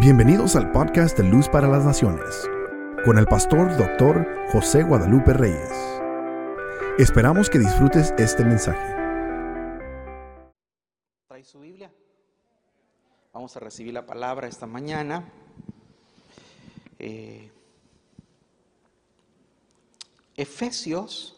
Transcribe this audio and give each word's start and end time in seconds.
Bienvenidos 0.00 0.56
al 0.56 0.72
podcast 0.72 1.16
de 1.16 1.22
Luz 1.22 1.48
para 1.48 1.68
las 1.68 1.84
Naciones, 1.84 2.50
con 3.04 3.16
el 3.16 3.26
pastor 3.26 3.76
doctor 3.78 4.26
José 4.50 4.82
Guadalupe 4.82 5.32
Reyes. 5.32 5.70
Esperamos 6.98 7.48
que 7.48 7.60
disfrutes 7.60 8.12
este 8.18 8.44
mensaje. 8.44 8.84
¿Trae 11.28 11.44
su 11.44 11.60
Biblia? 11.60 11.92
Vamos 13.32 13.56
a 13.56 13.60
recibir 13.60 13.94
la 13.94 14.04
palabra 14.04 14.48
esta 14.48 14.66
mañana. 14.66 15.30
Eh, 16.98 17.52
Efesios, 20.34 21.36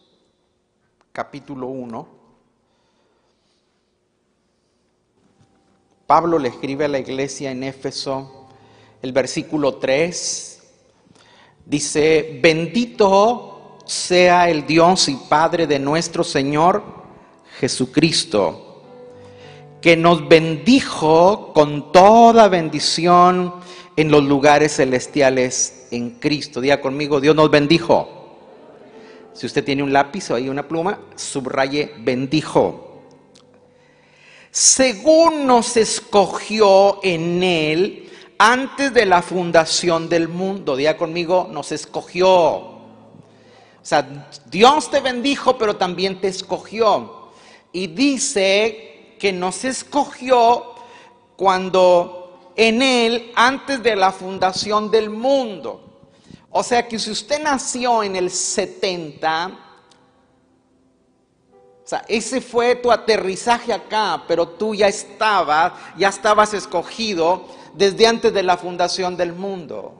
capítulo 1.11 1.67
1. 1.67 2.07
Pablo 6.07 6.39
le 6.39 6.49
escribe 6.49 6.85
a 6.85 6.87
la 6.87 6.97
iglesia 6.97 7.51
en 7.51 7.63
Éfeso 7.63 8.46
el 9.01 9.11
versículo 9.11 9.75
3, 9.75 10.63
dice, 11.65 12.39
bendito 12.41 13.77
sea 13.85 14.49
el 14.49 14.65
Dios 14.65 15.07
y 15.09 15.15
Padre 15.29 15.67
de 15.67 15.79
nuestro 15.79 16.23
Señor 16.23 16.83
Jesucristo, 17.59 18.83
que 19.81 19.95
nos 19.95 20.27
bendijo 20.27 21.53
con 21.53 21.91
toda 21.91 22.47
bendición 22.47 23.53
en 23.95 24.11
los 24.11 24.23
lugares 24.23 24.75
celestiales 24.75 25.87
en 25.91 26.11
Cristo. 26.19 26.61
Diga 26.61 26.81
conmigo, 26.81 27.21
Dios 27.21 27.35
nos 27.35 27.49
bendijo. 27.49 28.09
Si 29.33 29.45
usted 29.45 29.63
tiene 29.63 29.83
un 29.83 29.93
lápiz 29.93 30.31
o 30.31 30.35
hay 30.35 30.49
una 30.49 30.67
pluma, 30.67 30.99
subraye 31.15 31.93
bendijo 31.99 32.87
según 34.57 35.45
nos 35.45 35.77
escogió 35.77 36.99
en 37.03 37.43
Él 37.43 38.06
antes 38.37 38.93
de 38.93 39.05
la 39.05 39.21
fundación 39.21 40.09
del 40.09 40.27
mundo. 40.27 40.75
Diga 40.75 40.97
conmigo, 40.97 41.47
nos 41.51 41.71
escogió. 41.71 42.29
O 42.29 42.75
sea, 43.81 44.27
Dios 44.45 44.89
te 44.91 44.99
bendijo, 44.99 45.57
pero 45.57 45.75
también 45.75 46.19
te 46.19 46.27
escogió. 46.27 47.29
Y 47.71 47.87
dice 47.87 49.15
que 49.19 49.31
nos 49.31 49.63
escogió 49.63 50.75
cuando 51.35 52.51
en 52.55 52.81
Él, 52.81 53.31
antes 53.35 53.81
de 53.83 53.95
la 53.95 54.11
fundación 54.11 54.89
del 54.89 55.09
mundo. 55.09 55.83
O 56.49 56.63
sea 56.63 56.87
que 56.87 56.97
si 56.97 57.11
usted 57.11 57.41
nació 57.41 58.03
en 58.03 58.15
el 58.15 58.31
70, 58.31 59.59
o 61.85 61.87
sea, 61.87 62.03
ese 62.07 62.41
fue 62.41 62.75
tu 62.75 62.91
aterrizaje 62.91 63.71
acá, 63.71 64.23
pero 64.27 64.47
tú 64.47 64.73
ya 64.73 64.87
estabas, 64.87 65.73
ya 65.97 66.09
estabas 66.09 66.53
escogido 66.53 67.45
desde 67.77 68.07
antes 68.07 68.33
de 68.33 68.41
la 68.41 68.57
fundación 68.57 69.15
del 69.15 69.33
mundo. 69.33 69.93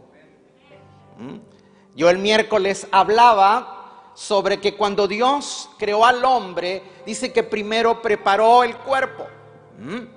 ¿Mm? 1.17 1.37
Yo 1.95 2.09
el 2.09 2.17
miércoles 2.17 2.87
hablaba 2.91 4.11
sobre 4.15 4.59
que 4.59 4.75
cuando 4.75 5.07
Dios 5.07 5.69
creó 5.77 6.03
al 6.03 6.25
hombre, 6.25 6.81
dice 7.05 7.31
que 7.31 7.43
primero 7.43 8.01
preparó 8.01 8.63
el 8.63 8.75
cuerpo. 8.77 9.27
¿Mm? 9.79 10.07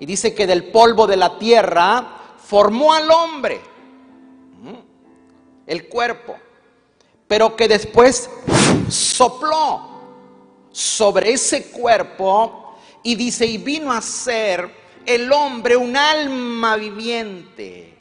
Y 0.00 0.06
dice 0.06 0.34
que 0.34 0.48
del 0.48 0.70
polvo 0.72 1.06
de 1.06 1.16
la 1.16 1.38
tierra 1.38 2.16
formó 2.38 2.92
al 2.92 3.08
hombre, 3.10 3.60
¿Mm? 4.60 4.74
el 5.68 5.88
cuerpo, 5.88 6.36
pero 7.28 7.54
que 7.54 7.68
después 7.68 8.28
sopló 8.88 9.88
sobre 10.72 11.32
ese 11.32 11.70
cuerpo 11.70 12.76
y 13.04 13.14
dice, 13.14 13.46
y 13.46 13.58
vino 13.58 13.92
a 13.92 14.00
ser 14.00 14.79
el 15.06 15.32
hombre 15.32 15.76
un 15.76 15.96
alma 15.96 16.76
viviente. 16.76 17.98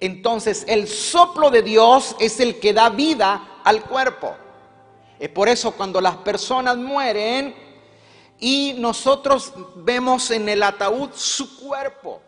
Entonces 0.00 0.64
el 0.68 0.88
soplo 0.88 1.50
de 1.50 1.62
Dios 1.62 2.16
es 2.20 2.40
el 2.40 2.58
que 2.60 2.72
da 2.72 2.90
vida 2.90 3.60
al 3.64 3.82
cuerpo. 3.84 4.34
Es 5.18 5.28
por 5.30 5.48
eso 5.48 5.72
cuando 5.72 6.00
las 6.00 6.16
personas 6.16 6.76
mueren 6.76 7.54
y 8.38 8.74
nosotros 8.76 9.52
vemos 9.76 10.30
en 10.30 10.48
el 10.48 10.62
ataúd 10.62 11.10
su 11.14 11.58
cuerpo. 11.58 12.20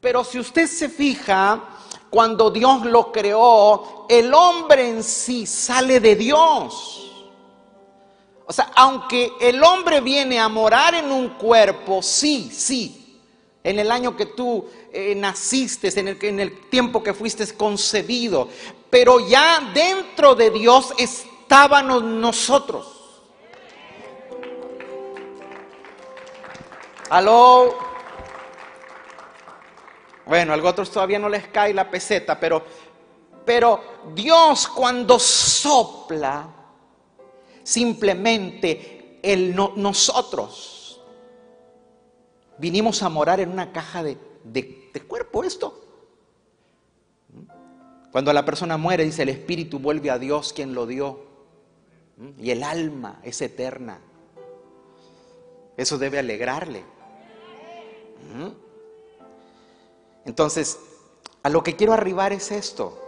Pero 0.00 0.24
si 0.24 0.38
usted 0.38 0.66
se 0.66 0.88
fija, 0.88 1.62
cuando 2.10 2.50
Dios 2.50 2.84
lo 2.84 3.12
creó, 3.12 4.06
el 4.08 4.32
hombre 4.32 4.88
en 4.88 5.04
sí 5.04 5.46
sale 5.46 6.00
de 6.00 6.16
Dios. 6.16 7.04
O 8.46 8.52
sea, 8.52 8.70
aunque 8.74 9.32
el 9.40 9.62
hombre 9.62 10.00
viene 10.00 10.38
a 10.38 10.48
morar 10.48 10.94
en 10.94 11.12
un 11.12 11.28
cuerpo, 11.30 12.02
sí, 12.02 12.50
sí, 12.50 12.97
en 13.64 13.78
el 13.78 13.90
año 13.90 14.16
que 14.16 14.26
tú 14.26 14.68
eh, 14.92 15.14
naciste, 15.14 15.88
en 15.98 16.08
el, 16.08 16.18
en 16.22 16.40
el 16.40 16.68
tiempo 16.68 17.02
que 17.02 17.12
fuiste 17.12 17.46
concebido, 17.56 18.48
pero 18.88 19.20
ya 19.20 19.70
dentro 19.74 20.34
de 20.34 20.50
Dios 20.50 20.94
estábamos 20.96 22.02
nosotros. 22.02 22.94
Aló. 27.10 27.76
Bueno, 30.26 30.52
a 30.52 30.56
otros 30.56 30.90
todavía 30.90 31.18
no 31.18 31.28
les 31.28 31.48
cae 31.48 31.72
la 31.72 31.90
peseta, 31.90 32.38
pero, 32.38 32.62
pero 33.46 33.82
Dios 34.14 34.68
cuando 34.68 35.18
sopla, 35.18 36.46
simplemente 37.62 39.18
el 39.22 39.54
nosotros 39.54 40.77
vinimos 42.58 43.02
a 43.02 43.08
morar 43.08 43.40
en 43.40 43.50
una 43.50 43.72
caja 43.72 44.02
de, 44.02 44.18
de 44.44 45.00
cuerpo 45.06 45.44
esto. 45.44 45.84
Cuando 48.12 48.32
la 48.32 48.44
persona 48.44 48.76
muere, 48.76 49.04
dice 49.04 49.22
el 49.22 49.28
espíritu 49.28 49.78
vuelve 49.78 50.10
a 50.10 50.18
Dios 50.18 50.52
quien 50.52 50.74
lo 50.74 50.86
dio. 50.86 51.26
Y 52.38 52.50
el 52.50 52.62
alma 52.62 53.20
es 53.22 53.40
eterna. 53.42 54.00
Eso 55.76 55.98
debe 55.98 56.18
alegrarle. 56.18 56.82
Entonces, 60.24 60.78
a 61.42 61.48
lo 61.48 61.62
que 61.62 61.76
quiero 61.76 61.92
arribar 61.92 62.32
es 62.32 62.50
esto 62.50 63.07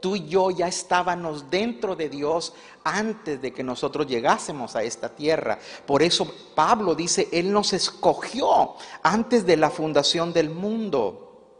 tú 0.00 0.16
y 0.16 0.26
yo 0.28 0.50
ya 0.50 0.68
estábamos 0.68 1.50
dentro 1.50 1.96
de 1.96 2.08
Dios 2.08 2.52
antes 2.84 3.40
de 3.42 3.52
que 3.52 3.62
nosotros 3.62 4.06
llegásemos 4.06 4.76
a 4.76 4.82
esta 4.82 5.08
tierra. 5.08 5.58
Por 5.86 6.02
eso 6.02 6.32
Pablo 6.54 6.94
dice, 6.94 7.28
Él 7.32 7.52
nos 7.52 7.72
escogió 7.72 8.74
antes 9.02 9.44
de 9.46 9.56
la 9.56 9.70
fundación 9.70 10.32
del 10.32 10.50
mundo, 10.50 11.52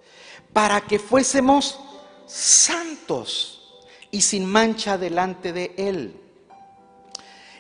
para 0.53 0.81
que 0.81 0.99
fuésemos 0.99 1.79
santos 2.27 3.79
y 4.11 4.23
sin 4.23 4.47
mancha 4.47 4.97
delante 4.97 5.53
de 5.53 5.75
Él. 5.77 6.21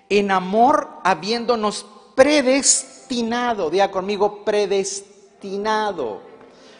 En 0.08 0.30
amor, 0.30 0.88
habiéndonos 1.04 1.84
predestinado, 2.14 3.68
diga 3.68 3.90
conmigo, 3.90 4.44
predestinado. 4.44 6.22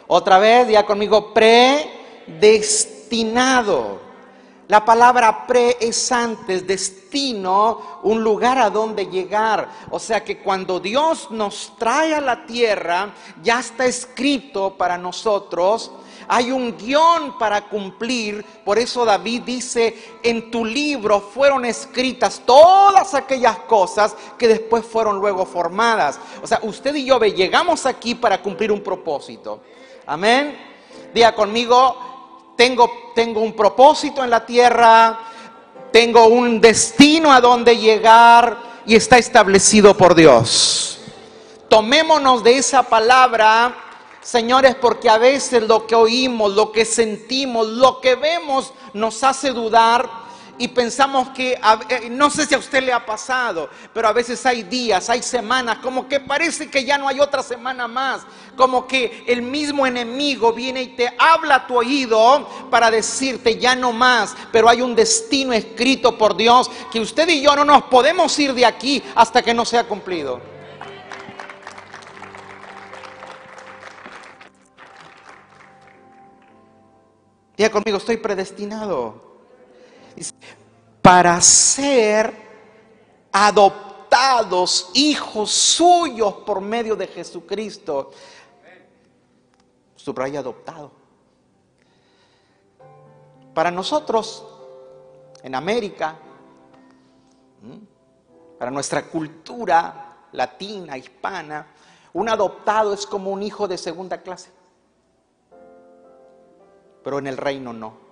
Otra 0.06 0.38
vez, 0.38 0.66
diga 0.66 0.86
conmigo, 0.86 1.34
predestinado 1.34 2.97
destinado. 3.08 4.06
La 4.68 4.84
palabra 4.84 5.46
pre 5.46 5.78
es 5.80 6.12
antes, 6.12 6.66
destino, 6.66 8.00
un 8.02 8.22
lugar 8.22 8.58
a 8.58 8.68
donde 8.68 9.06
llegar. 9.06 9.66
O 9.90 9.98
sea 9.98 10.22
que 10.22 10.40
cuando 10.40 10.78
Dios 10.78 11.30
nos 11.30 11.72
trae 11.78 12.14
a 12.14 12.20
la 12.20 12.44
tierra, 12.44 13.14
ya 13.42 13.60
está 13.60 13.86
escrito 13.86 14.76
para 14.76 14.98
nosotros. 14.98 15.90
Hay 16.28 16.50
un 16.50 16.76
guion 16.76 17.38
para 17.38 17.62
cumplir. 17.62 18.44
Por 18.62 18.78
eso 18.78 19.06
David 19.06 19.42
dice, 19.46 20.18
en 20.22 20.50
tu 20.50 20.66
libro 20.66 21.18
fueron 21.20 21.64
escritas 21.64 22.42
todas 22.44 23.14
aquellas 23.14 23.60
cosas 23.60 24.14
que 24.36 24.48
después 24.48 24.84
fueron 24.84 25.16
luego 25.16 25.46
formadas. 25.46 26.20
O 26.42 26.46
sea, 26.46 26.60
usted 26.62 26.94
y 26.94 27.06
yo 27.06 27.18
llegamos 27.20 27.86
aquí 27.86 28.14
para 28.14 28.42
cumplir 28.42 28.70
un 28.70 28.82
propósito. 28.82 29.62
Amén. 30.04 30.58
Diga 31.14 31.34
conmigo, 31.34 32.17
tengo, 32.58 33.12
tengo 33.14 33.40
un 33.40 33.52
propósito 33.52 34.24
en 34.24 34.30
la 34.30 34.44
tierra, 34.44 35.16
tengo 35.92 36.26
un 36.26 36.60
destino 36.60 37.32
a 37.32 37.40
donde 37.40 37.78
llegar 37.78 38.58
y 38.84 38.96
está 38.96 39.16
establecido 39.16 39.96
por 39.96 40.16
Dios. 40.16 40.98
Tomémonos 41.68 42.42
de 42.42 42.58
esa 42.58 42.82
palabra, 42.82 43.76
señores, 44.20 44.74
porque 44.74 45.08
a 45.08 45.18
veces 45.18 45.68
lo 45.68 45.86
que 45.86 45.94
oímos, 45.94 46.52
lo 46.54 46.72
que 46.72 46.84
sentimos, 46.84 47.68
lo 47.68 48.00
que 48.00 48.16
vemos 48.16 48.72
nos 48.92 49.22
hace 49.22 49.50
dudar 49.50 50.10
y 50.58 50.68
pensamos 50.68 51.30
que, 51.30 51.52
eh, 51.52 52.08
no 52.10 52.28
sé 52.30 52.44
si 52.44 52.54
a 52.54 52.58
usted 52.58 52.82
le 52.82 52.92
ha 52.92 53.06
pasado, 53.06 53.70
pero 53.94 54.08
a 54.08 54.12
veces 54.12 54.44
hay 54.44 54.64
días, 54.64 55.08
hay 55.08 55.22
semanas, 55.22 55.78
como 55.78 56.08
que 56.08 56.18
parece 56.18 56.68
que 56.68 56.84
ya 56.84 56.98
no 56.98 57.08
hay 57.08 57.20
otra 57.20 57.42
semana 57.42 57.86
más, 57.86 58.22
como 58.56 58.86
que 58.86 59.24
el 59.28 59.40
mismo 59.40 59.86
enemigo 59.86 60.52
viene 60.52 60.82
y 60.82 60.88
te 60.88 61.14
habla 61.16 61.54
a 61.54 61.66
tu 61.66 61.76
oído 61.76 62.48
para 62.70 62.90
decirte 62.90 63.58
ya 63.58 63.76
no 63.76 63.92
más, 63.92 64.36
pero 64.50 64.68
hay 64.68 64.82
un 64.82 64.96
destino 64.96 65.52
escrito 65.52 66.18
por 66.18 66.36
Dios 66.36 66.68
que 66.90 67.00
usted 67.00 67.28
y 67.28 67.40
yo 67.40 67.54
no 67.54 67.64
nos 67.64 67.84
podemos 67.84 68.36
ir 68.38 68.52
de 68.52 68.66
aquí 68.66 69.02
hasta 69.14 69.42
que 69.42 69.54
no 69.54 69.64
sea 69.64 69.84
cumplido. 69.84 70.40
Diga 77.56 77.70
conmigo, 77.70 77.98
estoy 77.98 78.16
predestinado. 78.18 79.27
Para 81.02 81.40
ser 81.40 82.34
adoptados 83.32 84.90
hijos 84.94 85.50
suyos 85.50 86.34
por 86.46 86.60
medio 86.60 86.96
de 86.96 87.06
Jesucristo. 87.06 88.10
Subraya 89.96 90.40
adoptado. 90.40 90.92
Para 93.54 93.70
nosotros, 93.70 94.44
en 95.42 95.54
América, 95.54 96.16
para 98.58 98.70
nuestra 98.70 99.06
cultura 99.06 100.26
latina, 100.32 100.96
hispana, 100.96 101.66
un 102.12 102.28
adoptado 102.28 102.92
es 102.92 103.06
como 103.06 103.30
un 103.30 103.42
hijo 103.42 103.68
de 103.68 103.78
segunda 103.78 104.18
clase. 104.22 104.50
Pero 107.02 107.18
en 107.18 107.26
el 107.26 107.36
reino 107.36 107.72
no. 107.72 108.07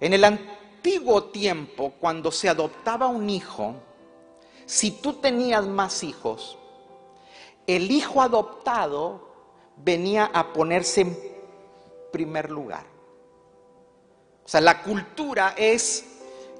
En 0.00 0.14
el 0.14 0.24
antiguo 0.24 1.24
tiempo, 1.24 1.92
cuando 2.00 2.32
se 2.32 2.48
adoptaba 2.48 3.06
un 3.06 3.28
hijo, 3.28 3.74
si 4.64 4.90
tú 4.90 5.14
tenías 5.14 5.66
más 5.66 6.02
hijos, 6.02 6.58
el 7.66 7.90
hijo 7.90 8.22
adoptado 8.22 9.28
venía 9.76 10.30
a 10.32 10.52
ponerse 10.52 11.02
en 11.02 11.18
primer 12.12 12.50
lugar. 12.50 12.84
O 14.44 14.48
sea, 14.48 14.60
la 14.60 14.82
cultura 14.82 15.54
es 15.56 16.04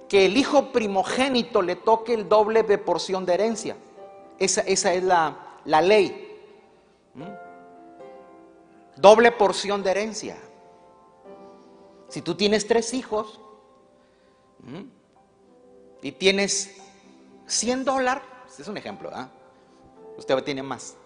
que 0.08 0.26
el 0.26 0.36
hijo 0.36 0.72
primogénito 0.72 1.62
le 1.62 1.76
toque 1.76 2.14
el 2.14 2.28
doble 2.28 2.62
de 2.62 2.78
porción 2.78 3.24
de 3.24 3.34
herencia. 3.34 3.76
Esa, 4.38 4.62
es 4.62 5.02
la, 5.02 5.36
ley. 5.64 6.36
¿Mm? 7.14 7.24
Doble 8.96 9.32
porción 9.32 9.82
de 9.82 9.90
herencia. 9.90 10.36
Si 12.10 12.20
tú 12.22 12.34
tienes 12.34 12.66
tres 12.66 12.92
hijos 12.92 13.40
y 16.02 16.12
tienes 16.12 16.76
100 17.46 17.84
dólares, 17.84 18.24
es 18.58 18.68
un 18.68 18.76
ejemplo, 18.76 19.10
¿ah? 19.12 19.30
usted 20.18 20.36
tiene 20.42 20.62
más. 20.62 20.96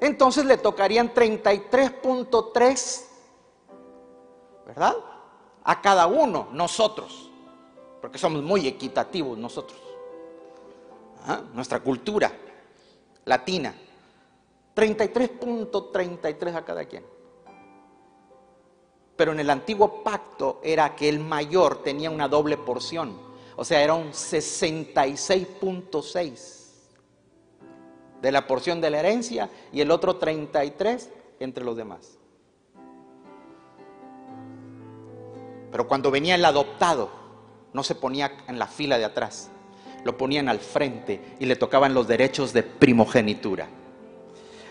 Entonces 0.00 0.46
le 0.46 0.56
tocarían 0.56 1.12
33.3, 1.12 3.04
¿verdad? 4.66 4.94
A 5.64 5.82
cada 5.82 6.06
uno, 6.06 6.48
nosotros, 6.52 7.30
porque 8.00 8.16
somos 8.16 8.42
muy 8.42 8.66
equitativos 8.66 9.36
nosotros. 9.36 9.78
Nuestra 11.52 11.80
cultura 11.80 12.32
latina. 13.24 13.74
33.33 14.74 16.54
a 16.54 16.64
cada 16.64 16.84
quien. 16.84 17.04
Pero 19.20 19.32
en 19.32 19.40
el 19.40 19.50
antiguo 19.50 20.02
pacto 20.02 20.62
era 20.64 20.96
que 20.96 21.06
el 21.06 21.20
mayor 21.20 21.82
tenía 21.82 22.10
una 22.10 22.26
doble 22.26 22.56
porción. 22.56 23.18
O 23.54 23.66
sea, 23.66 23.82
era 23.82 23.92
un 23.92 24.12
66.6 24.12 26.56
de 28.22 28.32
la 28.32 28.46
porción 28.46 28.80
de 28.80 28.88
la 28.88 29.00
herencia 29.00 29.50
y 29.74 29.82
el 29.82 29.90
otro 29.90 30.16
33 30.16 31.10
entre 31.38 31.62
los 31.62 31.76
demás. 31.76 32.16
Pero 35.70 35.86
cuando 35.86 36.10
venía 36.10 36.36
el 36.36 36.44
adoptado, 36.46 37.10
no 37.74 37.82
se 37.82 37.94
ponía 37.94 38.32
en 38.48 38.58
la 38.58 38.68
fila 38.68 38.96
de 38.96 39.04
atrás 39.04 39.50
lo 40.02 40.16
ponían 40.16 40.48
al 40.48 40.60
frente 40.60 41.36
y 41.38 41.44
le 41.44 41.56
tocaban 41.56 41.92
los 41.92 42.08
derechos 42.08 42.54
de 42.54 42.62
primogenitura. 42.62 43.68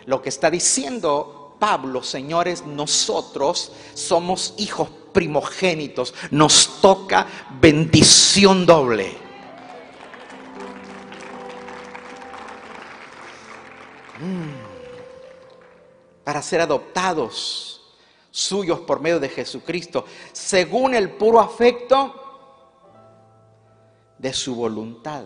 Lo 0.08 0.24
que 0.24 0.30
está 0.30 0.50
diciendo 0.50 1.39
Pablo, 1.60 2.02
señores, 2.02 2.66
nosotros 2.66 3.72
somos 3.94 4.54
hijos 4.58 4.90
primogénitos, 5.12 6.14
nos 6.32 6.80
toca 6.82 7.28
bendición 7.60 8.66
doble. 8.66 9.18
Mm. 14.20 14.70
Para 16.24 16.42
ser 16.42 16.62
adoptados 16.62 17.82
suyos 18.32 18.80
por 18.82 19.02
medio 19.02 19.20
de 19.20 19.30
Jesucristo, 19.30 20.06
según 20.32 20.94
el 20.94 21.12
puro 21.12 21.40
afecto 21.40 22.16
de 24.18 24.34
su 24.34 24.56
voluntad. 24.56 25.26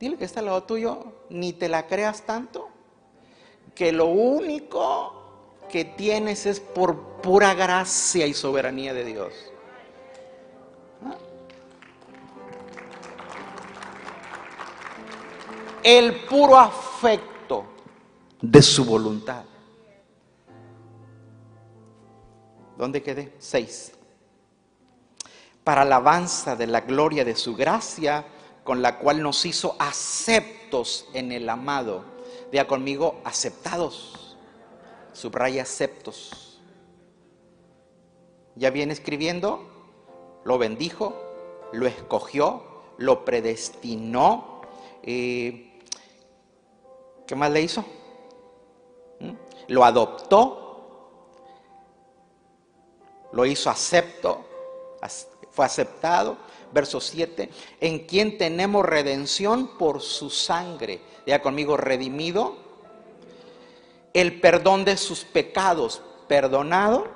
Dile 0.00 0.16
que 0.16 0.24
está 0.24 0.40
al 0.40 0.46
lado 0.46 0.64
tuyo, 0.64 1.12
ni 1.30 1.52
te 1.52 1.68
la 1.68 1.86
creas 1.86 2.22
tanto, 2.22 2.68
que 3.74 3.92
lo 3.92 4.06
único 4.06 5.12
que 5.68 5.84
tienes 5.84 6.46
es 6.46 6.60
por 6.60 7.20
pura 7.20 7.54
gracia 7.54 8.26
y 8.26 8.34
soberanía 8.34 8.94
de 8.94 9.04
Dios. 9.04 9.32
El 15.82 16.24
puro 16.24 16.58
afecto 16.58 17.66
de 18.40 18.62
su 18.62 18.84
voluntad. 18.84 19.44
¿Dónde 22.76 23.02
quedé? 23.02 23.34
Seis 23.38 23.94
para 25.64 25.82
alabanza 25.82 26.54
de 26.54 26.66
la 26.66 26.82
gloria 26.82 27.24
de 27.24 27.34
su 27.34 27.56
gracia, 27.56 28.24
con 28.62 28.82
la 28.82 28.98
cual 28.98 29.22
nos 29.22 29.44
hizo 29.46 29.74
aceptos 29.78 31.06
en 31.14 31.32
el 31.32 31.48
amado. 31.48 32.04
Diga 32.54 32.68
conmigo, 32.68 33.20
aceptados. 33.24 34.36
Subraya 35.12 35.62
aceptos. 35.62 36.60
Ya 38.54 38.70
viene 38.70 38.92
escribiendo, 38.92 39.68
lo 40.44 40.56
bendijo, 40.56 41.20
lo 41.72 41.88
escogió, 41.88 42.62
lo 42.98 43.24
predestinó. 43.24 44.60
¿Qué 45.02 45.72
más 47.34 47.50
le 47.50 47.62
hizo? 47.62 47.84
¿Mm? 49.18 49.32
Lo 49.66 49.84
adoptó, 49.84 51.26
lo 53.32 53.46
hizo 53.46 53.68
acepto, 53.68 54.44
fue 55.50 55.64
aceptado. 55.64 56.36
Verso 56.72 57.00
7, 57.00 57.50
en 57.80 58.06
quien 58.06 58.38
tenemos 58.38 58.86
redención 58.86 59.76
por 59.76 60.00
su 60.00 60.30
sangre. 60.30 61.00
Ya 61.26 61.40
conmigo, 61.42 61.76
redimido. 61.76 62.56
El 64.12 64.40
perdón 64.40 64.84
de 64.84 64.96
sus 64.96 65.24
pecados, 65.24 66.02
perdonado. 66.28 67.08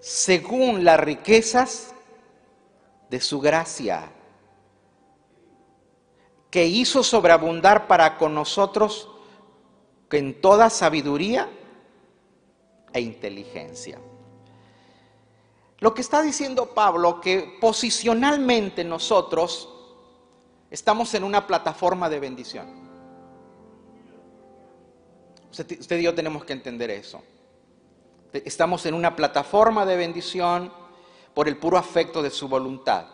Según 0.00 0.84
las 0.84 1.00
riquezas 1.00 1.94
de 3.10 3.20
su 3.20 3.40
gracia, 3.40 4.10
que 6.50 6.66
hizo 6.66 7.02
sobreabundar 7.02 7.86
para 7.86 8.16
con 8.16 8.34
nosotros 8.34 9.08
en 10.14 10.40
toda 10.40 10.70
sabiduría 10.70 11.48
e 12.92 13.00
inteligencia. 13.00 13.98
Lo 15.80 15.92
que 15.92 16.00
está 16.00 16.22
diciendo 16.22 16.66
Pablo, 16.66 17.20
que 17.20 17.58
posicionalmente 17.60 18.84
nosotros 18.84 19.68
estamos 20.74 21.14
en 21.14 21.22
una 21.22 21.46
plataforma 21.46 22.10
de 22.10 22.18
bendición. 22.18 22.66
Usted, 25.48 25.98
y 25.98 26.02
yo 26.02 26.12
tenemos 26.16 26.44
que 26.44 26.52
entender 26.52 26.90
eso. 26.90 27.22
Estamos 28.32 28.84
en 28.84 28.94
una 28.94 29.14
plataforma 29.14 29.86
de 29.86 29.96
bendición 29.96 30.72
por 31.32 31.46
el 31.46 31.56
puro 31.58 31.78
afecto 31.78 32.22
de 32.22 32.30
su 32.30 32.48
voluntad. 32.48 33.06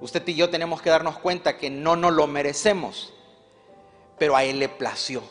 Usted 0.00 0.26
y 0.26 0.34
yo 0.34 0.50
tenemos 0.50 0.82
que 0.82 0.90
darnos 0.90 1.18
cuenta 1.20 1.56
que 1.56 1.70
no 1.70 1.94
nos 1.94 2.12
lo 2.12 2.26
merecemos, 2.26 3.14
pero 4.18 4.34
a 4.34 4.42
Él 4.42 4.58
le 4.58 4.68
plació. 4.68 5.22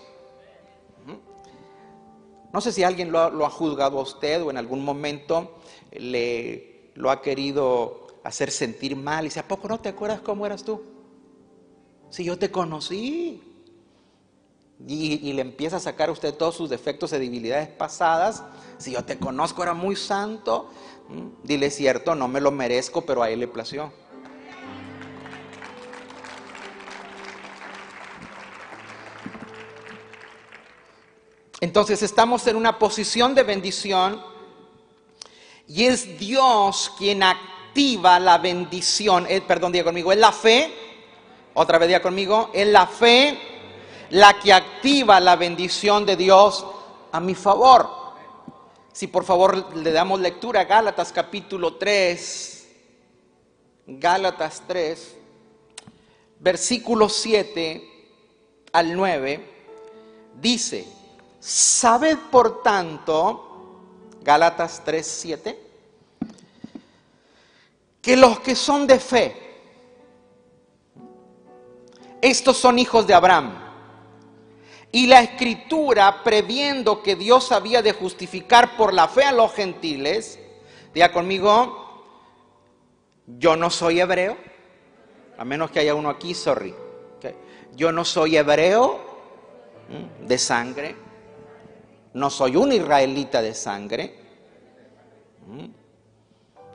No 2.54 2.62
sé 2.62 2.72
si 2.72 2.84
alguien 2.84 3.12
lo 3.12 3.46
ha, 3.46 3.50
juzgado 3.50 4.00
a 4.00 4.04
usted 4.04 4.42
o 4.42 4.52
en 4.52 4.58
algún 4.58 4.86
momento 4.86 5.58
le 5.92 6.92
lo 6.94 7.10
ha 7.12 7.22
querido 7.22 8.04
hacer 8.24 8.52
sentir 8.52 8.96
mal 8.96 9.26
y 9.26 9.28
dice, 9.28 9.40
¿a 9.40 9.48
poco 9.48 9.68
no 9.68 9.80
te 9.80 9.90
acuerdas 9.90 10.22
cómo 10.22 10.46
eras 10.46 10.64
tú? 10.64 10.82
Si 12.10 12.24
yo 12.24 12.38
te 12.38 12.52
conocí. 12.52 13.42
Y, 14.86 15.32
le 15.32 15.42
empieza 15.42 15.78
a 15.78 15.80
sacar 15.80 16.10
a 16.10 16.12
usted 16.12 16.34
todos 16.34 16.56
sus 16.56 16.70
defectos 16.70 17.14
y 17.14 17.18
debilidades 17.18 17.70
pasadas. 17.70 18.44
Si 18.78 18.92
yo 18.92 19.06
te 19.06 19.18
conozco, 19.18 19.64
era 19.64 19.74
muy 19.74 19.96
santo. 19.96 20.70
Dile 21.44 21.70
cierto, 21.70 22.16
no 22.16 22.28
me 22.28 22.42
lo 22.42 22.52
merezco, 22.52 23.02
pero 23.06 23.24
a 23.24 23.30
él 23.30 23.40
le 23.40 23.48
plació. 23.48 23.94
Entonces 31.62 32.04
estamos 32.04 32.46
en 32.48 32.58
una 32.58 32.78
posición 32.78 33.34
de 33.36 33.44
bendición 33.44 34.22
y 35.66 35.86
es 35.86 36.20
Dios 36.20 36.92
quien 36.98 37.24
activa 37.74 38.20
la 38.20 38.38
bendición. 38.38 39.26
Eh, 39.28 39.42
perdón, 39.42 39.72
diga 39.72 39.86
conmigo, 39.86 40.12
es 40.12 40.20
la 40.20 40.32
fe. 40.32 40.72
Otra 41.56 41.80
vez 41.80 41.88
diga 41.88 42.04
conmigo, 42.04 42.52
es 42.54 42.68
la 42.68 42.86
fe 42.86 43.36
la 44.12 44.40
que 44.40 44.54
activa 44.54 45.20
la 45.20 45.36
bendición 45.36 46.06
de 46.06 46.16
Dios 46.16 46.64
a 47.12 47.20
mi 47.20 47.34
favor. 47.34 47.90
Si 48.92 49.08
por 49.08 49.24
favor 49.24 49.76
le 49.76 49.92
damos 49.92 50.20
lectura 50.20 50.62
a 50.62 50.66
Gálatas 50.66 51.12
capítulo 51.12 51.78
3, 51.78 52.70
Gálatas 53.88 54.62
3, 54.68 55.16
versículo 56.40 57.10
7 57.10 57.90
al 58.72 58.96
9, 58.96 59.50
dice, 60.40 60.88
sabed 61.40 62.20
por 62.32 62.62
tanto, 62.62 63.80
Gálatas 64.22 64.84
3, 64.86 65.08
7, 65.08 65.73
que 68.04 68.18
los 68.18 68.42
que 68.42 68.54
son 68.54 68.86
de 68.86 69.00
fe, 69.00 69.34
estos 72.22 72.58
son 72.58 72.78
hijos 72.78 73.08
de 73.08 73.14
Abraham. 73.14 73.58
Y 74.92 75.08
la 75.08 75.22
escritura, 75.22 76.22
previendo 76.22 77.02
que 77.02 77.16
Dios 77.16 77.52
había 77.54 77.82
de 77.82 77.94
justificar 77.94 78.76
por 78.76 78.94
la 78.94 79.08
fe 79.08 79.24
a 79.24 79.32
los 79.32 79.54
gentiles, 79.54 80.38
diga 80.94 81.14
conmigo, 81.14 82.06
yo 83.26 83.56
no 83.56 83.70
soy 83.70 84.02
hebreo, 84.02 84.38
a 85.38 85.46
menos 85.46 85.72
que 85.72 85.80
haya 85.80 85.96
uno 85.96 86.10
aquí, 86.10 86.34
sorry. 86.36 86.76
Yo 87.76 87.92
no 87.92 88.04
soy 88.04 88.36
hebreo 88.36 89.00
de 90.20 90.38
sangre, 90.38 90.96
no 92.14 92.30
soy 92.30 92.58
un 92.58 92.74
israelita 92.74 93.42
de 93.42 93.54
sangre. 93.54 94.20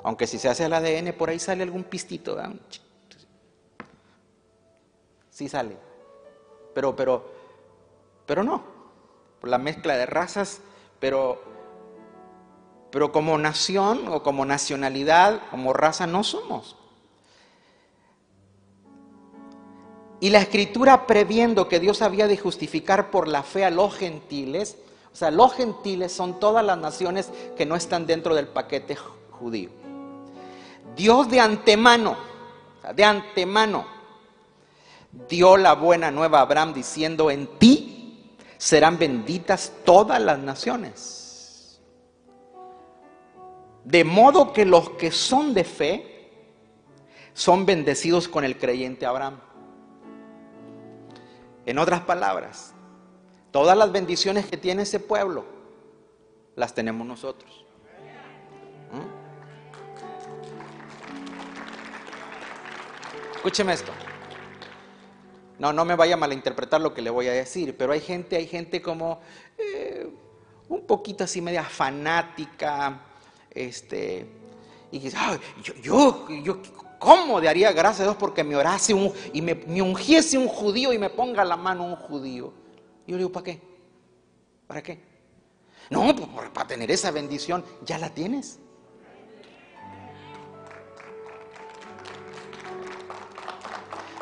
Aunque 0.08 0.26
si 0.26 0.38
se 0.38 0.48
hace 0.48 0.64
el 0.64 0.72
ADN, 0.72 1.12
por 1.12 1.28
ahí 1.28 1.38
sale 1.38 1.62
algún 1.62 1.84
pistito. 1.84 2.38
Sí 5.28 5.50
sale. 5.50 5.76
Pero, 6.74 6.96
pero, 6.96 7.30
pero 8.24 8.42
no. 8.42 8.62
Por 9.38 9.50
la 9.50 9.58
mezcla 9.58 9.98
de 9.98 10.06
razas, 10.06 10.62
pero, 10.98 11.42
pero 12.90 13.12
como 13.12 13.36
nación 13.36 14.08
o 14.08 14.22
como 14.22 14.46
nacionalidad, 14.46 15.42
como 15.50 15.74
raza, 15.74 16.06
no 16.06 16.24
somos. 16.24 16.74
Y 20.20 20.30
la 20.30 20.38
escritura 20.38 21.06
previendo 21.06 21.68
que 21.68 21.80
Dios 21.80 22.00
había 22.00 22.26
de 22.28 22.38
justificar 22.38 23.10
por 23.10 23.28
la 23.28 23.42
fe 23.42 23.66
a 23.66 23.70
los 23.70 23.94
gentiles, 23.94 24.78
o 25.12 25.16
sea, 25.16 25.30
los 25.30 25.52
gentiles 25.52 26.12
son 26.12 26.40
todas 26.40 26.64
las 26.64 26.78
naciones 26.78 27.30
que 27.58 27.66
no 27.66 27.76
están 27.76 28.06
dentro 28.06 28.34
del 28.34 28.48
paquete 28.48 28.96
judío. 28.96 29.68
Dios 30.98 31.30
de 31.30 31.38
antemano, 31.38 32.16
de 32.92 33.04
antemano, 33.04 33.86
dio 35.28 35.56
la 35.56 35.74
buena 35.74 36.10
nueva 36.10 36.40
a 36.40 36.42
Abraham 36.42 36.74
diciendo, 36.74 37.30
en 37.30 37.46
ti 37.58 38.34
serán 38.58 38.98
benditas 38.98 39.72
todas 39.84 40.20
las 40.20 40.40
naciones. 40.40 41.80
De 43.84 44.02
modo 44.02 44.52
que 44.52 44.66
los 44.66 44.90
que 44.90 45.12
son 45.12 45.54
de 45.54 45.62
fe 45.62 46.32
son 47.32 47.64
bendecidos 47.64 48.26
con 48.26 48.42
el 48.42 48.58
creyente 48.58 49.06
Abraham. 49.06 49.38
En 51.64 51.78
otras 51.78 52.00
palabras, 52.00 52.74
todas 53.52 53.78
las 53.78 53.92
bendiciones 53.92 54.46
que 54.46 54.56
tiene 54.56 54.82
ese 54.82 54.98
pueblo, 54.98 55.44
las 56.56 56.74
tenemos 56.74 57.06
nosotros. 57.06 57.64
¿Mm? 58.90 59.17
Escúcheme 63.48 63.72
esto. 63.72 63.92
No, 65.58 65.72
no 65.72 65.86
me 65.86 65.96
vaya 65.96 66.12
a 66.12 66.16
malinterpretar 66.18 66.82
lo 66.82 66.92
que 66.92 67.00
le 67.00 67.08
voy 67.08 67.28
a 67.28 67.32
decir, 67.32 67.74
pero 67.78 67.94
hay 67.94 68.00
gente, 68.00 68.36
hay 68.36 68.46
gente 68.46 68.82
como 68.82 69.20
eh, 69.56 70.06
un 70.68 70.86
poquito 70.86 71.24
así 71.24 71.40
media 71.40 71.64
fanática, 71.64 73.00
este, 73.50 74.26
y 74.92 74.98
dice, 74.98 75.16
yo, 75.62 75.72
yo, 75.82 76.28
yo, 76.28 76.58
¿cómo 76.98 77.40
daría 77.40 77.72
gracias 77.72 78.00
a 78.00 78.10
Dios 78.10 78.16
porque 78.16 78.44
me 78.44 78.54
orase 78.54 78.92
un, 78.92 79.10
y 79.32 79.40
me, 79.40 79.54
me, 79.54 79.80
ungiese 79.80 80.36
un 80.36 80.48
judío 80.48 80.92
y 80.92 80.98
me 80.98 81.08
ponga 81.08 81.42
la 81.42 81.56
mano 81.56 81.86
un 81.86 81.96
judío? 81.96 82.52
Y 83.06 83.12
yo 83.12 83.16
le 83.16 83.22
digo, 83.22 83.32
¿para 83.32 83.44
qué? 83.44 83.62
¿Para 84.66 84.82
qué? 84.82 85.00
No, 85.88 86.14
pues 86.14 86.50
para 86.50 86.68
tener 86.68 86.90
esa 86.90 87.10
bendición, 87.12 87.64
ya 87.82 87.96
la 87.96 88.10
tienes. 88.10 88.58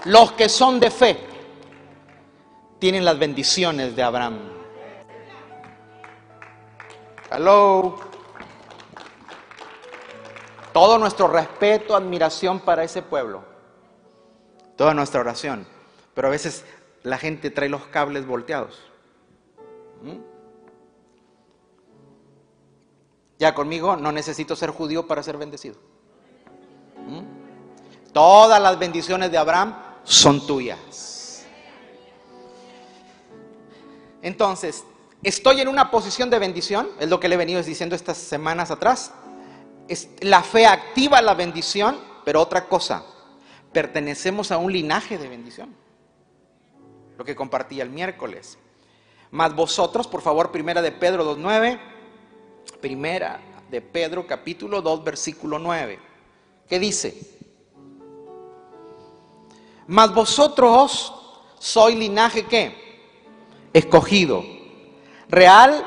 Los 0.06 0.30
que 0.32 0.48
son 0.48 0.78
de 0.78 0.88
fe 0.88 1.18
tienen 2.78 3.04
las 3.04 3.18
bendiciones 3.18 3.96
de 3.96 4.04
Abraham. 4.04 4.38
Hello. 7.28 7.96
Todo 10.72 10.96
nuestro 10.98 11.26
respeto, 11.26 11.96
admiración 11.96 12.60
para 12.60 12.84
ese 12.84 13.02
pueblo. 13.02 13.42
Toda 14.76 14.94
nuestra 14.94 15.20
oración. 15.20 15.66
Pero 16.14 16.28
a 16.28 16.30
veces 16.30 16.64
la 17.02 17.18
gente 17.18 17.50
trae 17.50 17.68
los 17.68 17.86
cables 17.86 18.28
volteados. 18.28 18.78
¿Mm? 20.02 20.18
Ya 23.40 23.56
conmigo 23.56 23.96
no 23.96 24.12
necesito 24.12 24.54
ser 24.54 24.70
judío 24.70 25.08
para 25.08 25.24
ser 25.24 25.36
bendecido. 25.36 25.74
¿Mm? 27.08 28.12
Todas 28.12 28.62
las 28.62 28.78
bendiciones 28.78 29.32
de 29.32 29.38
Abraham 29.38 29.85
son 30.06 30.46
tuyas. 30.46 31.44
Entonces, 34.22 34.84
estoy 35.22 35.60
en 35.60 35.68
una 35.68 35.90
posición 35.90 36.30
de 36.30 36.38
bendición, 36.38 36.88
es 36.98 37.08
lo 37.08 37.20
que 37.20 37.28
le 37.28 37.34
he 37.34 37.38
venido 37.38 37.62
diciendo 37.62 37.94
estas 37.94 38.16
semanas 38.16 38.70
atrás. 38.70 39.12
La 40.20 40.42
fe 40.42 40.66
activa 40.66 41.20
la 41.20 41.34
bendición, 41.34 41.98
pero 42.24 42.40
otra 42.40 42.68
cosa, 42.68 43.04
pertenecemos 43.72 44.50
a 44.50 44.58
un 44.58 44.72
linaje 44.72 45.18
de 45.18 45.28
bendición. 45.28 45.74
Lo 47.18 47.24
que 47.24 47.36
compartí 47.36 47.80
el 47.80 47.90
miércoles. 47.90 48.58
Más 49.30 49.54
vosotros, 49.54 50.06
por 50.06 50.22
favor, 50.22 50.50
primera 50.50 50.82
de 50.82 50.92
Pedro 50.92 51.36
2.9, 51.36 51.78
primera 52.80 53.40
de 53.70 53.80
Pedro 53.80 54.26
capítulo 54.26 54.82
2, 54.82 55.04
versículo 55.04 55.58
9. 55.58 55.98
¿Qué 56.68 56.78
dice? 56.78 57.35
Mas 59.86 60.12
vosotros 60.12 61.12
sois 61.58 61.96
linaje 61.96 62.44
que 62.44 62.86
escogido, 63.72 64.44
real 65.28 65.84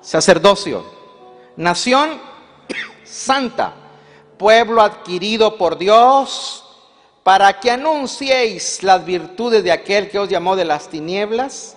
sacerdocio, 0.00 0.84
nación 1.56 2.20
santa, 3.04 3.74
pueblo 4.38 4.82
adquirido 4.82 5.56
por 5.56 5.78
Dios, 5.78 6.64
para 7.22 7.60
que 7.60 7.70
anunciéis 7.70 8.82
las 8.82 9.04
virtudes 9.04 9.62
de 9.62 9.70
aquel 9.70 10.10
que 10.10 10.18
os 10.18 10.28
llamó 10.28 10.56
de 10.56 10.64
las 10.64 10.88
tinieblas 10.88 11.76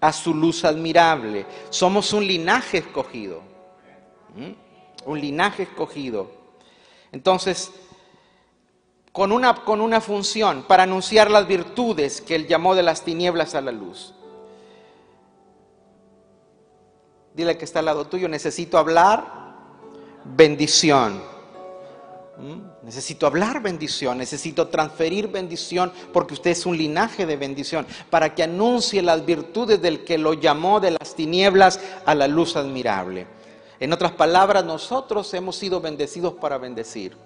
a 0.00 0.12
su 0.12 0.32
luz 0.32 0.64
admirable. 0.64 1.44
Somos 1.70 2.12
un 2.12 2.26
linaje 2.26 2.78
escogido. 2.78 3.42
Un 5.04 5.20
linaje 5.20 5.64
escogido. 5.64 6.30
Entonces, 7.10 7.72
con 9.12 9.32
una, 9.32 9.54
con 9.54 9.80
una 9.80 10.00
función 10.00 10.62
para 10.62 10.84
anunciar 10.84 11.30
las 11.30 11.46
virtudes 11.46 12.20
que 12.20 12.34
Él 12.34 12.46
llamó 12.46 12.74
de 12.74 12.82
las 12.82 13.02
tinieblas 13.02 13.54
a 13.54 13.60
la 13.60 13.72
luz. 13.72 14.14
Dile 17.34 17.56
que 17.56 17.64
está 17.64 17.80
al 17.80 17.86
lado 17.86 18.06
tuyo, 18.06 18.28
necesito 18.28 18.78
hablar 18.78 19.40
bendición. 20.24 21.22
¿Mm? 22.38 22.84
Necesito 22.84 23.26
hablar 23.26 23.60
bendición, 23.60 24.18
necesito 24.18 24.68
transferir 24.68 25.28
bendición 25.28 25.92
porque 26.12 26.34
usted 26.34 26.52
es 26.52 26.64
un 26.64 26.76
linaje 26.76 27.26
de 27.26 27.36
bendición 27.36 27.86
para 28.08 28.34
que 28.34 28.42
anuncie 28.42 29.02
las 29.02 29.24
virtudes 29.26 29.82
del 29.82 30.04
que 30.04 30.18
lo 30.18 30.34
llamó 30.34 30.80
de 30.80 30.92
las 30.92 31.14
tinieblas 31.14 31.80
a 32.06 32.14
la 32.14 32.26
luz 32.28 32.56
admirable. 32.56 33.26
En 33.78 33.92
otras 33.92 34.12
palabras, 34.12 34.64
nosotros 34.64 35.32
hemos 35.34 35.56
sido 35.56 35.80
bendecidos 35.80 36.34
para 36.34 36.58
bendecir. 36.58 37.16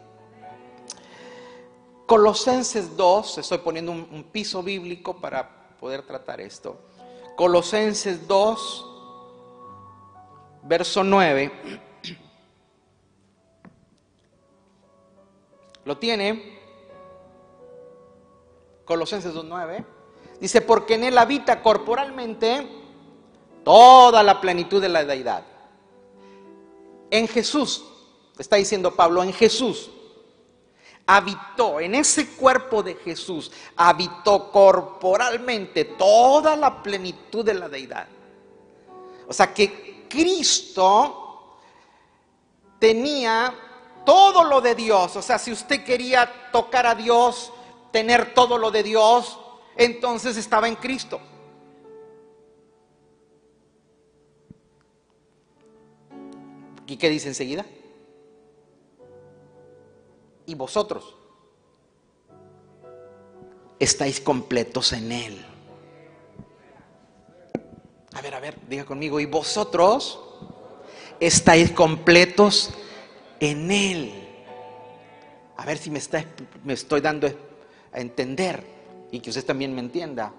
Colosenses 2.07 2.97
2, 2.97 3.39
estoy 3.39 3.59
poniendo 3.59 3.93
un, 3.93 4.25
piso 4.25 4.63
bíblico 4.63 5.17
para 5.17 5.77
poder 5.81 6.03
tratar 6.03 6.39
esto. 6.41 6.77
Colosenses 7.35 8.29
2, 8.29 8.87
verso 10.65 11.03
9. 11.03 11.53
¿Lo 15.87 15.97
tiene? 15.97 16.59
Colosenses 18.85 19.35
2.9. 19.35 19.87
Dice, 20.41 20.61
porque 20.61 20.97
en 20.97 21.05
él 21.05 21.17
habita 21.17 21.63
corporalmente 21.63 22.69
toda 23.65 24.23
la 24.23 24.43
plenitud 24.43 24.83
de 24.83 24.91
la 24.91 25.07
deidad. 25.07 25.43
En 27.11 27.29
Jesús, 27.29 27.83
está 28.39 28.57
diciendo 28.57 28.95
Pablo, 28.95 29.23
en 29.23 29.33
Jesús 29.33 29.91
habitó, 31.07 31.81
en 31.81 31.95
ese 31.95 32.29
cuerpo 32.31 32.83
de 32.83 32.95
Jesús, 32.95 33.53
habitó 33.77 34.51
corporalmente 34.51 35.85
toda 35.85 36.57
la 36.57 36.83
plenitud 36.83 37.45
de 37.45 37.55
la 37.55 37.69
deidad. 37.69 38.09
O 39.29 39.33
sea 39.33 39.53
que 39.53 40.07
Cristo 40.09 41.59
tenía 42.79 43.55
todo 44.05 44.45
lo 44.45 44.61
de 44.61 44.75
Dios. 44.75 45.17
O 45.17 45.23
sea, 45.23 45.39
si 45.39 45.53
usted 45.53 45.85
quería 45.85 46.51
tocar 46.53 46.87
a 46.87 46.95
Dios, 46.95 47.53
tener 47.91 48.35
todo 48.35 48.59
lo 48.59 48.71
de 48.71 48.83
Dios, 48.83 49.39
entonces 49.77 50.37
estaba 50.37 50.69
en 50.69 50.77
Cristo. 50.77 51.21
¿Y 56.87 56.97
qué 56.97 57.09
dice 57.09 57.29
enseguida? 57.29 57.65
Y 60.47 60.55
vosotros 60.55 61.17
estáis 63.79 64.21
completos 64.21 64.93
en 64.93 65.13
Él. 65.13 65.47
A 68.13 68.21
ver, 68.21 68.35
a 68.35 68.41
ver, 68.41 68.59
diga 68.69 68.85
conmigo, 68.85 69.19
y 69.21 69.27
vosotros 69.27 70.21
estáis 71.21 71.71
completos 71.73 72.71
en 73.41 73.71
Él. 73.71 74.13
A 75.57 75.65
ver 75.65 75.79
si 75.79 75.91
me, 75.91 75.99
está, 75.99 76.25
me 76.65 76.75
estoy 76.75 77.01
dando 77.01 77.29
a 77.93 78.01
entender 78.01 78.65
y 79.11 79.21
que 79.21 79.31
usted 79.31 79.45
también 79.45 79.75
me 79.75 79.81
entienda. 79.81 80.33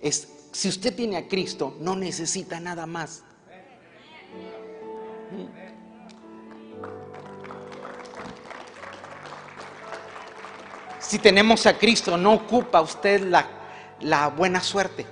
Es, 0.00 0.28
si 0.52 0.68
usted 0.68 0.94
tiene 0.94 1.16
a 1.16 1.28
Cristo, 1.28 1.76
no 1.80 1.96
necesita 1.96 2.60
nada 2.60 2.86
más. 2.86 3.22
Si 11.06 11.20
tenemos 11.20 11.66
a 11.66 11.78
Cristo, 11.78 12.16
no 12.16 12.32
ocupa 12.32 12.80
usted 12.80 13.20
la, 14.00 14.28
buena 14.30 14.60
suerte. 14.60 15.06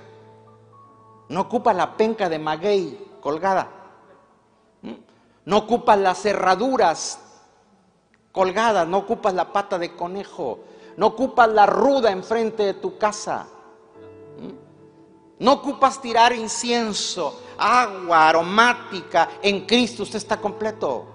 No 1.29 1.39
ocupa 1.39 1.73
la 1.73 1.95
penca 1.95 2.27
de 2.27 2.37
maguey 2.37 2.99
colgada. 3.21 3.69
No 5.45 5.57
ocupa 5.59 5.95
las 5.95 6.21
cerraduras 6.21 7.17
colgadas. 8.33 8.85
No 8.85 8.97
ocupas 8.97 9.33
la 9.33 9.53
pata 9.53 9.79
de 9.79 9.95
conejo. 9.95 10.59
No 10.97 11.07
ocupas 11.07 11.47
la 11.47 11.65
ruda 11.65 12.11
enfrente 12.11 12.63
de 12.63 12.73
tu 12.73 12.97
casa. 12.97 13.47
No 15.39 15.53
ocupas 15.53 16.01
tirar 16.01 16.33
incienso, 16.33 17.41
agua 17.57 18.27
aromática. 18.27 19.29
En 19.41 19.65
Cristo 19.65 20.03
usted 20.03 20.17
está 20.17 20.41
completo. 20.41 21.14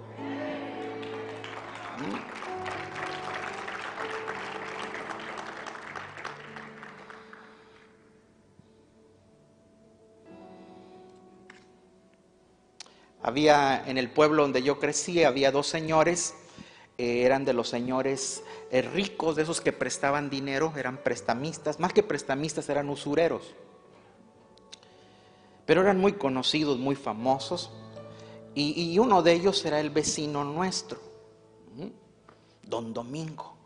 Había 13.23 13.85
en 13.87 13.99
el 13.99 14.11
pueblo 14.11 14.43
donde 14.43 14.63
yo 14.63 14.79
crecí, 14.79 15.25
había 15.25 15.53
dos 15.53 15.67
señores, 15.67 16.35
eh, 16.97 17.23
eran 17.25 17.45
de 17.45 17.53
los 17.53 17.69
señores 17.69 18.43
eh, 18.71 18.83
ricos, 18.83 19.37
de 19.37 19.43
esos 19.43 19.61
que 19.61 19.73
prestaban 19.73 20.31
dinero, 20.31 20.73
eran 20.77 20.99
prestamistas, 20.99 21.81
más 21.81 21.93
que 21.93 22.03
prestamistas 22.03 22.69
eran 22.69 22.89
usureros. 22.89 23.55
Pero 25.67 25.83
eran 25.83 25.99
muy 25.99 26.15
conocidos, 26.15 26.79
muy 26.79 26.97
famosos, 26.97 27.71
y, 28.55 28.99
uno 28.99 29.23
de 29.23 29.33
ellos 29.33 29.65
era 29.65 29.81
el 29.81 29.91
vecino 29.91 30.45
nuestro, 30.45 31.01
don 32.63 32.93
Domingo. 32.93 33.57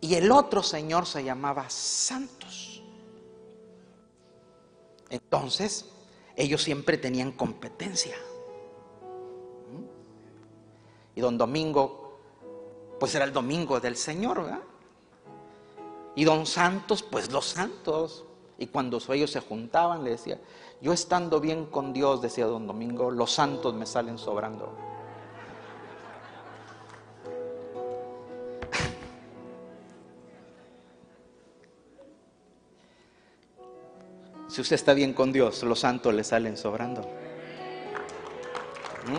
Y 0.00 0.14
el 0.14 0.30
otro 0.32 0.62
señor 0.62 1.06
se 1.06 1.24
llamaba 1.24 1.68
Santos. 1.68 2.71
Entonces, 5.12 5.84
ellos 6.36 6.62
siempre 6.62 6.96
tenían 6.96 7.32
competencia. 7.32 8.16
Y 11.14 11.20
don 11.20 11.36
Domingo, 11.36 12.18
pues 12.98 13.14
era 13.14 13.26
el 13.26 13.32
domingo 13.34 13.78
del 13.78 13.96
Señor, 13.96 14.42
¿verdad? 14.42 14.62
Y 16.16 16.24
don 16.24 16.46
Santos, 16.46 17.02
pues 17.02 17.30
los 17.30 17.44
santos. 17.44 18.24
Y 18.56 18.68
cuando 18.68 18.98
ellos 19.10 19.30
se 19.30 19.40
juntaban, 19.40 20.02
le 20.02 20.12
decía, 20.12 20.40
yo 20.80 20.94
estando 20.94 21.40
bien 21.40 21.66
con 21.66 21.92
Dios, 21.92 22.22
decía 22.22 22.46
don 22.46 22.66
Domingo, 22.66 23.10
los 23.10 23.32
santos 23.32 23.74
me 23.74 23.84
salen 23.84 24.16
sobrando. 24.16 24.74
Si 34.52 34.60
usted 34.60 34.74
está 34.74 34.92
bien 34.92 35.14
con 35.14 35.32
Dios, 35.32 35.62
los 35.62 35.80
santos 35.80 36.12
le 36.12 36.24
salen 36.24 36.58
sobrando. 36.58 37.00
¿Mm? 39.06 39.16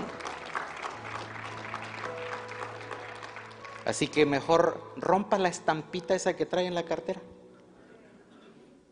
Así 3.86 4.10
que 4.10 4.28
mejor 4.28 4.94
rompa 4.96 5.40
la 5.40 5.50
estampita 5.50 6.14
esa 6.14 6.36
que 6.36 6.46
trae 6.46 6.68
en 6.68 6.76
la 6.76 6.86
cartera. 6.86 7.20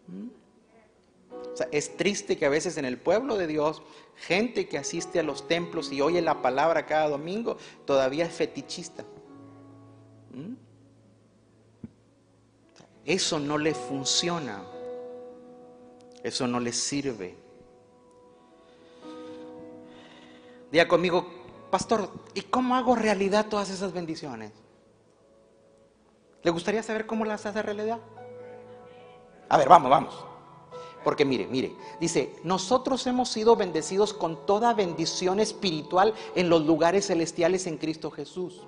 ¿Mm? 0.07 0.29
O 1.53 1.57
sea, 1.57 1.67
es 1.71 1.95
triste 1.95 2.35
que 2.39 2.47
a 2.47 2.49
veces 2.49 2.75
en 2.77 2.85
el 2.85 2.97
pueblo 2.97 3.37
de 3.37 3.45
Dios, 3.45 3.83
gente 4.15 4.67
que 4.67 4.79
asiste 4.79 5.19
a 5.19 5.23
los 5.23 5.47
templos 5.47 5.91
y 5.91 6.01
oye 6.01 6.23
la 6.23 6.41
palabra 6.41 6.87
cada 6.87 7.07
domingo, 7.07 7.57
todavía 7.85 8.25
es 8.25 8.33
fetichista. 8.33 9.03
¿Mm? 10.33 10.55
Eso 13.05 13.37
no 13.37 13.59
le 13.59 13.75
funciona. 13.75 14.63
Eso 16.23 16.47
no 16.47 16.59
les 16.59 16.77
sirve. 16.77 17.35
Diga 20.71 20.87
conmigo, 20.87 21.27
pastor, 21.69 22.09
¿y 22.33 22.41
cómo 22.41 22.75
hago 22.75 22.95
realidad 22.95 23.47
todas 23.49 23.69
esas 23.69 23.91
bendiciones? 23.91 24.51
¿Le 26.43 26.51
gustaría 26.51 26.81
saber 26.81 27.05
cómo 27.05 27.25
las 27.25 27.45
hace 27.45 27.61
realidad? 27.61 27.99
A 29.49 29.57
ver, 29.57 29.67
vamos, 29.67 29.91
vamos. 29.91 30.25
Porque 31.03 31.25
mire, 31.25 31.47
mire, 31.47 31.75
dice, 31.99 32.35
nosotros 32.43 33.05
hemos 33.07 33.29
sido 33.29 33.55
bendecidos 33.55 34.13
con 34.13 34.45
toda 34.45 34.73
bendición 34.73 35.39
espiritual 35.39 36.13
en 36.35 36.49
los 36.49 36.65
lugares 36.65 37.07
celestiales 37.07 37.67
en 37.67 37.77
Cristo 37.77 38.11
Jesús. 38.11 38.61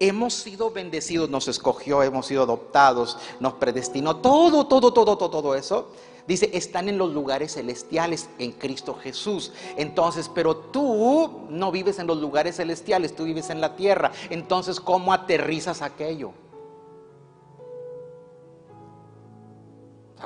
Hemos 0.00 0.34
sido 0.34 0.70
bendecidos, 0.70 1.28
nos 1.28 1.48
escogió, 1.48 2.02
hemos 2.02 2.26
sido 2.26 2.44
adoptados, 2.44 3.18
nos 3.40 3.54
predestinó, 3.54 4.16
todo, 4.16 4.66
todo, 4.66 4.92
todo, 4.92 5.18
todo, 5.18 5.30
todo 5.30 5.54
eso. 5.56 5.90
Dice, 6.28 6.50
están 6.52 6.88
en 6.88 6.98
los 6.98 7.12
lugares 7.12 7.54
celestiales 7.54 8.28
en 8.38 8.52
Cristo 8.52 8.94
Jesús. 9.02 9.52
Entonces, 9.76 10.30
pero 10.32 10.56
tú 10.56 11.46
no 11.48 11.72
vives 11.72 11.98
en 11.98 12.06
los 12.06 12.18
lugares 12.18 12.56
celestiales, 12.56 13.16
tú 13.16 13.24
vives 13.24 13.50
en 13.50 13.60
la 13.60 13.74
tierra. 13.76 14.12
Entonces, 14.28 14.78
¿cómo 14.78 15.12
aterrizas 15.12 15.82
aquello? 15.82 16.32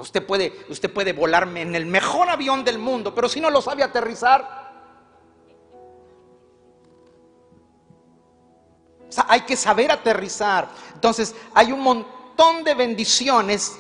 Usted 0.01 0.27
puede, 0.27 0.53
usted 0.69 0.93
puede 0.93 1.13
volarme 1.13 1.63
en 1.63 1.75
el 1.75 1.87
mejor 1.87 2.29
avión 2.29 2.65
del 2.65 2.79
mundo, 2.79 3.15
pero 3.15 3.29
si 3.29 3.41
no 3.41 3.51
lo 3.51 3.63
sabe 3.63 3.83
aterrizar, 3.83 4.62
hay 9.29 9.43
que 9.43 9.57
saber 9.57 9.91
aterrizar. 9.91 10.69
Entonces, 10.95 11.35
hay 11.55 11.73
un 11.73 11.81
montón 11.81 12.65
de 12.65 12.75
bendiciones. 12.75 13.77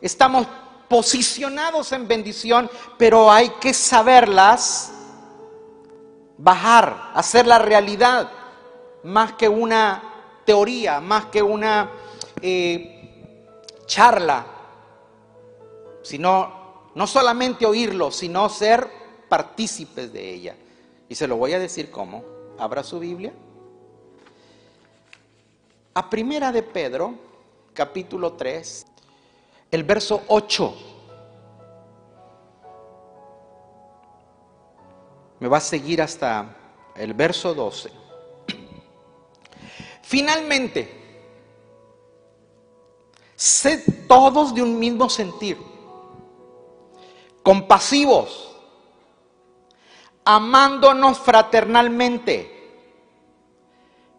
Estamos 0.00 0.46
posicionados 0.88 1.92
en 1.92 2.06
bendición, 2.06 2.70
pero 2.96 3.30
hay 3.30 3.48
que 3.60 3.74
saberlas 3.74 4.92
bajar, 6.38 7.10
hacer 7.14 7.46
la 7.46 7.58
realidad, 7.58 8.30
más 9.02 9.32
que 9.32 9.48
una 9.48 10.02
teoría, 10.44 11.00
más 11.00 11.26
que 11.26 11.42
una 11.42 11.90
eh, 12.40 13.24
charla, 13.86 14.46
sino 16.02 16.90
no 16.94 17.06
solamente 17.06 17.66
oírlo, 17.66 18.10
sino 18.10 18.48
ser 18.48 18.88
partícipes 19.28 20.12
de 20.12 20.34
ella. 20.34 20.56
Y 21.08 21.14
se 21.14 21.26
lo 21.26 21.36
voy 21.36 21.52
a 21.52 21.58
decir 21.58 21.90
cómo. 21.90 22.24
Abra 22.58 22.82
su 22.82 22.98
Biblia. 22.98 23.32
A 25.96 26.10
primera 26.10 26.52
de 26.52 26.62
Pedro, 26.62 27.14
capítulo 27.72 28.34
3, 28.34 28.86
el 29.70 29.82
verso 29.82 30.24
8. 30.28 30.74
Me 35.40 35.48
va 35.48 35.56
a 35.56 35.60
seguir 35.60 36.02
hasta 36.02 36.54
el 36.96 37.14
verso 37.14 37.54
12. 37.54 37.90
Finalmente, 40.02 40.86
sed 43.34 43.82
todos 44.06 44.54
de 44.54 44.60
un 44.60 44.78
mismo 44.78 45.08
sentir, 45.08 45.56
compasivos, 47.42 48.54
amándonos 50.26 51.18
fraternalmente 51.20 52.52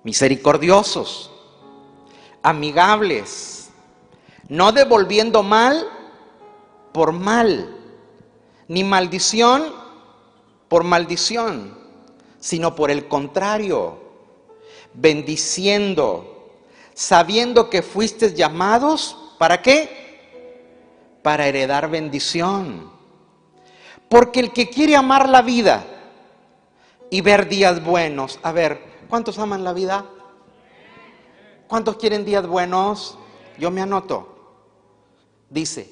misericordiosos, 0.02 1.34
amigables, 2.48 3.72
no 4.48 4.72
devolviendo 4.72 5.44
mal 5.44 5.86
por 6.94 7.12
mal, 7.12 7.76
ni 8.70 8.86
maldición 8.86 9.66
por 10.70 10.86
maldición, 10.86 11.78
sino 12.40 12.74
por 12.74 12.90
el 12.90 13.10
contrario, 13.10 14.00
bendiciendo, 14.94 16.54
sabiendo 16.94 17.70
que 17.70 17.82
fuiste 17.82 18.34
llamados, 18.34 19.18
¿para 19.38 19.62
qué? 19.62 21.20
Para 21.24 21.48
heredar 21.48 21.90
bendición. 21.90 22.90
Porque 24.08 24.40
el 24.40 24.54
que 24.54 24.70
quiere 24.70 24.96
amar 24.96 25.28
la 25.28 25.42
vida 25.42 25.86
y 27.10 27.20
ver 27.20 27.50
días 27.50 27.84
buenos, 27.84 28.40
a 28.42 28.54
ver, 28.54 28.82
¿cuántos 29.10 29.38
aman 29.38 29.66
la 29.66 29.74
vida? 29.74 30.06
¿Cuántos 31.68 31.98
quieren 31.98 32.24
días 32.24 32.48
buenos? 32.48 33.18
Yo 33.58 33.72
me 33.72 33.82
anoto. 33.82 34.36
Dice, 35.50 35.90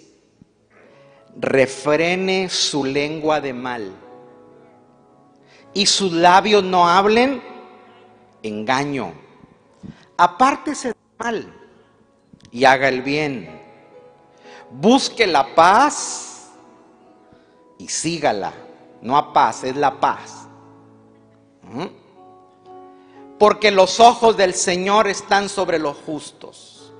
refrene 1.35 2.49
su 2.49 2.85
lengua 2.85 3.41
de 3.41 3.53
mal 3.53 3.91
y 5.73 5.85
sus 5.85 6.11
labios 6.13 6.63
no 6.63 6.87
hablen 6.87 7.41
engaño. 8.41 9.13
Apártese 10.17 10.89
del 10.89 10.97
mal 11.19 11.53
y 12.51 12.63
haga 12.63 12.87
el 12.87 13.01
bien. 13.01 13.61
Busque 14.71 15.27
la 15.27 15.53
paz 15.55 16.51
y 17.77 17.87
sígala. 17.89 18.53
No 19.01 19.17
a 19.17 19.33
paz, 19.33 19.65
es 19.65 19.75
la 19.75 19.99
paz. 19.99 20.47
¿Mm? 21.63 22.04
Porque 23.37 23.71
los 23.71 23.99
ojos 23.99 24.37
del 24.37 24.53
Señor 24.53 25.07
están 25.07 25.49
sobre 25.49 25.79
los 25.79 25.97
justos 25.97 26.93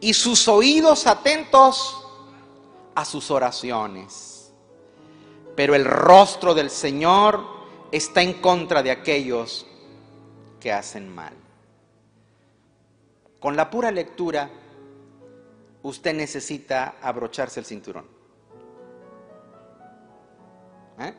y 0.00 0.14
sus 0.14 0.48
oídos 0.48 1.06
atentos 1.06 2.06
a 2.94 3.04
sus 3.04 3.30
oraciones. 3.30 4.52
Pero 5.56 5.74
el 5.74 5.84
rostro 5.84 6.54
del 6.54 6.70
Señor 6.70 7.44
está 7.90 8.22
en 8.22 8.34
contra 8.34 8.82
de 8.82 8.90
aquellos 8.90 9.66
que 10.60 10.72
hacen 10.72 11.12
mal. 11.12 11.32
Con 13.40 13.56
la 13.56 13.70
pura 13.70 13.90
lectura, 13.90 14.50
usted 15.82 16.14
necesita 16.14 16.96
abrocharse 17.00 17.60
el 17.60 17.66
cinturón. 17.66 18.06
¿Eh? 20.98 21.14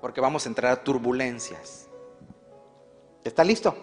Porque 0.00 0.20
vamos 0.20 0.44
a 0.44 0.48
entrar 0.48 0.72
a 0.72 0.84
turbulencias. 0.84 1.81
¿Está 3.24 3.44
listo? 3.44 3.74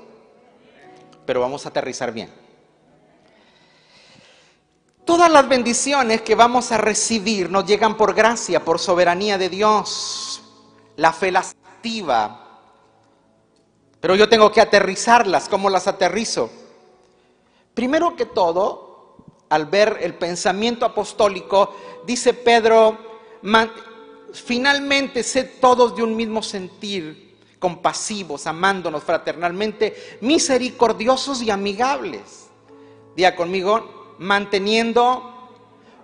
Pero 1.25 1.41
vamos 1.41 1.65
a 1.65 1.69
aterrizar 1.69 2.11
bien. 2.11 2.29
Todas 5.05 5.31
las 5.31 5.47
bendiciones 5.47 6.21
que 6.21 6.35
vamos 6.35 6.71
a 6.71 6.77
recibir 6.77 7.49
nos 7.49 7.65
llegan 7.65 7.97
por 7.97 8.13
gracia, 8.13 8.63
por 8.63 8.79
soberanía 8.79 9.37
de 9.37 9.49
Dios. 9.49 10.41
La 10.97 11.13
fe 11.13 11.31
las 11.31 11.55
pero 13.99 14.15
yo 14.15 14.29
tengo 14.29 14.51
que 14.51 14.61
aterrizarlas. 14.61 15.49
¿Cómo 15.49 15.69
las 15.69 15.87
aterrizo? 15.87 16.49
Primero 17.73 18.15
que 18.15 18.25
todo, 18.25 19.15
al 19.49 19.65
ver 19.65 19.97
el 20.01 20.15
pensamiento 20.15 20.85
apostólico, 20.85 21.75
dice 22.05 22.33
Pedro, 22.33 22.97
finalmente 24.33 25.23
sed 25.23 25.51
todos 25.59 25.95
de 25.95 26.03
un 26.03 26.15
mismo 26.15 26.41
sentir, 26.43 27.28
compasivos, 27.59 28.47
amándonos 28.47 29.03
fraternalmente, 29.03 30.17
misericordiosos 30.21 31.41
y 31.41 31.51
amigables. 31.51 32.47
Diga 33.15 33.35
conmigo, 33.35 34.15
manteniendo 34.17 35.59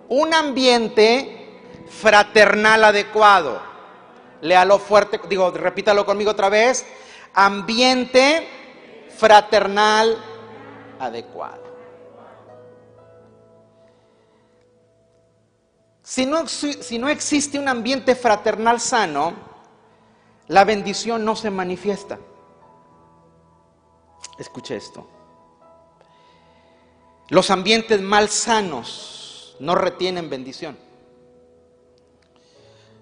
un 0.08 0.34
ambiente 0.34 1.60
fraternal 1.88 2.84
adecuado. 2.84 3.60
Léalo 4.42 4.78
fuerte, 4.78 5.20
digo, 5.28 5.50
repítalo 5.50 6.04
conmigo 6.04 6.30
otra 6.30 6.48
vez. 6.48 6.84
Ambiente 7.32 8.46
fraternal 9.16 10.16
adecuado. 11.00 11.64
Si 16.02 16.24
no, 16.24 16.46
si 16.46 16.98
no 16.98 17.08
existe 17.08 17.58
un 17.58 17.66
ambiente 17.66 18.14
fraternal 18.14 18.80
sano, 18.80 19.34
la 20.48 20.64
bendición 20.64 21.24
no 21.24 21.36
se 21.36 21.50
manifiesta. 21.50 22.18
Escuche 24.38 24.76
esto. 24.76 25.06
Los 27.28 27.50
ambientes 27.50 28.00
mal 28.00 28.28
sanos 28.28 29.56
no 29.58 29.74
retienen 29.74 30.30
bendición. 30.30 30.78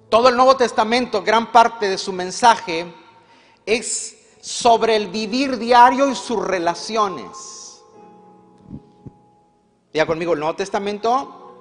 Todo 0.09 0.29
el 0.29 0.37
Nuevo 0.37 0.57
Testamento, 0.57 1.23
gran 1.23 1.51
parte 1.51 1.89
de 1.89 1.99
su 1.99 2.13
mensaje 2.13 2.87
es 3.67 4.17
sobre 4.41 4.97
el 4.97 5.09
vivir 5.09 5.59
diario 5.59 6.09
y 6.09 6.15
sus 6.15 6.43
relaciones. 6.43 7.83
Ya 9.93 10.07
conmigo, 10.07 10.35
el 10.35 10.41
Nuevo 10.41 10.57
Testamento 10.57 11.57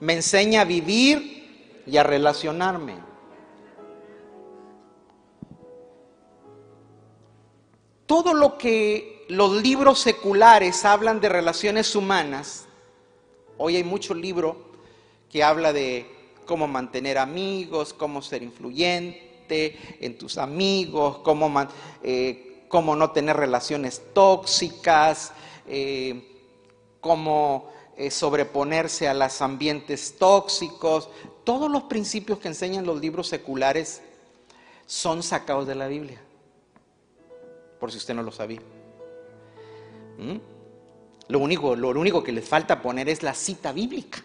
me 0.00 0.14
enseña 0.14 0.62
a 0.62 0.64
vivir 0.64 1.82
y 1.86 1.96
a 1.96 2.02
relacionarme. 2.02 3.13
Todo 8.14 8.32
lo 8.32 8.58
que 8.58 9.24
los 9.26 9.60
libros 9.60 9.98
seculares 9.98 10.84
hablan 10.84 11.20
de 11.20 11.28
relaciones 11.28 11.96
humanas, 11.96 12.64
hoy 13.58 13.74
hay 13.74 13.82
mucho 13.82 14.14
libro 14.14 14.56
que 15.28 15.42
habla 15.42 15.72
de 15.72 16.06
cómo 16.46 16.68
mantener 16.68 17.18
amigos, 17.18 17.92
cómo 17.92 18.22
ser 18.22 18.44
influyente 18.44 19.76
en 19.98 20.16
tus 20.16 20.38
amigos, 20.38 21.18
cómo, 21.24 21.66
eh, 22.04 22.68
no 22.72 23.10
tener 23.10 23.36
relaciones 23.36 24.00
tóxicas, 24.14 25.32
eh, 25.66 26.40
cómo 27.00 27.72
eh, 27.96 28.12
sobreponerse 28.12 29.08
a 29.08 29.14
los 29.14 29.42
ambientes 29.42 30.14
tóxicos. 30.16 31.08
Todos 31.42 31.68
los 31.68 31.82
principios 31.82 32.38
que 32.38 32.46
enseñan 32.46 32.86
los 32.86 33.00
libros 33.00 33.26
seculares 33.26 34.02
son 34.86 35.24
sacados 35.24 35.66
de 35.66 35.74
la 35.74 35.88
Biblia, 35.88 36.22
por 37.84 37.92
si 37.92 37.98
usted 37.98 38.14
no 38.14 38.22
lo 38.22 38.32
sabía. 38.32 38.62
¿Mm? 40.16 40.38
Lo, 41.28 41.38
único, 41.38 41.76
lo 41.76 41.90
único 41.90 42.24
que 42.24 42.32
les 42.32 42.48
falta 42.48 42.80
poner 42.80 43.10
es 43.10 43.22
la 43.22 43.34
cita 43.34 43.72
bíblica. 43.72 44.24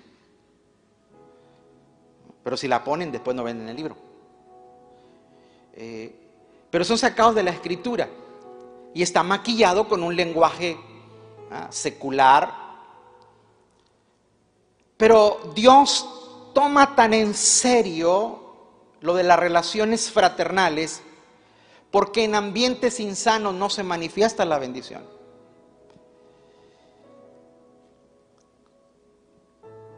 Pero 2.41 2.56
si 2.56 2.69
la 2.69 2.82
ponen, 2.82 3.12
después 3.12 3.36
no 3.36 3.43
venden 3.43 3.67
el 3.67 3.76
libro. 3.76 3.98
Eh, 5.74 6.15
pero 6.72 6.86
son 6.86 6.98
sacados 6.98 7.36
de 7.36 7.43
la 7.43 7.52
escritura 7.52 8.08
y 8.93 9.04
está 9.04 9.24
maquillado 9.24 9.89
con 9.89 10.04
un 10.04 10.15
lenguaje 10.15 10.78
ah, 11.52 11.67
secular. 11.69 12.54
Pero 14.95 15.52
Dios 15.54 16.52
toma 16.56 16.95
tan 16.95 17.13
en 17.13 17.34
serio 17.34 18.39
lo 19.02 19.15
de 19.15 19.24
las 19.24 19.38
relaciones 19.38 20.10
fraternales 20.10 21.04
porque 21.91 22.23
en 22.23 22.36
ambientes 22.36 22.99
insanos 22.99 23.54
no 23.56 23.69
se 23.69 23.84
manifiesta 23.84 24.45
la 24.45 24.60
bendición. 24.60 25.04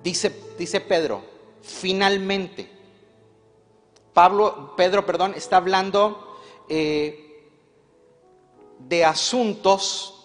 Dice, 0.04 0.36
dice 0.58 0.82
Pedro, 0.82 1.24
finalmente. 1.62 2.70
Pablo, 4.14 4.74
Pedro, 4.76 5.06
perdón, 5.06 5.34
está 5.36 5.58
hablando 5.58 6.40
eh, 6.68 7.50
de 8.80 9.06
asuntos 9.06 10.18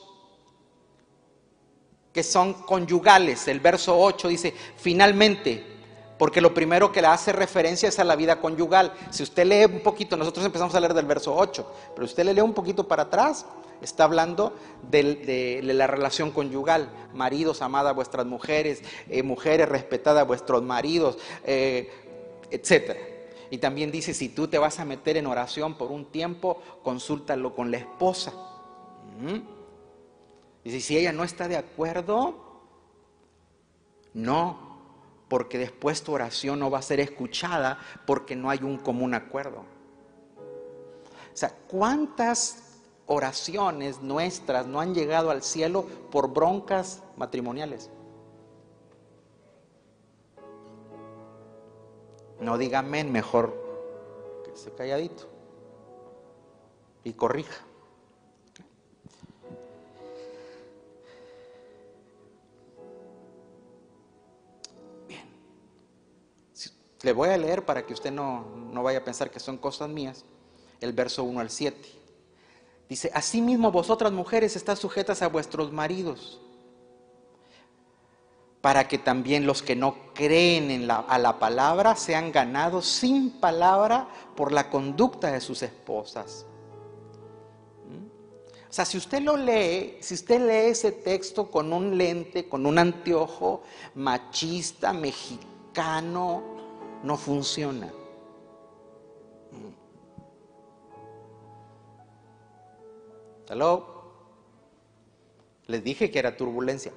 que 2.13 2.23
son 2.23 2.55
conyugales. 2.55 3.47
El 3.49 3.61
verso 3.61 3.99
8 3.99 4.29
dice, 4.29 4.55
finalmente, 4.77 5.76
porque 6.19 6.41
lo 6.41 6.55
primero 6.55 6.93
que 6.93 7.03
le 7.03 7.09
hace 7.09 7.33
referencia 7.33 7.89
es 7.89 7.99
a 7.99 8.05
la 8.05 8.17
vida 8.17 8.41
conyugal. 8.41 8.93
Si 9.11 9.23
usted 9.23 9.45
lee 9.47 9.65
un 9.65 9.81
poquito, 9.81 10.17
nosotros 10.17 10.45
empezamos 10.47 10.75
a 10.75 10.81
leer 10.81 10.95
del 10.95 11.07
verso 11.07 11.35
8, 11.35 11.73
pero 11.95 12.05
usted 12.05 12.25
le 12.25 12.35
lee 12.35 12.41
un 12.41 12.55
poquito 12.55 12.89
para 12.89 13.05
atrás, 13.05 13.47
está 13.83 14.05
hablando 14.05 14.55
de, 14.91 15.61
la 15.63 15.87
relación 15.87 16.31
conyugal. 16.31 16.91
Maridos, 17.13 17.63
amad 17.63 17.89
a 17.89 17.93
vuestras 17.93 18.27
mujeres, 18.27 18.83
eh, 19.09 19.23
mujeres, 19.23 19.69
respetad 19.69 20.19
a 20.19 20.25
vuestros 20.25 20.63
maridos, 20.63 21.19
eh, 21.45 21.91
etc. 22.51 22.97
Y 23.51 23.59
también 23.59 23.93
dice, 23.93 24.15
si 24.15 24.29
tú 24.29 24.49
te 24.49 24.59
vas 24.59 24.81
a 24.81 24.85
meter 24.85 25.17
en 25.17 25.27
oración 25.27 25.75
por 25.75 25.91
un 25.91 26.07
tiempo, 26.07 26.61
consúltalo 26.83 27.55
con 27.55 27.71
la 27.71 27.79
esposa. 27.79 28.33
Y 30.65 30.81
si 30.81 30.99
ella 30.99 31.13
no 31.13 31.23
está 31.25 31.47
de 31.47 31.57
acuerdo, 31.57 32.35
no, 34.15 34.66
porque 35.29 35.59
después 35.59 36.03
tu 36.03 36.13
oración 36.13 36.61
no 36.61 36.71
va 36.71 36.79
a 36.79 36.83
ser 36.83 37.01
escuchada 37.01 37.79
porque 38.07 38.37
no 38.37 38.51
hay 38.51 38.61
un 38.63 38.79
común 38.79 39.15
acuerdo. 39.15 39.59
O 39.59 41.37
sea, 41.37 41.53
¿cuántas 41.69 42.67
oraciones 43.07 44.03
nuestras 44.03 44.67
no 44.67 44.81
han 44.81 44.95
llegado 44.95 45.31
al 45.31 45.43
cielo 45.43 45.87
por 46.11 46.33
broncas 46.33 47.03
matrimoniales. 47.17 47.91
No 52.41 52.59
diga 52.59 52.81
amén, 52.81 53.11
mejor 53.11 53.55
que 54.45 54.57
se 54.57 54.71
calladito 54.73 55.29
y 57.03 57.15
corrija. 57.15 57.66
Le 67.07 67.13
voy 67.13 67.29
a 67.29 67.39
leer 67.39 67.65
para 67.65 67.87
que 67.87 67.93
usted 67.93 68.11
no, 68.11 68.45
no 68.73 68.83
vaya 68.83 68.99
a 68.99 69.05
pensar 69.05 69.31
que 69.31 69.39
son 69.39 69.59
cosas 69.59 69.89
mías. 69.89 70.25
El 70.81 70.93
verso 70.93 71.23
1 71.23 71.39
al 71.39 71.51
7. 71.51 71.89
Dice, 72.89 73.13
asimismo 73.15 73.71
vosotras 73.71 74.11
mujeres 74.11 74.57
estás 74.57 74.81
sujetas 74.81 75.23
a 75.23 75.29
vuestros 75.29 75.71
maridos, 75.71 76.41
para 78.61 78.89
que 78.89 78.99
también 78.99 79.47
los 79.47 79.63
que 79.63 79.77
no 79.77 80.13
creen 80.15 80.73
en 80.73 80.89
la, 80.89 80.97
a 80.97 81.17
la 81.19 81.39
palabra 81.39 81.95
sean 81.95 82.33
ganados 82.33 82.87
sin 82.87 83.31
palabra 83.39 84.09
por 84.35 84.51
la 84.51 84.69
conducta 84.69 85.31
de 85.31 85.41
sus 85.41 85.63
esposas. 85.63 86.45
¿Mm? 87.89 88.07
O 88.69 88.73
sea, 88.73 88.85
si 88.85 88.99
usted 88.99 89.23
lo 89.23 89.37
lee, 89.37 89.99
si 90.01 90.15
usted 90.15 90.41
lee 90.41 90.71
ese 90.73 90.91
texto 90.91 91.53
con 91.53 91.73
un 91.73 91.97
lente, 91.97 92.49
con 92.49 92.67
un 92.67 92.81
anteojo 92.81 93.63
machista, 93.95 94.93
mexicano, 94.93 96.56
no 97.03 97.17
funciona. 97.17 97.93
Hello. 103.49 103.97
Les 105.67 105.83
dije 105.83 106.11
que 106.11 106.19
era 106.19 106.37
turbulencia. 106.37 106.93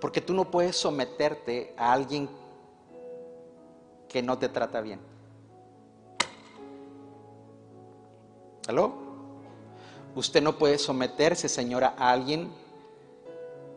Porque 0.00 0.20
tú 0.20 0.34
no 0.34 0.50
puedes 0.50 0.76
someterte 0.76 1.74
a 1.76 1.92
alguien 1.92 2.28
que 4.08 4.22
no 4.22 4.38
te 4.38 4.48
trata 4.48 4.80
bien. 4.80 5.00
¿Aló? 8.68 8.92
Usted 10.14 10.42
no 10.42 10.58
puede 10.58 10.78
someterse, 10.78 11.48
señora, 11.48 11.94
a 11.96 12.10
alguien 12.10 12.52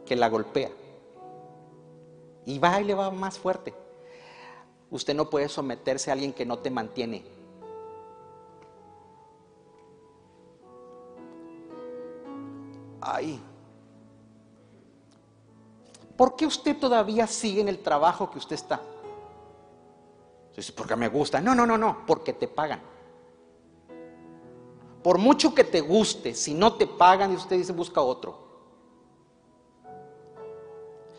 que 0.05 0.15
la 0.15 0.29
golpea. 0.29 0.69
Y 2.45 2.59
va 2.59 2.79
y 2.79 2.83
le 2.83 2.93
va 2.93 3.09
más 3.11 3.39
fuerte. 3.39 3.73
Usted 4.91 5.15
no 5.15 5.29
puede 5.29 5.49
someterse 5.49 6.09
a 6.09 6.13
alguien 6.13 6.33
que 6.33 6.45
no 6.45 6.59
te 6.59 6.69
mantiene. 6.69 7.25
Ay. 13.01 13.41
¿Por 16.15 16.35
qué 16.35 16.45
usted 16.45 16.77
todavía 16.77 17.27
sigue 17.27 17.61
en 17.61 17.67
el 17.67 17.79
trabajo 17.79 18.29
que 18.31 18.37
usted 18.37 18.55
está? 18.55 18.81
Porque 20.75 20.95
me 20.95 21.09
gusta. 21.09 21.41
No, 21.41 21.53
no, 21.53 21.65
no, 21.65 21.77
no, 21.77 22.05
porque 22.07 22.33
te 22.33 22.47
pagan. 22.47 22.81
Por 25.03 25.17
mucho 25.17 25.53
que 25.53 25.63
te 25.63 25.81
guste, 25.81 26.33
si 26.33 26.53
no 26.53 26.73
te 26.73 26.87
pagan 26.87 27.31
y 27.31 27.35
usted 27.35 27.57
dice 27.57 27.73
busca 27.73 28.01
otro. 28.01 28.43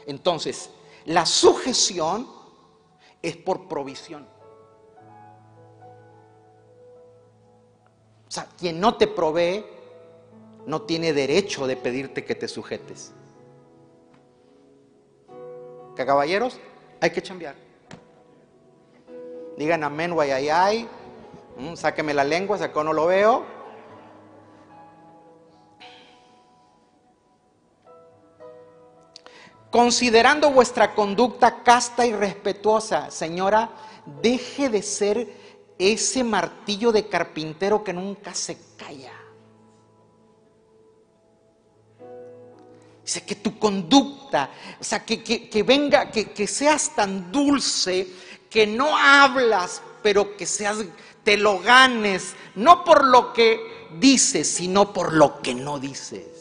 Entonces, 0.06 0.70
la 1.06 1.24
sujeción 1.24 2.28
es 3.22 3.36
por 3.36 3.68
provisión. 3.68 4.26
O 8.28 8.30
sea, 8.30 8.48
quien 8.58 8.80
no 8.80 8.96
te 8.96 9.06
provee 9.06 9.64
no 10.66 10.82
tiene 10.82 11.12
derecho 11.12 11.66
de 11.66 11.76
pedirte 11.76 12.24
que 12.24 12.34
te 12.34 12.48
sujetes. 12.48 13.12
Que 15.94 16.04
caballeros, 16.04 16.60
hay 17.00 17.10
que 17.10 17.22
chambear. 17.22 17.54
Digan 19.56 19.84
amén, 19.84 20.12
guayayay. 20.12 20.88
Mm, 21.56 21.74
sáqueme 21.76 22.12
la 22.12 22.24
lengua, 22.24 22.58
sacó 22.58 22.84
no 22.84 22.92
lo 22.92 23.06
veo. 23.06 23.55
Considerando 29.76 30.50
vuestra 30.52 30.94
conducta 30.94 31.62
casta 31.62 32.06
y 32.06 32.12
respetuosa, 32.14 33.10
señora, 33.10 33.68
deje 34.22 34.70
de 34.70 34.80
ser 34.80 35.28
ese 35.78 36.24
martillo 36.24 36.92
de 36.92 37.06
carpintero 37.08 37.84
que 37.84 37.92
nunca 37.92 38.32
se 38.32 38.56
calla. 38.78 39.12
Dice 43.04 43.26
que 43.26 43.34
tu 43.34 43.58
conducta, 43.58 44.48
o 44.80 44.82
sea, 44.82 45.04
que, 45.04 45.62
venga, 45.62 46.10
que, 46.10 46.32
que, 46.32 46.46
seas 46.46 46.94
tan 46.96 47.30
dulce, 47.30 48.08
que 48.48 48.66
no 48.66 48.96
hablas, 48.96 49.82
pero 50.02 50.38
que 50.38 50.46
seas, 50.46 50.78
te 51.22 51.36
lo 51.36 51.58
ganes, 51.58 52.34
no 52.54 52.82
por 52.82 53.04
lo 53.04 53.34
que 53.34 53.60
dices, 54.00 54.48
sino 54.48 54.94
por 54.94 55.12
lo 55.12 55.42
que 55.42 55.54
no 55.54 55.78
dices, 55.78 56.35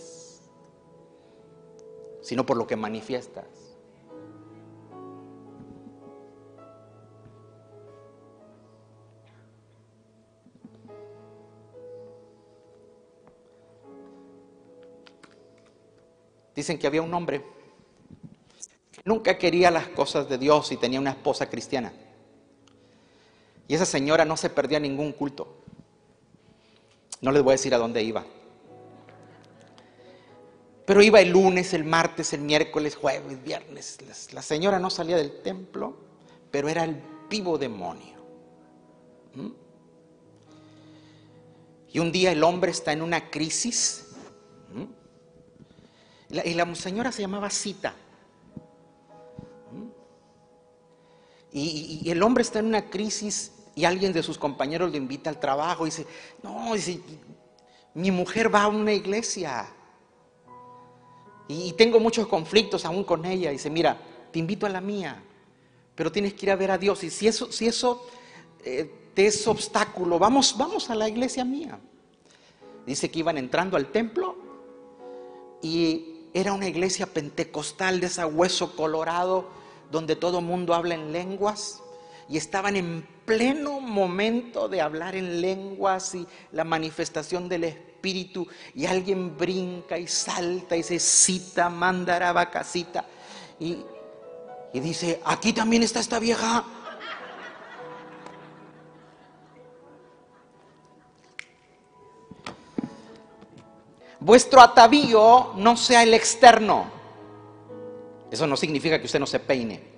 sino 2.25 2.43
por 2.43 2.57
lo 2.57 2.65
que 2.65 2.75
manifiestas. 2.75 3.45
Dicen 16.55 16.79
que 16.79 16.87
había 16.87 17.03
un 17.03 17.13
hombre 17.13 17.45
que 18.91 19.01
nunca 19.05 19.37
quería 19.37 19.69
las 19.69 19.89
cosas 19.89 20.27
de 20.27 20.39
Dios 20.39 20.71
y 20.71 20.77
tenía 20.77 20.99
una 20.99 21.11
esposa 21.11 21.47
cristiana. 21.47 21.93
Y 23.67 23.75
esa 23.75 23.85
señora 23.85 24.25
no 24.25 24.35
se 24.35 24.49
perdía 24.49 24.79
ningún 24.79 25.11
culto. 25.11 25.57
No 27.21 27.31
les 27.31 27.43
voy 27.43 27.51
a 27.51 27.53
decir 27.53 27.75
a 27.75 27.77
dónde 27.77 28.01
iba. 28.01 28.25
Pero 30.85 31.01
iba 31.01 31.19
el 31.19 31.29
lunes, 31.29 31.73
el 31.73 31.83
martes, 31.83 32.33
el 32.33 32.41
miércoles, 32.41 32.95
jueves, 32.95 33.43
viernes. 33.43 33.97
La 34.31 34.41
señora 34.41 34.79
no 34.79 34.91
salía 34.91 35.17
del 35.17 35.41
templo, 35.41 35.97
pero 36.51 36.69
era 36.69 36.83
el 36.83 37.01
vivo 37.27 37.57
demonio. 37.57 38.15
¿Mm? 39.33 39.49
Y 41.91 41.99
un 41.99 42.11
día 42.11 42.31
el 42.31 42.43
hombre 42.43 42.71
está 42.71 42.91
en 42.91 43.01
una 43.01 43.29
crisis. 43.31 44.09
¿Mm? 44.73 44.83
y 46.43 46.53
la 46.53 46.75
señora 46.75 47.11
se 47.11 47.21
llamaba 47.21 47.49
Cita. 47.49 47.95
¿Mm? 49.71 49.87
Y, 51.51 52.11
el 52.11 52.21
hombre 52.21 52.43
está 52.43 52.59
en 52.59 52.67
una 52.67 52.89
crisis 52.91 53.53
y 53.73 53.85
alguien 53.85 54.13
de 54.13 54.21
sus 54.21 54.37
compañeros 54.37 54.91
le 54.91 54.97
invita 54.97 55.31
al 55.31 55.39
trabajo 55.39 55.87
y 55.87 55.89
dice, 55.89 56.05
no, 56.43 56.73
dice, 56.75 56.99
mi 57.95 58.11
mujer 58.11 58.53
va 58.53 58.63
a 58.63 58.67
una 58.67 58.93
iglesia 58.93 59.67
y, 61.47 61.73
tengo 61.73 61.99
muchos 61.99 62.27
conflictos 62.27 62.85
aún 62.85 63.03
con 63.03 63.25
ella. 63.25 63.51
dice, 63.51 63.69
mira, 63.69 63.99
te 64.31 64.39
invito 64.39 64.65
a 64.65 64.69
la 64.69 64.81
mía, 64.81 65.21
pero 65.93 66.11
tienes 66.11 66.33
que 66.33 66.47
ir 66.47 66.51
a 66.51 66.55
ver 66.55 66.71
a 66.71 66.77
Dios. 66.77 67.03
Y 67.03 67.09
si 67.09 67.27
eso, 67.27 67.51
si 67.51 67.67
eso 67.67 68.07
eh, 68.63 68.91
te 69.13 69.27
es 69.27 69.47
obstáculo, 69.47 70.17
vamos, 70.17 70.55
vamos 70.57 70.89
a 70.89 70.95
la 70.95 71.07
iglesia 71.07 71.45
mía. 71.45 71.79
Dice 72.85 73.09
que 73.09 73.19
iban 73.19 73.37
entrando 73.37 73.77
al 73.77 73.91
templo 73.91 74.35
y 75.61 76.15
era 76.33 76.53
una 76.53 76.67
iglesia 76.67 77.05
pentecostal 77.07 77.99
de 77.99 78.07
ese 78.07 78.25
hueso 78.25 78.75
colorado 78.75 79.47
donde 79.91 80.15
todo 80.15 80.41
mundo 80.41 80.73
habla 80.73 80.95
en 80.95 81.11
lenguas 81.11 81.81
y 82.27 82.37
estaban 82.37 82.75
en 82.75 83.07
pleno 83.25 83.79
momento 83.79 84.67
de 84.67 84.81
hablar 84.81 85.15
en 85.15 85.41
lenguas 85.41 86.15
y 86.15 86.27
la 86.51 86.63
manifestación 86.63 87.47
del 87.49 87.63
Espíritu 87.65 87.94
y 88.05 88.85
alguien 88.85 89.37
brinca 89.37 89.97
y 89.97 90.07
salta 90.07 90.75
y 90.75 90.83
se 90.83 90.99
cita, 90.99 91.69
mandará 91.69 92.31
vacacita 92.33 93.05
y, 93.59 93.77
y 94.73 94.79
dice, 94.79 95.21
aquí 95.25 95.53
también 95.53 95.83
está 95.83 95.99
esta 95.99 96.19
vieja. 96.19 96.63
vuestro 104.25 104.59
atavío 104.59 105.51
no 105.55 105.77
sea 105.77 106.01
el 106.01 106.13
externo. 106.15 106.87
Eso 108.31 108.47
no 108.47 108.57
significa 108.57 108.99
que 108.99 109.05
usted 109.05 109.19
no 109.19 109.27
se 109.27 109.39
peine. 109.39 109.95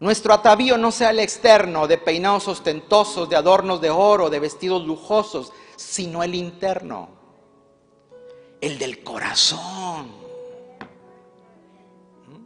Nuestro 0.00 0.32
atavío 0.32 0.78
no 0.78 0.90
sea 0.90 1.10
el 1.10 1.20
externo, 1.20 1.86
de 1.86 1.98
peinados 1.98 2.48
ostentosos, 2.48 3.28
de 3.28 3.36
adornos 3.36 3.80
de 3.80 3.90
oro, 3.90 4.30
de 4.30 4.40
vestidos 4.40 4.84
lujosos, 4.84 5.52
sino 5.82 6.22
el 6.22 6.34
interno, 6.34 7.08
el 8.60 8.78
del 8.78 9.02
corazón. 9.02 10.06
¿Mm? 12.28 12.44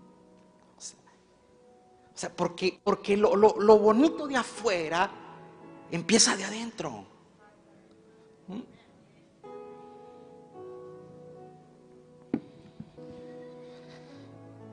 O 0.78 2.18
sea, 2.18 2.30
porque, 2.34 2.80
porque 2.82 3.16
lo, 3.16 3.36
lo 3.36 3.78
bonito 3.78 4.26
de 4.26 4.36
afuera 4.36 5.10
Empieza 5.90 6.36
de 6.36 6.44
adentro. 6.44 7.04
¿Mm? 8.48 8.60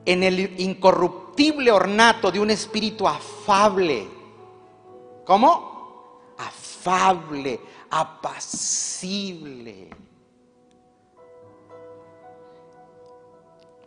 En 0.06 0.22
el 0.22 0.60
incorruptible 0.60 1.70
ornato 1.70 2.30
de 2.30 2.40
un 2.40 2.50
espíritu 2.50 3.06
afable. 3.06 4.08
¿Cómo? 5.24 5.73
Afable, 6.84 7.58
apacible. 7.90 9.88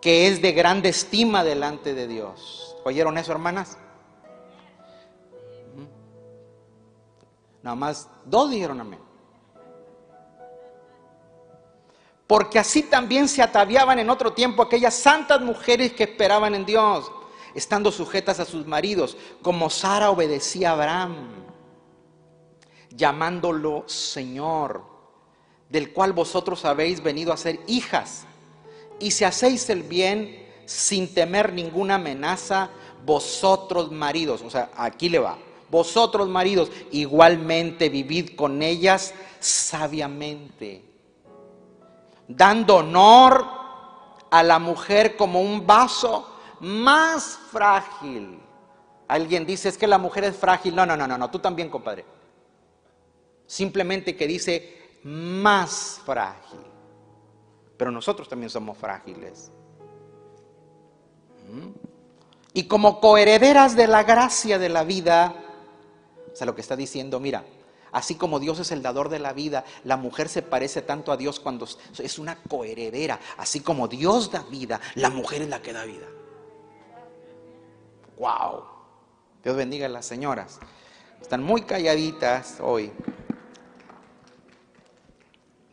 Que 0.02 0.28
es 0.28 0.42
de 0.42 0.52
grande 0.52 0.90
estima 0.90 1.44
delante 1.44 1.94
de 1.94 2.08
Dios. 2.08 2.76
¿Oyeron 2.84 3.20
eso, 3.20 3.32
hermanas? 3.32 3.78
Nada 7.62 7.76
más 7.76 8.10
dos 8.26 8.50
dijeron 8.50 8.82
amén. 8.82 9.00
Porque 12.26 12.58
así 12.58 12.82
también 12.82 13.28
se 13.28 13.44
ataviaban 13.44 14.00
en 14.00 14.10
otro 14.10 14.34
tiempo 14.34 14.64
aquellas 14.64 14.96
santas 14.96 15.40
mujeres 15.42 15.94
que 15.94 16.06
esperaban 16.06 16.56
en 16.56 16.66
Dios, 16.66 17.12
estando 17.54 17.92
sujetas 17.92 18.40
a 18.40 18.46
sus 18.46 18.66
maridos, 18.66 19.16
como 19.44 19.70
Sara 19.70 20.10
obedecía 20.10 20.72
a 20.72 20.74
Abraham, 20.74 21.48
llamándolo 22.92 23.84
Señor, 23.88 24.84
del 25.70 25.94
cual 25.94 26.14
vosotros 26.14 26.66
habéis 26.66 27.02
venido 27.02 27.34
a 27.34 27.38
ser 27.38 27.60
hijas. 27.68 28.26
Y 29.00 29.12
si 29.12 29.24
hacéis 29.24 29.70
el 29.70 29.84
bien 29.84 30.48
sin 30.66 31.14
temer 31.14 31.54
ninguna 31.54 31.96
amenaza, 31.96 32.70
vosotros 33.06 33.92
maridos, 33.92 34.42
o 34.42 34.50
sea, 34.50 34.70
aquí 34.76 35.10
le 35.10 35.20
va, 35.20 35.38
vosotros 35.70 36.28
maridos, 36.28 36.72
igualmente 36.92 37.90
vivid 37.90 38.36
con 38.36 38.62
ellas 38.62 39.14
sabiamente, 39.40 40.84
dando 42.28 42.78
honor 42.78 43.46
a 44.30 44.44
la 44.44 44.60
mujer 44.60 45.16
como 45.16 45.42
un 45.42 45.66
vaso 45.66 46.28
más 46.60 47.40
frágil. 47.52 48.40
Alguien 49.08 49.46
dice, 49.46 49.70
es 49.70 49.78
que 49.78 49.88
la 49.88 49.98
mujer 49.98 50.26
es 50.26 50.36
frágil. 50.36 50.76
No, 50.76 50.86
no, 50.86 50.98
no, 50.98 51.08
no, 51.08 51.18
no, 51.18 51.30
tú 51.30 51.40
también, 51.40 51.70
compadre. 51.70 52.04
Simplemente 53.48 54.16
que 54.16 54.28
dice 54.28 55.00
más 55.04 56.02
frágil. 56.06 56.60
Pero 57.78 57.92
nosotros 57.92 58.28
también 58.28 58.50
somos 58.50 58.78
frágiles. 58.78 59.52
¿Mm? 61.50 61.72
Y 62.54 62.68
como 62.68 63.00
coherederas 63.00 63.76
de 63.76 63.88
la 63.88 64.04
gracia 64.04 64.60
de 64.60 64.70
la 64.70 64.84
vida, 64.84 65.36
o 66.32 66.36
sea, 66.36 66.46
lo 66.46 66.56
que 66.56 66.62
está 66.62 66.76
diciendo, 66.76 67.20
mira, 67.20 67.46
así 67.92 68.16
como 68.16 68.40
Dios 68.40 68.60
es 68.60 68.72
el 68.72 68.82
dador 68.82 69.10
de 69.10 69.20
la 69.20 69.32
vida, 69.32 69.64
la 69.84 69.96
mujer 69.96 70.28
se 70.28 70.42
parece 70.42 70.82
tanto 70.82 71.12
a 71.12 71.18
Dios 71.18 71.40
cuando 71.40 71.68
es 72.00 72.20
una 72.20 72.42
coheredera. 72.44 73.20
Así 73.38 73.62
como 73.62 73.88
Dios 73.88 74.32
da 74.32 74.44
vida, 74.44 74.82
la 74.96 75.10
mujer 75.10 75.44
es 75.44 75.50
la 75.50 75.62
que 75.62 75.72
da 75.72 75.86
vida. 75.86 76.08
¡Wow! 78.18 78.64
Dios 79.44 79.56
bendiga 79.56 79.86
a 79.86 79.90
las 79.90 80.06
señoras. 80.06 80.60
Están 81.22 81.44
muy 81.44 81.62
calladitas 81.62 82.58
hoy. 82.60 82.92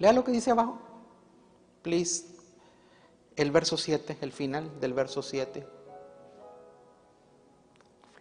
Lea 0.05 0.12
lo 0.12 0.23
que 0.23 0.33
dice 0.33 0.51
abajo. 0.51 0.79
Please. 1.81 2.27
El 3.37 3.51
verso 3.51 3.79
7, 3.79 4.19
el 4.21 4.33
final 4.33 4.79
del 4.79 4.93
verso 4.93 5.23
7. 5.23 5.67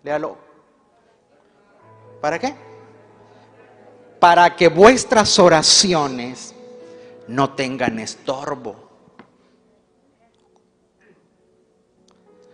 Léalo 0.03 0.37
¿Para 2.21 2.39
qué? 2.39 2.55
Para 4.17 4.55
que 4.55 4.69
vuestras 4.69 5.37
oraciones 5.39 6.55
no 7.27 7.53
tengan 7.53 7.99
estorbo. 7.99 8.69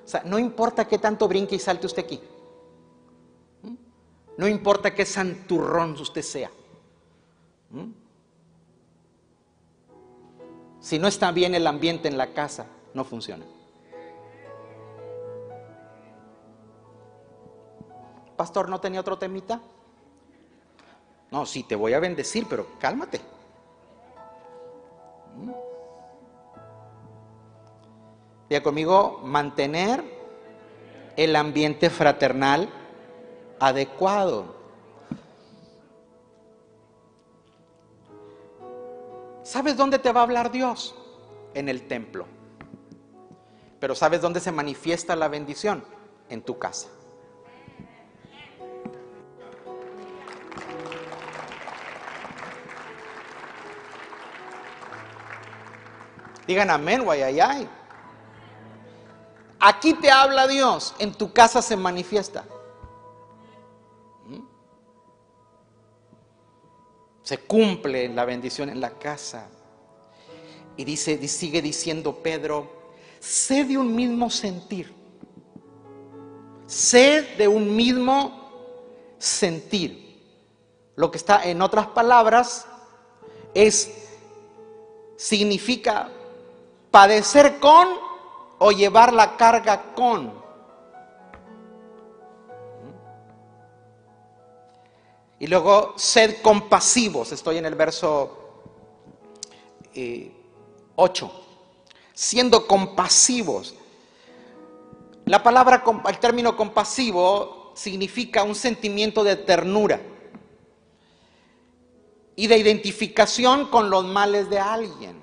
O 0.05 0.07
sea, 0.07 0.23
no 0.25 0.39
importa 0.39 0.87
qué 0.87 0.97
tanto 0.97 1.27
brinque 1.27 1.53
y 1.53 1.59
salte 1.59 1.85
usted 1.85 2.03
aquí. 2.03 2.19
¿Mm? 3.61 3.75
No 4.39 4.47
importa 4.47 4.95
qué 4.95 5.05
santurrón 5.05 5.91
usted 5.91 6.23
sea. 6.23 6.49
¿Mm? 7.69 8.08
Si 10.79 10.97
no 10.97 11.07
está 11.07 11.31
bien 11.31 11.55
el 11.55 11.67
ambiente 11.67 12.07
en 12.07 12.17
la 12.17 12.33
casa, 12.33 12.65
no 12.93 13.03
funciona. 13.03 13.45
Pastor, 18.37 18.69
¿no 18.69 18.79
tenía 18.79 19.01
otro 19.01 19.17
temita? 19.17 19.59
No, 21.31 21.45
sí, 21.45 21.63
te 21.63 21.75
voy 21.75 21.93
a 21.93 21.99
bendecir, 21.99 22.47
pero 22.49 22.67
cálmate. 22.79 23.19
Ya 28.49 28.63
conmigo, 28.63 29.19
mantener 29.23 30.03
el 31.17 31.35
ambiente 31.35 31.89
fraternal 31.89 32.69
adecuado. 33.59 34.58
¿Sabes 39.49 39.75
dónde 39.75 39.97
te 39.97 40.11
va 40.11 40.19
a 40.19 40.23
hablar 40.25 40.51
Dios? 40.51 40.93
En 41.55 41.69
el 41.69 41.87
templo. 41.87 42.27
Pero 43.79 43.95
¿sabes 43.95 44.21
dónde 44.21 44.39
se 44.39 44.51
manifiesta 44.51 45.15
la 45.15 45.27
bendición? 45.27 45.83
En 46.29 46.43
tu 46.43 46.59
casa. 46.59 46.87
Digan 56.45 56.69
amén, 56.69 57.03
guayayay. 57.03 57.67
Aquí 59.59 59.95
te 59.95 60.11
habla 60.11 60.47
Dios, 60.47 60.93
en 60.99 61.11
tu 61.11 61.33
casa 61.33 61.63
se 61.63 61.75
manifiesta. 61.75 62.45
Se 67.29 67.37
cumple 67.37 68.09
la 68.09 68.25
bendición 68.25 68.69
en 68.69 68.81
la 68.81 68.89
casa. 68.97 69.49
Y 70.75 70.83
dice, 70.83 71.27
sigue 71.27 71.61
diciendo 71.61 72.23
Pedro, 72.23 72.67
sé 73.19 73.65
de 73.65 73.77
un 73.77 73.95
mismo 73.95 74.31
sentir. 74.31 74.91
Sé 76.65 77.21
de 77.37 77.47
un 77.47 77.75
mismo 77.75 79.13
sentir. 79.19 80.23
Lo 80.95 81.11
que 81.11 81.19
está 81.19 81.43
en 81.43 81.61
otras 81.61 81.85
palabras 81.89 82.65
es 83.53 83.91
significa 85.15 86.09
padecer 86.89 87.59
con 87.59 87.89
o 88.57 88.71
llevar 88.71 89.13
la 89.13 89.37
carga 89.37 89.93
con. 89.93 90.33
Y 95.39 95.47
luego, 95.47 95.93
sed 95.95 96.41
compasivos, 96.41 97.31
estoy 97.31 97.57
en 97.57 97.65
el 97.65 97.75
verso 97.75 98.63
8, 100.95 101.25
eh, 101.25 101.31
siendo 102.13 102.67
compasivos. 102.67 103.73
La 105.25 105.41
palabra, 105.41 105.83
el 106.07 106.19
término 106.19 106.57
compasivo 106.57 107.71
significa 107.73 108.43
un 108.43 108.55
sentimiento 108.55 109.23
de 109.23 109.37
ternura 109.37 110.01
y 112.35 112.47
de 112.47 112.57
identificación 112.57 113.67
con 113.67 113.89
los 113.89 114.03
males 114.03 114.49
de 114.49 114.59
alguien. 114.59 115.21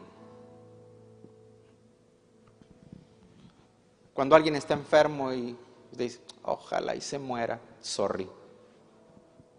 Cuando 4.14 4.34
alguien 4.34 4.56
está 4.56 4.72
enfermo 4.72 5.30
y 5.30 5.54
dice, 5.92 6.20
ojalá 6.42 6.94
y 6.94 7.02
se 7.02 7.18
muera, 7.18 7.60
sorry. 7.82 8.26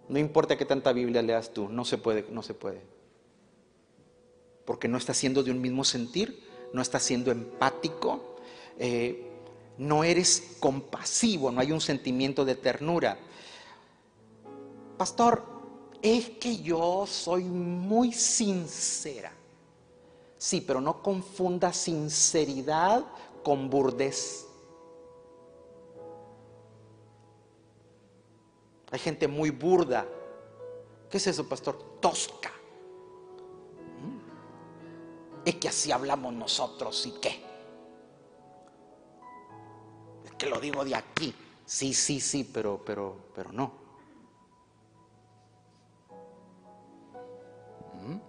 No 0.09 0.19
importa 0.19 0.57
qué 0.57 0.65
tanta 0.65 0.93
Biblia 0.93 1.21
leas 1.21 1.53
tú, 1.53 1.67
no 1.69 1.83
se 1.85 1.97
puede, 1.97 2.25
no 2.29 2.41
se 2.41 2.53
puede. 2.53 2.81
Porque 4.65 4.87
no 4.87 4.97
está 4.97 5.13
siendo 5.13 5.43
de 5.43 5.51
un 5.51 5.61
mismo 5.61 5.83
sentir, 5.83 6.43
no 6.73 6.81
está 6.81 6.99
siendo 6.99 7.31
empático, 7.31 8.37
eh, 8.77 9.29
no 9.77 10.03
eres 10.03 10.57
compasivo, 10.59 11.51
no 11.51 11.61
hay 11.61 11.71
un 11.71 11.81
sentimiento 11.81 12.45
de 12.45 12.55
ternura. 12.55 13.17
Pastor, 14.97 15.43
es 16.01 16.29
que 16.29 16.57
yo 16.57 17.05
soy 17.07 17.43
muy 17.43 18.13
sincera. 18.13 19.31
Sí, 20.37 20.61
pero 20.61 20.81
no 20.81 21.01
confunda 21.01 21.73
sinceridad 21.73 23.05
con 23.43 23.69
burdez. 23.69 24.46
Hay 28.91 28.99
gente 28.99 29.27
muy 29.27 29.49
burda. 29.49 30.05
¿Qué 31.09 31.17
es 31.17 31.27
eso, 31.27 31.47
pastor? 31.47 31.99
Tosca. 31.99 32.51
Mm. 34.01 34.19
Es 35.45 35.55
que 35.55 35.67
así 35.67 35.91
hablamos 35.91 36.33
nosotros 36.33 37.05
y 37.05 37.11
qué. 37.19 37.43
Es 40.25 40.31
que 40.33 40.47
lo 40.47 40.59
digo 40.59 40.85
de 40.85 40.95
aquí. 40.95 41.33
Sí, 41.65 41.93
sí, 41.93 42.21
sí, 42.21 42.49
pero, 42.53 42.81
pero, 42.85 43.17
pero 43.35 43.51
no. 43.51 43.73
Mm. 47.93 48.19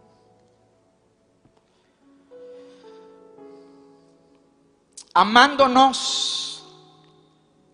Amándonos 5.14 6.64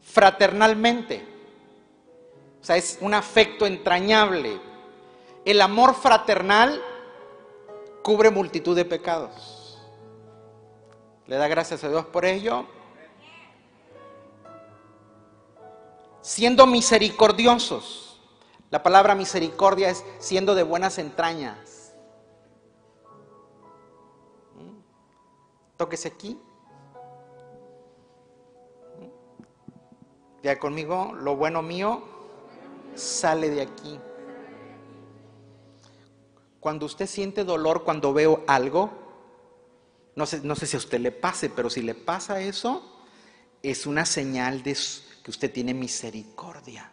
fraternalmente 0.02 1.33
o 2.64 2.66
sea, 2.66 2.76
es 2.78 2.96
un 3.02 3.12
afecto 3.12 3.66
entrañable. 3.66 4.58
El 5.44 5.60
amor 5.60 5.94
fraternal 5.94 6.82
cubre 8.02 8.30
multitud 8.30 8.74
de 8.74 8.86
pecados. 8.86 9.78
¿Le 11.26 11.36
da 11.36 11.46
gracias 11.46 11.84
a 11.84 11.90
Dios 11.90 12.06
por 12.06 12.24
ello? 12.24 12.64
Siendo 16.22 16.66
misericordiosos. 16.66 18.18
La 18.70 18.82
palabra 18.82 19.14
misericordia 19.14 19.90
es 19.90 20.02
siendo 20.18 20.54
de 20.54 20.62
buenas 20.62 20.96
entrañas. 20.96 21.92
¿Mm? 24.54 24.78
Tóquese 25.76 26.08
aquí. 26.08 26.40
¿Mm? 28.98 30.42
Ya 30.42 30.58
conmigo, 30.58 31.12
lo 31.12 31.36
bueno 31.36 31.60
mío 31.60 32.13
sale 32.94 33.50
de 33.50 33.62
aquí. 33.62 33.98
Cuando 36.60 36.86
usted 36.86 37.06
siente 37.06 37.44
dolor 37.44 37.84
cuando 37.84 38.12
veo 38.12 38.42
algo, 38.46 38.90
no 40.16 40.26
sé, 40.26 40.40
no 40.42 40.54
sé 40.54 40.66
si 40.66 40.76
a 40.76 40.78
usted 40.78 41.00
le 41.00 41.12
pase, 41.12 41.50
pero 41.50 41.68
si 41.68 41.82
le 41.82 41.94
pasa 41.94 42.40
eso, 42.40 43.04
es 43.62 43.86
una 43.86 44.06
señal 44.06 44.62
de 44.62 44.76
que 45.22 45.30
usted 45.30 45.52
tiene 45.52 45.74
misericordia. 45.74 46.90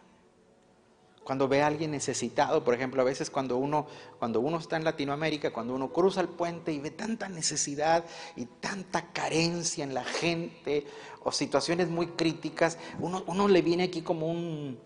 Cuando 1.24 1.46
ve 1.46 1.62
a 1.62 1.68
alguien 1.68 1.92
necesitado, 1.92 2.64
por 2.64 2.74
ejemplo, 2.74 3.00
a 3.00 3.04
veces 3.04 3.30
cuando 3.30 3.56
uno, 3.56 3.86
cuando 4.18 4.40
uno 4.40 4.58
está 4.58 4.76
en 4.76 4.84
Latinoamérica, 4.84 5.52
cuando 5.52 5.74
uno 5.74 5.92
cruza 5.92 6.20
el 6.20 6.28
puente 6.28 6.72
y 6.72 6.80
ve 6.80 6.90
tanta 6.90 7.28
necesidad 7.28 8.04
y 8.34 8.46
tanta 8.46 9.12
carencia 9.12 9.84
en 9.84 9.94
la 9.94 10.04
gente 10.04 10.84
o 11.22 11.30
situaciones 11.30 11.88
muy 11.88 12.08
críticas, 12.08 12.76
uno, 12.98 13.22
uno 13.28 13.46
le 13.46 13.62
viene 13.62 13.84
aquí 13.84 14.02
como 14.02 14.26
un, 14.26 14.78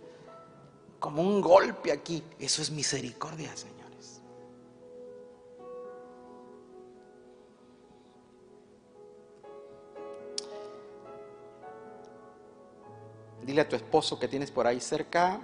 como 0.99 1.23
un 1.23 1.41
golpe 1.41 1.93
aquí. 1.93 2.23
Eso 2.39 2.63
es 2.63 2.71
misericordia, 2.71 3.57
señores. 3.57 4.21
Dile 13.43 13.61
a 13.61 13.69
tu 13.69 13.77
esposo 13.77 14.19
que 14.19 14.29
tienes 14.29 14.51
por 14.51 14.67
ahí 14.67 14.81
cerca 14.81 15.41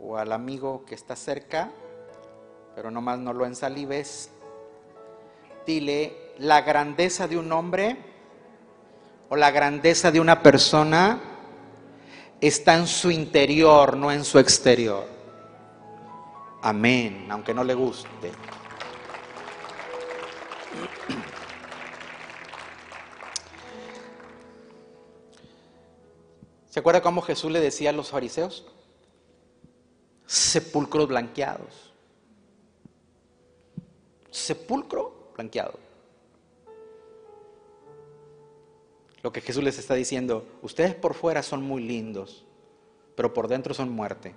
o 0.00 0.16
al 0.16 0.32
amigo 0.32 0.84
que 0.84 0.94
está 0.94 1.14
cerca, 1.14 1.70
pero 2.74 2.90
nomás 2.90 3.18
no 3.18 3.32
lo 3.32 3.46
ensalives. 3.46 4.30
Dile 5.66 6.32
la 6.38 6.62
grandeza 6.62 7.28
de 7.28 7.36
un 7.36 7.52
hombre 7.52 7.96
o 9.28 9.36
la 9.36 9.50
grandeza 9.50 10.10
de 10.10 10.20
una 10.20 10.42
persona 10.42 11.20
está 12.40 12.76
en 12.76 12.86
su 12.86 13.10
interior, 13.10 13.96
no 13.96 14.12
en 14.12 14.24
su 14.24 14.38
exterior. 14.38 15.04
Amén, 16.62 17.26
aunque 17.30 17.54
no 17.54 17.64
le 17.64 17.74
guste. 17.74 18.30
¿Se 26.68 26.80
acuerda 26.80 27.00
cómo 27.00 27.22
Jesús 27.22 27.50
le 27.50 27.60
decía 27.60 27.88
a 27.90 27.92
los 27.92 28.10
fariseos? 28.10 28.66
Sepulcros 30.26 31.08
blanqueados. 31.08 31.92
Sepulcro 34.30 35.32
blanqueado. 35.34 35.87
Lo 39.28 39.32
que 39.32 39.42
Jesús 39.42 39.62
les 39.62 39.78
está 39.78 39.92
diciendo, 39.92 40.46
ustedes 40.62 40.94
por 40.94 41.12
fuera 41.12 41.42
son 41.42 41.62
muy 41.62 41.82
lindos, 41.82 42.46
pero 43.14 43.34
por 43.34 43.46
dentro 43.46 43.74
son 43.74 43.90
muerte. 43.90 44.34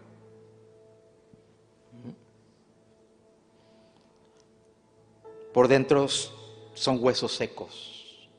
Por 5.53 5.69
dentro 5.69 6.09
son 6.09 7.01
huesos 7.01 7.31
secos. 7.31 8.29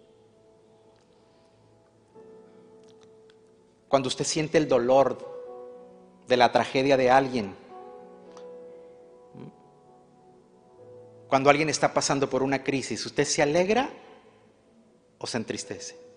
Cuando 3.88 4.08
usted 4.08 4.26
siente 4.26 4.58
el 4.58 4.68
dolor 4.68 5.16
de 6.28 6.36
la 6.36 6.52
tragedia 6.52 6.98
de 6.98 7.10
alguien, 7.10 7.56
cuando 11.28 11.48
alguien 11.48 11.70
está 11.70 11.94
pasando 11.94 12.28
por 12.28 12.42
una 12.42 12.62
crisis, 12.62 13.06
¿usted 13.06 13.24
se 13.24 13.40
alegra 13.40 13.88
o 15.16 15.26
se 15.26 15.38
entristece? 15.38 16.11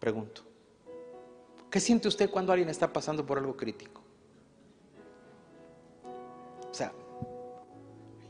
Pregunto. 0.00 0.42
¿Qué 1.70 1.80
siente 1.80 2.08
usted 2.08 2.30
cuando 2.30 2.52
alguien 2.52 2.68
está 2.68 2.92
pasando 2.92 3.26
por 3.26 3.38
algo 3.38 3.56
crítico? 3.56 4.00
O 6.70 6.74
sea, 6.74 6.92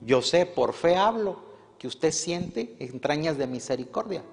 yo 0.00 0.22
sé, 0.22 0.46
por 0.46 0.72
fe 0.72 0.96
hablo, 0.96 1.48
que 1.78 1.86
usted 1.86 2.10
siente 2.10 2.76
entrañas 2.80 3.38
de 3.38 3.46
misericordia, 3.46 4.24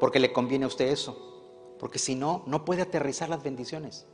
porque 0.00 0.18
le 0.18 0.32
conviene 0.32 0.64
a 0.64 0.68
usted 0.68 0.88
eso, 0.88 1.76
porque 1.78 1.98
si 1.98 2.14
no, 2.14 2.42
no 2.46 2.64
puede 2.64 2.82
aterrizar 2.82 3.28
las 3.28 3.42
bendiciones. 3.42 4.06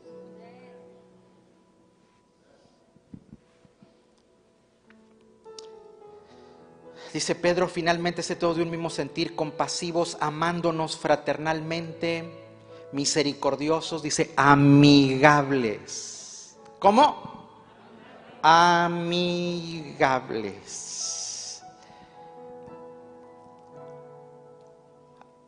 Dice 7.13 7.35
Pedro, 7.35 7.67
finalmente 7.67 8.23
se 8.23 8.37
todo 8.37 8.55
de 8.55 8.63
un 8.63 8.71
mismo 8.71 8.89
sentir, 8.89 9.35
compasivos, 9.35 10.17
amándonos 10.21 10.97
fraternalmente, 10.97 12.31
misericordiosos, 12.93 14.01
dice 14.03 14.33
amigables. 14.37 16.11
¿Cómo? 16.79 17.49
Amigables. 18.43 19.21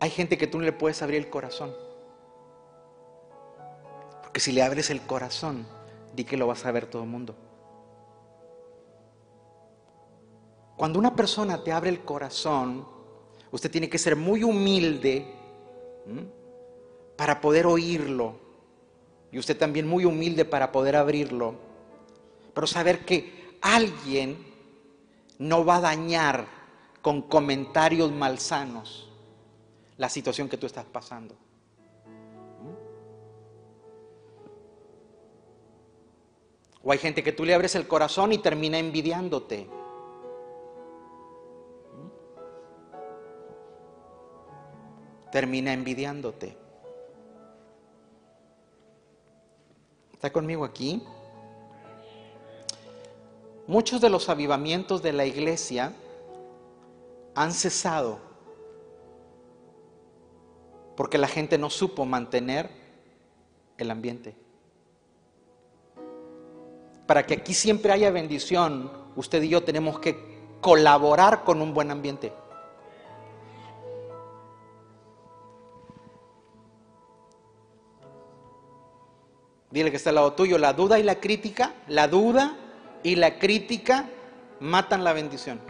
Hay 0.01 0.11
gente 0.11 0.37
que 0.37 0.49
tú 0.49 0.59
no 0.59 0.65
le 0.65 0.73
puedes 0.73 1.01
abrir 1.01 1.21
el 1.21 1.31
corazón. 1.31 1.73
Porque 4.21 4.41
si 4.41 4.51
le 4.51 4.65
abres 4.65 4.91
el 4.91 5.01
corazón, 5.01 5.65
di 6.13 6.25
que 6.25 6.37
lo 6.37 6.49
vas 6.49 6.67
a 6.67 6.73
ver 6.73 6.87
todo 6.87 7.05
el 7.05 7.09
mundo. 7.09 7.37
Cuando 10.83 10.99
una 10.99 11.15
persona 11.15 11.63
te 11.63 11.71
abre 11.71 11.91
el 11.91 12.01
corazón, 12.01 12.85
usted 13.53 13.71
tiene 13.71 13.89
que 13.89 13.99
ser 13.99 14.17
muy 14.17 14.43
humilde 14.43 15.33
para 17.15 17.41
poder 17.41 17.67
oírlo. 17.69 18.35
Y 19.31 19.39
usted 19.39 19.57
también 19.57 19.87
muy 19.87 20.05
humilde 20.05 20.45
para 20.45 20.73
poder 20.73 20.97
abrirlo. 20.97 21.55
Pero 22.53 22.67
saber 22.67 23.05
que 23.05 23.59
alguien 23.61 24.45
no 25.39 25.65
va 25.65 25.77
a 25.77 25.83
dañar 25.83 26.49
con 27.01 27.23
comentarios 27.23 28.11
malsanos 28.11 29.09
la 29.99 30.09
situación 30.09 30.49
que 30.49 30.57
tú 30.57 30.67
estás 30.67 30.87
pasando. 30.87 31.37
O 36.83 36.91
hay 36.91 36.99
gente 36.99 37.23
que 37.23 37.31
tú 37.31 37.45
le 37.45 37.55
abres 37.55 37.77
el 37.77 37.87
corazón 37.87 38.33
y 38.33 38.39
termina 38.39 38.81
envidiándote. 38.81 39.82
Termina 45.33 45.73
envidiándote. 45.73 46.57
¿Está 50.13 50.31
conmigo 50.31 50.65
aquí? 50.65 51.03
Muchos 53.67 54.01
de 54.01 54.11
los 54.11 54.29
avivamientos 54.29 55.03
de 55.03 55.13
la 55.13 55.25
iglesia 55.25 55.93
han 57.35 57.53
cesado 57.53 58.21
porque 60.97 61.17
la 61.17 61.27
gente 61.27 61.57
no 61.57 61.71
supo 61.71 62.05
mantener 62.05 62.69
el 63.79 63.91
ambiente. 63.91 64.37
Para 67.07 67.27
que 67.27 67.35
aquí 67.35 67.55
siempre 67.55 67.93
haya 67.93 68.11
bendición, 68.11 68.93
usted 69.17 69.43
y 69.43 69.49
yo 69.49 69.65
tenemos 69.65 69.99
que 69.99 70.17
colaborar 70.61 71.43
con 71.45 71.63
un 71.63 71.73
buen 71.73 71.91
ambiente. 71.91 72.33
Dile 79.73 79.91
que 79.91 79.97
está 79.97 80.11
al 80.11 80.17
lado 80.17 80.35
tuyo, 80.35 80.59
la 80.59 80.75
duda 80.75 80.99
y 80.99 81.03
la 81.03 81.15
crítica, 81.19 81.73
la 81.89 82.07
duda 82.07 82.57
y 83.03 83.17
la 83.17 83.39
crítica 83.39 84.07
matan 84.61 85.03
la 85.03 85.15
bendición. 85.15 85.61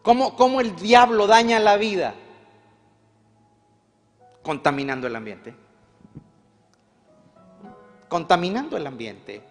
¿Cómo, 0.00 0.36
¿Cómo, 0.36 0.62
el 0.62 0.74
diablo 0.74 1.26
daña 1.26 1.60
la 1.60 1.76
vida? 1.76 2.14
Contaminando 4.42 5.06
el 5.06 5.14
ambiente. 5.14 5.54
Contaminando 8.08 8.78
el 8.78 8.86
ambiente. 8.86 9.42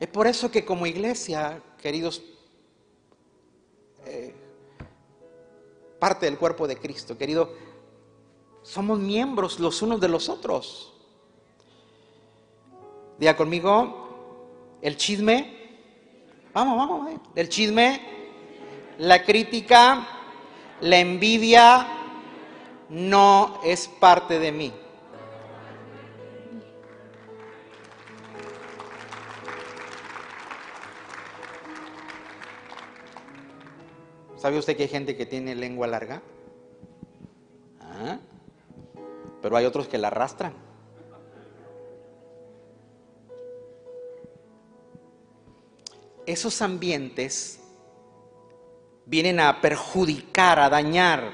Es 0.00 0.08
por 0.08 0.26
eso 0.26 0.50
que 0.50 0.64
como 0.64 0.86
iglesia, 0.86 1.60
queridos, 1.76 2.22
eh, 4.06 4.47
parte 5.98 6.26
del 6.26 6.38
cuerpo 6.38 6.66
de 6.66 6.76
Cristo, 6.76 7.16
querido, 7.18 7.52
somos 8.62 8.98
miembros 8.98 9.58
los 9.58 9.82
unos 9.82 10.00
de 10.00 10.08
los 10.08 10.28
otros. 10.28 10.92
Diga 13.18 13.36
conmigo, 13.36 14.78
el 14.82 14.96
chisme, 14.96 15.58
vamos, 16.52 16.76
vamos, 16.76 17.10
eh, 17.10 17.18
el 17.34 17.48
chisme, 17.48 18.00
la 18.98 19.24
crítica, 19.24 20.06
la 20.80 20.98
envidia 20.98 21.86
no 22.88 23.60
es 23.64 23.88
parte 23.88 24.38
de 24.38 24.52
mí. 24.52 24.72
¿Sabe 34.38 34.56
usted 34.56 34.76
que 34.76 34.84
hay 34.84 34.88
gente 34.88 35.16
que 35.16 35.26
tiene 35.26 35.56
lengua 35.56 35.88
larga? 35.88 36.22
¿Ah? 37.80 38.18
Pero 39.42 39.56
hay 39.56 39.64
otros 39.66 39.88
que 39.88 39.98
la 39.98 40.08
arrastran. 40.08 40.52
Esos 46.24 46.62
ambientes 46.62 47.58
vienen 49.06 49.40
a 49.40 49.60
perjudicar, 49.60 50.60
a 50.60 50.68
dañar. 50.68 51.32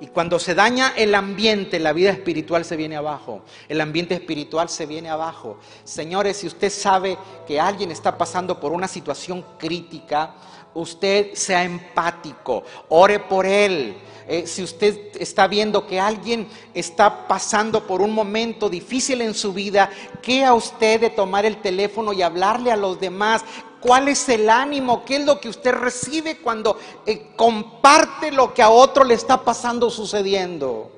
Y 0.00 0.06
cuando 0.06 0.38
se 0.38 0.54
daña 0.54 0.94
el 0.96 1.14
ambiente, 1.14 1.78
la 1.78 1.92
vida 1.92 2.10
espiritual 2.10 2.64
se 2.64 2.76
viene 2.76 2.96
abajo. 2.96 3.42
El 3.68 3.82
ambiente 3.82 4.14
espiritual 4.14 4.70
se 4.70 4.86
viene 4.86 5.10
abajo. 5.10 5.58
Señores, 5.84 6.38
si 6.38 6.46
usted 6.46 6.70
sabe 6.70 7.18
que 7.46 7.60
alguien 7.60 7.90
está 7.90 8.16
pasando 8.16 8.58
por 8.58 8.72
una 8.72 8.88
situación 8.88 9.44
crítica, 9.58 10.36
usted 10.74 11.34
sea 11.34 11.64
empático, 11.64 12.62
ore 12.88 13.18
por 13.20 13.46
él. 13.46 13.96
Eh, 14.28 14.46
si 14.46 14.62
usted 14.62 15.16
está 15.18 15.48
viendo 15.48 15.86
que 15.86 15.98
alguien 15.98 16.46
está 16.72 17.26
pasando 17.26 17.86
por 17.86 18.00
un 18.00 18.12
momento 18.12 18.68
difícil 18.68 19.22
en 19.22 19.34
su 19.34 19.52
vida, 19.52 19.90
¿qué 20.22 20.44
a 20.44 20.54
usted 20.54 21.00
de 21.00 21.10
tomar 21.10 21.44
el 21.44 21.60
teléfono 21.60 22.12
y 22.12 22.22
hablarle 22.22 22.70
a 22.70 22.76
los 22.76 23.00
demás? 23.00 23.44
¿Cuál 23.80 24.08
es 24.08 24.28
el 24.28 24.48
ánimo? 24.48 25.04
¿Qué 25.04 25.16
es 25.16 25.24
lo 25.24 25.40
que 25.40 25.48
usted 25.48 25.72
recibe 25.72 26.38
cuando 26.38 26.78
eh, 27.06 27.32
comparte 27.34 28.30
lo 28.30 28.54
que 28.54 28.62
a 28.62 28.70
otro 28.70 29.02
le 29.02 29.14
está 29.14 29.42
pasando, 29.42 29.90
sucediendo? 29.90 30.92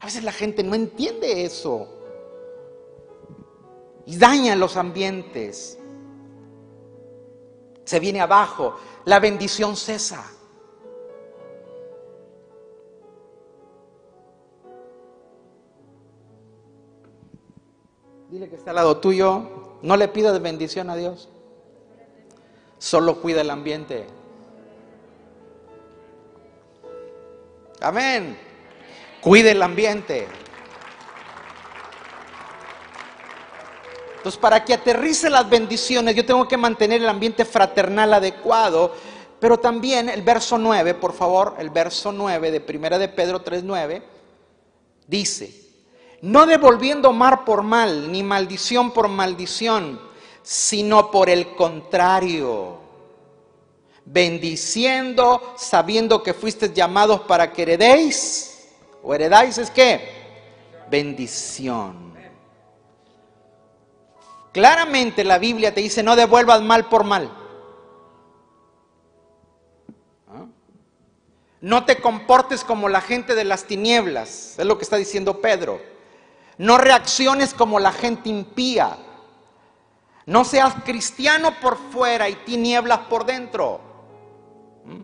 A 0.00 0.06
veces 0.06 0.24
la 0.24 0.32
gente 0.32 0.62
no 0.64 0.74
entiende 0.74 1.44
eso 1.44 2.01
y 4.06 4.16
daña 4.16 4.56
los 4.56 4.76
ambientes. 4.76 5.78
Se 7.84 8.00
viene 8.00 8.20
abajo, 8.20 8.76
la 9.04 9.20
bendición 9.20 9.76
cesa. 9.76 10.24
Dile 18.30 18.48
que 18.48 18.56
está 18.56 18.70
al 18.70 18.76
lado 18.76 18.96
tuyo, 18.96 19.78
no 19.82 19.96
le 19.96 20.08
pidas 20.08 20.40
bendición 20.40 20.88
a 20.88 20.96
Dios. 20.96 21.28
Solo 22.78 23.20
cuida 23.20 23.42
el 23.42 23.50
ambiente. 23.50 24.06
Amén. 27.80 28.38
Cuide 29.20 29.50
el 29.50 29.62
ambiente. 29.62 30.26
Entonces, 34.22 34.40
para 34.40 34.64
que 34.64 34.72
aterrice 34.72 35.28
las 35.28 35.50
bendiciones, 35.50 36.14
yo 36.14 36.24
tengo 36.24 36.46
que 36.46 36.56
mantener 36.56 37.02
el 37.02 37.08
ambiente 37.08 37.44
fraternal 37.44 38.14
adecuado. 38.14 38.94
Pero 39.40 39.58
también 39.58 40.08
el 40.08 40.22
verso 40.22 40.58
9, 40.58 40.94
por 40.94 41.12
favor, 41.12 41.56
el 41.58 41.70
verso 41.70 42.12
9 42.12 42.52
de 42.52 42.60
Primera 42.60 43.00
de 43.00 43.08
Pedro 43.08 43.42
3:9 43.42 44.00
dice: 45.08 45.52
"No 46.20 46.46
devolviendo 46.46 47.12
mal 47.12 47.42
por 47.42 47.64
mal, 47.64 48.12
ni 48.12 48.22
maldición 48.22 48.92
por 48.92 49.08
maldición, 49.08 50.00
sino 50.44 51.10
por 51.10 51.28
el 51.28 51.56
contrario, 51.56 52.78
bendiciendo, 54.04 55.54
sabiendo 55.56 56.22
que 56.22 56.32
fuisteis 56.32 56.72
llamados 56.72 57.22
para 57.22 57.52
que 57.52 57.62
heredéis 57.62 58.68
o 59.02 59.12
heredáis 59.12 59.58
es 59.58 59.68
que 59.68 60.00
bendición." 60.88 62.11
Claramente 64.52 65.24
la 65.24 65.38
Biblia 65.38 65.72
te 65.74 65.80
dice, 65.80 66.02
no 66.02 66.14
devuelvas 66.14 66.60
mal 66.60 66.88
por 66.88 67.04
mal. 67.04 67.30
¿Ah? 70.28 70.44
No 71.62 71.84
te 71.84 72.00
comportes 72.00 72.62
como 72.62 72.90
la 72.90 73.00
gente 73.00 73.34
de 73.34 73.44
las 73.44 73.64
tinieblas, 73.64 74.58
es 74.58 74.66
lo 74.66 74.76
que 74.76 74.84
está 74.84 74.96
diciendo 74.96 75.40
Pedro. 75.40 75.80
No 76.58 76.76
reacciones 76.76 77.54
como 77.54 77.80
la 77.80 77.92
gente 77.92 78.28
impía. 78.28 78.98
No 80.26 80.44
seas 80.44 80.74
cristiano 80.84 81.54
por 81.60 81.78
fuera 81.90 82.28
y 82.28 82.34
tinieblas 82.36 83.00
por 83.00 83.24
dentro. 83.24 83.80
¿Mm? 84.84 85.00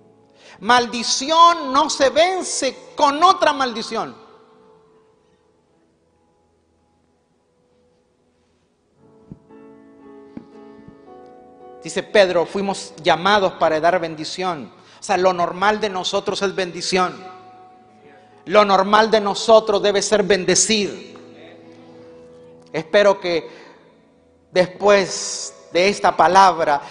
Maldición 0.61 1.73
no 1.73 1.89
se 1.89 2.11
vence 2.11 2.93
con 2.95 3.23
otra 3.23 3.55
maldición. 3.55 4.28
Dice 11.89 12.03
Pedro, 12.03 12.45
fuimos 12.45 12.93
llamados 13.03 13.55
para 13.55 13.81
dar 13.81 13.99
bendición. 13.99 14.71
O 15.01 15.03
sea, 15.03 15.17
lo 15.17 15.33
normal 15.33 15.81
de 15.81 15.89
nosotros 15.89 16.43
es 16.43 16.55
bendición. 16.55 17.17
Lo 18.45 18.63
normal 18.67 19.11
de 19.11 19.23
nosotros 19.23 19.83
debe 19.83 20.03
ser 20.03 20.23
bendecir. 20.23 21.17
Espero 22.75 23.19
que 23.19 23.49
después 24.53 25.55
de 25.73 25.89
esta 25.89 26.15
palabra 26.15 26.83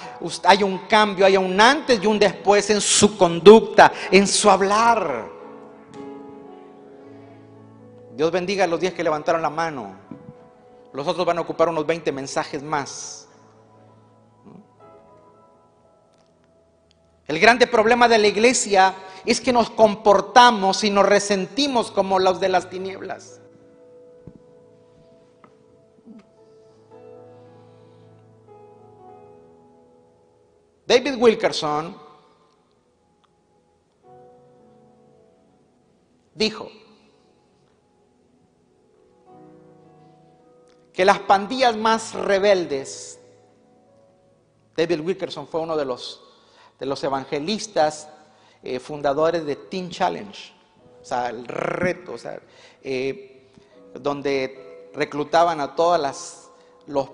haya 0.45 0.65
un 0.65 0.79
cambio, 0.87 1.27
haya 1.27 1.39
un 1.39 1.61
antes 1.61 1.99
y 2.01 2.07
un 2.07 2.17
después 2.17 2.67
en 2.71 2.81
su 2.81 3.15
conducta, 3.19 3.93
en 4.09 4.25
su 4.25 4.49
hablar. 4.49 5.29
Dios 8.15 8.31
bendiga 8.31 8.63
a 8.63 8.67
los 8.67 8.79
días 8.79 8.95
que 8.95 9.03
levantaron 9.03 9.43
la 9.43 9.51
mano. 9.51 9.95
Los 10.91 11.05
otros 11.05 11.23
van 11.23 11.37
a 11.37 11.41
ocupar 11.41 11.69
unos 11.69 11.85
20 11.85 12.11
mensajes 12.11 12.63
más. 12.63 13.26
El 17.27 17.39
grande 17.39 17.67
problema 17.67 18.07
de 18.07 18.17
la 18.17 18.27
iglesia 18.27 18.95
es 19.25 19.41
que 19.41 19.51
nos 19.51 19.69
comportamos 19.69 20.85
y 20.85 20.89
nos 20.89 21.05
resentimos 21.05 21.91
como 21.91 22.19
los 22.19 22.39
de 22.39 22.47
las 22.47 22.69
tinieblas. 22.69 23.41
David 30.85 31.15
Wilkerson 31.19 31.97
dijo 36.33 36.69
que 40.93 41.03
las 41.03 41.19
pandillas 41.19 41.75
más 41.75 42.13
rebeldes, 42.13 43.19
David 44.77 45.01
Wilkerson 45.01 45.45
fue 45.45 45.59
uno 45.59 45.75
de 45.75 45.83
los 45.83 46.26
de 46.79 46.85
los 46.85 47.03
evangelistas 47.03 48.09
eh, 48.63 48.79
fundadores 48.79 49.45
de 49.45 49.55
Teen 49.55 49.89
Challenge, 49.89 50.53
o 51.01 51.05
sea, 51.05 51.29
el 51.29 51.47
reto, 51.47 52.13
o 52.13 52.17
sea, 52.17 52.39
eh, 52.83 53.49
donde 53.93 54.89
reclutaban 54.93 55.59
a 55.61 55.75
todas 55.75 56.01
las, 56.01 56.43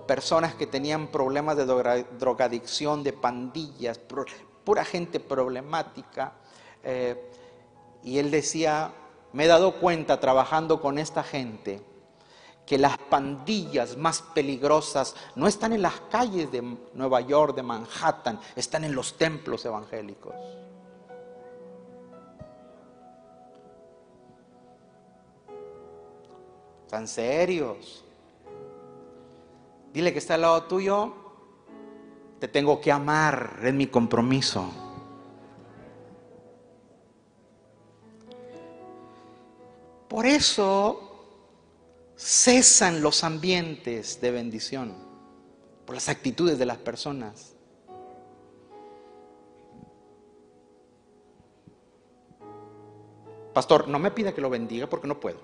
personas 0.05 0.53
que 0.53 0.67
tenían 0.67 1.07
problemas 1.07 1.57
de 1.57 1.65
drogadicción, 1.65 3.01
de 3.01 3.11
pandillas, 3.11 3.99
pura 4.63 4.85
gente 4.85 5.19
problemática. 5.19 6.33
Eh, 6.83 7.31
y 8.03 8.19
él 8.19 8.29
decía, 8.29 8.93
me 9.31 9.45
he 9.45 9.47
dado 9.47 9.79
cuenta 9.79 10.19
trabajando 10.19 10.79
con 10.79 10.99
esta 10.99 11.23
gente, 11.23 11.81
que 12.65 12.77
las 12.77 12.97
pandillas 12.97 13.97
más 13.97 14.21
peligrosas 14.21 15.15
no 15.35 15.47
están 15.47 15.73
en 15.73 15.81
las 15.81 15.99
calles 16.09 16.51
de 16.51 16.61
Nueva 16.93 17.21
York, 17.21 17.55
de 17.55 17.63
Manhattan, 17.63 18.39
están 18.55 18.83
en 18.83 18.95
los 18.95 19.17
templos 19.17 19.65
evangélicos. 19.65 20.33
Están 26.85 27.07
serios. 27.07 28.03
Dile 29.91 30.13
que 30.13 30.19
está 30.19 30.35
al 30.35 30.41
lado 30.41 30.63
tuyo, 30.63 31.13
te 32.39 32.47
tengo 32.47 32.79
que 32.79 32.91
amar, 32.91 33.59
es 33.61 33.73
mi 33.73 33.87
compromiso. 33.87 34.71
Por 40.07 40.25
eso 40.25 41.12
cesan 42.23 43.01
los 43.01 43.25
ambientes 43.25 44.21
de 44.21 44.31
bendición 44.31 44.95
por 45.85 45.95
las 45.95 46.07
actitudes 46.07 46.57
de 46.57 46.65
las 46.65 46.77
personas. 46.77 47.57
Pastor, 53.53 53.89
no 53.89 53.99
me 53.99 54.09
pida 54.11 54.33
que 54.33 54.39
lo 54.39 54.49
bendiga 54.49 54.87
porque 54.87 55.05
no 55.05 55.19
puedo. 55.19 55.37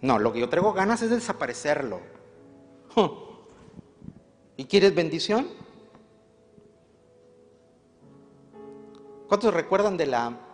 No, 0.00 0.18
lo 0.18 0.32
que 0.32 0.40
yo 0.40 0.48
traigo 0.48 0.72
ganas 0.72 1.02
es 1.02 1.10
de 1.10 1.16
desaparecerlo. 1.16 2.00
¿Y 4.56 4.64
quieres 4.64 4.94
bendición? 4.94 5.46
¿Cuántos 9.28 9.52
recuerdan 9.52 9.98
de 9.98 10.06
la, 10.06 10.47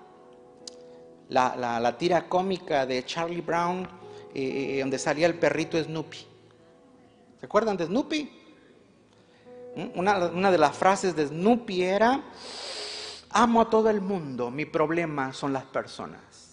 la, 1.29 1.97
tira 1.99 2.29
cómica 2.29 2.87
de 2.87 3.05
Charlie 3.05 3.41
Brown 3.41 3.89
eh, 4.35 4.77
eh, 4.77 4.81
donde 4.81 4.99
salía 4.99 5.27
el 5.27 5.35
perrito 5.35 5.83
Snoopy? 5.83 6.27
¿Se 7.41 7.47
acuerdan 7.47 7.77
de 7.77 7.87
Snoopy? 7.87 8.31
¿Mm? 9.77 9.99
Una, 9.99 10.27
una 10.27 10.51
de 10.51 10.59
las 10.59 10.77
frases 10.77 11.15
de 11.17 11.27
Snoopy 11.27 11.83
era, 11.83 12.23
amo 13.31 13.61
a 13.61 13.71
todo 13.71 13.91
el 13.91 14.01
mundo, 14.01 14.51
mi 14.51 14.65
problema 14.65 15.33
son 15.33 15.53
las 15.53 15.65
personas. 15.65 16.45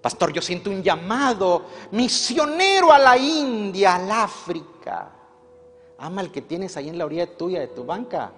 Pastor, 0.00 0.32
yo 0.32 0.40
siento 0.40 0.70
un 0.70 0.82
llamado 0.82 1.66
misionero 1.90 2.90
a 2.90 2.98
la 2.98 3.18
India, 3.18 3.96
al 3.96 4.10
África. 4.10 5.19
Ama 6.00 6.22
el 6.22 6.32
que 6.32 6.40
tienes 6.40 6.78
ahí 6.78 6.88
en 6.88 6.96
la 6.96 7.04
orilla 7.04 7.36
tuya 7.36 7.60
de 7.60 7.68
tu 7.68 7.84
banca. 7.84 8.32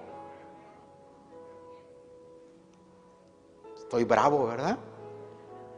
Estoy 3.76 4.02
bravo, 4.02 4.48
¿verdad? 4.48 4.76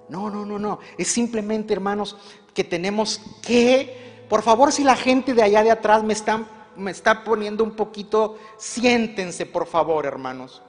No, 0.09 0.30
no, 0.30 0.47
no, 0.47 0.59
no. 0.59 0.78
Es 0.97 1.09
simplemente, 1.09 1.74
hermanos, 1.74 2.16
que 2.55 2.64
tenemos 2.64 3.20
que, 3.43 4.24
por 4.30 4.41
favor, 4.41 4.72
si 4.72 4.82
la 4.82 4.97
gente 4.97 5.35
de 5.35 5.43
allá 5.43 5.62
de 5.62 5.72
atrás 5.72 6.03
me 6.03 6.14
está, 6.14 6.47
me 6.74 6.91
está 6.91 7.22
poniendo 7.22 7.62
un 7.62 7.72
poquito, 7.72 8.39
siéntense, 8.57 9.45
por 9.45 9.66
favor, 9.66 10.07
hermanos. 10.07 10.62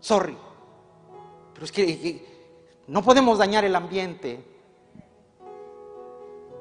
Sorry. 0.00 0.38
Pero 1.52 1.66
es 1.66 1.72
que 1.72 2.33
no 2.86 3.02
podemos 3.02 3.38
dañar 3.38 3.64
el 3.64 3.74
ambiente. 3.76 4.44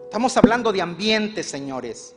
Estamos 0.06 0.36
hablando 0.38 0.72
de 0.72 0.82
ambiente, 0.82 1.44
señores. 1.44 2.16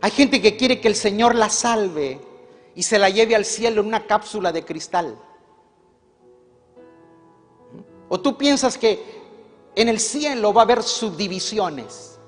Hay 0.00 0.10
gente 0.12 0.40
que 0.40 0.56
quiere 0.56 0.80
que 0.80 0.88
el 0.88 0.94
Señor 0.94 1.34
la 1.34 1.50
salve 1.50 2.20
y 2.74 2.82
se 2.84 2.98
la 2.98 3.10
lleve 3.10 3.34
al 3.34 3.44
cielo 3.44 3.80
en 3.80 3.88
una 3.88 4.06
cápsula 4.06 4.52
de 4.52 4.64
cristal. 4.64 5.18
O 8.08 8.20
tú 8.20 8.38
piensas 8.38 8.78
que 8.78 9.18
en 9.74 9.88
el 9.88 10.00
cielo 10.00 10.52
va 10.52 10.62
a 10.62 10.64
haber 10.64 10.82
subdivisiones. 10.82 12.18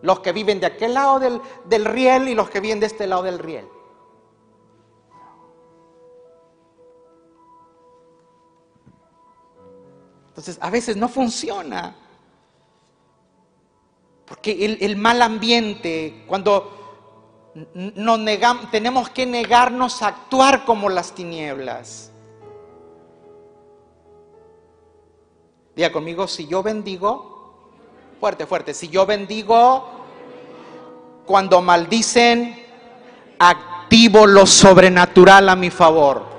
Los 0.00 0.20
que 0.20 0.32
viven 0.32 0.60
de 0.60 0.66
aquel 0.66 0.94
lado 0.94 1.18
del, 1.18 1.84
riel 1.84 2.28
y 2.28 2.34
los 2.34 2.48
que 2.50 2.60
viven 2.60 2.78
de 2.78 2.86
este 2.86 3.06
lado 3.06 3.24
del 3.24 3.40
riel. 3.40 3.66
Entonces, 10.38 10.56
a 10.60 10.70
veces 10.70 10.96
no 10.96 11.08
funciona. 11.08 11.96
Porque 14.24 14.78
el, 14.78 14.96
mal 14.96 15.20
ambiente, 15.20 16.22
cuando 16.28 17.10
nos 17.74 18.20
negamos, 18.20 18.70
tenemos 18.70 19.10
que 19.10 19.26
negarnos 19.26 20.00
a 20.00 20.06
actuar 20.06 20.64
como 20.64 20.88
las 20.88 21.12
tinieblas. 21.12 22.12
Diga 25.74 25.90
conmigo, 25.90 26.28
si 26.28 26.46
yo 26.46 26.62
bendigo, 26.62 27.34
Fuerte, 28.20 28.46
fuerte. 28.46 28.74
Si 28.74 28.88
yo 28.88 29.06
bendigo, 29.06 29.88
cuando 31.24 31.62
maldicen, 31.62 32.64
activo 33.38 34.26
lo 34.26 34.44
sobrenatural 34.44 35.48
a 35.48 35.56
mi 35.56 35.70
favor. 35.70 36.37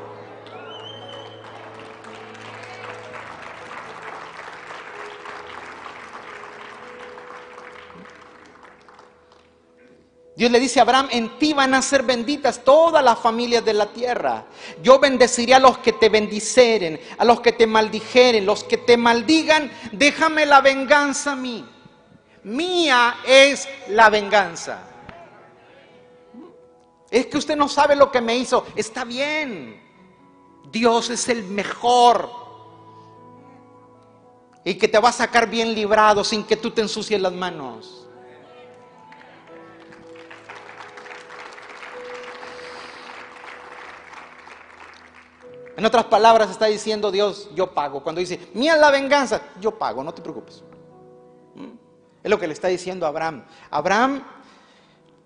Dios 10.39 10.51
le 10.51 10.61
dice 10.61 10.79
a 10.79 10.83
Abraham, 10.83 11.09
en 11.11 11.37
ti 11.37 11.51
van 11.51 11.73
a 11.73 11.81
ser 11.81 12.01
benditas 12.03 12.63
todas 12.63 13.03
las 13.03 13.19
familias 13.19 13.65
de 13.65 13.73
la 13.73 13.87
tierra. 13.87 14.45
Yo 14.81 14.97
bendeciré 14.97 15.53
a 15.53 15.59
los 15.59 15.79
que 15.79 15.91
te 15.91 16.07
bendiceren, 16.07 16.97
a 17.17 17.25
los 17.25 17.41
que 17.41 17.51
te 17.51 17.67
maldijeren, 17.67 18.45
los 18.45 18.63
que 18.63 18.77
te 18.77 18.95
maldigan, 18.95 19.69
déjame 19.91 20.45
la 20.45 20.61
venganza 20.61 21.33
a 21.33 21.35
mí. 21.35 21.67
Mía 22.45 23.17
es 23.27 23.67
la 23.89 24.09
venganza. 24.09 24.79
Es 27.11 27.25
que 27.25 27.37
usted 27.37 27.57
no 27.57 27.67
sabe 27.67 27.97
lo 27.97 28.09
que 28.09 28.21
me 28.21 28.37
hizo. 28.37 28.65
Está 28.77 29.03
bien. 29.03 29.83
Dios 30.71 31.09
es 31.09 31.27
el 31.27 31.43
mejor. 31.43 32.29
Y 34.63 34.75
que 34.75 34.87
te 34.87 34.99
va 34.99 35.09
a 35.09 35.11
sacar 35.11 35.49
bien 35.49 35.73
librado 35.73 36.23
sin 36.23 36.45
que 36.45 36.55
tú 36.55 36.71
te 36.71 36.79
ensucies 36.79 37.19
las 37.19 37.33
manos. 37.33 37.98
En 45.79 45.85
otras 45.85 46.07
palabras 46.07 46.51
está 46.51 46.65
diciendo 46.65 47.09
Dios, 47.09 47.49
yo 47.55 47.73
pago. 47.73 48.03
Cuando 48.03 48.19
dice, 48.19 48.49
mía 48.53 48.75
la 48.75 48.91
venganza, 48.91 49.41
yo 49.61 49.79
pago, 49.79 50.03
no 50.03 50.13
te 50.13 50.21
preocupes. 50.21 50.61
¿Mm? 51.55 51.69
Es 52.21 52.29
lo 52.29 52.37
que 52.37 52.47
le 52.47 52.53
está 52.53 52.67
diciendo 52.67 53.05
a 53.05 53.09
Abraham. 53.09 53.45
Abraham, 53.71 54.21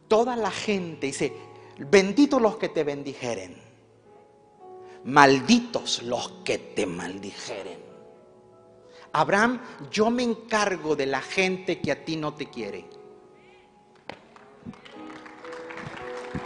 toda 0.08 0.36
la 0.36 0.52
gente 0.52 1.08
dice, 1.08 1.36
benditos 1.80 2.40
los 2.40 2.58
que 2.58 2.70
te 2.70 2.84
bendijeren, 2.84 3.60
malditos 5.06 6.04
los 6.04 6.30
que 6.46 6.60
te 6.60 6.86
maldijeren. 6.86 7.80
Abraham, 9.12 9.60
yo 9.90 10.12
me 10.12 10.22
encargo 10.22 10.96
de 10.96 11.08
la 11.08 11.22
gente 11.22 11.82
que 11.82 11.92
a 11.92 12.06
ti 12.06 12.16
no 12.16 12.36
te 12.36 12.52
quiere. 12.52 12.86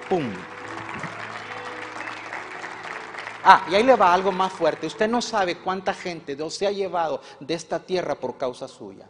¡Pum! 0.08 0.32
Ah, 3.50 3.66
y 3.72 3.76
ahí 3.76 3.84
le 3.84 3.96
va 3.96 4.14
algo 4.14 4.34
más 4.34 4.52
fuerte. 4.52 4.88
Usted 4.88 5.08
no 5.08 5.22
sabe 5.22 5.60
cuánta 5.60 5.94
gente 5.94 6.36
Dios 6.36 6.54
se 6.54 6.68
ha 6.68 6.72
llevado 6.72 7.22
de 7.40 7.54
esta 7.54 7.80
tierra 7.80 8.16
por 8.16 8.38
causa 8.38 8.68
suya. 8.68 9.08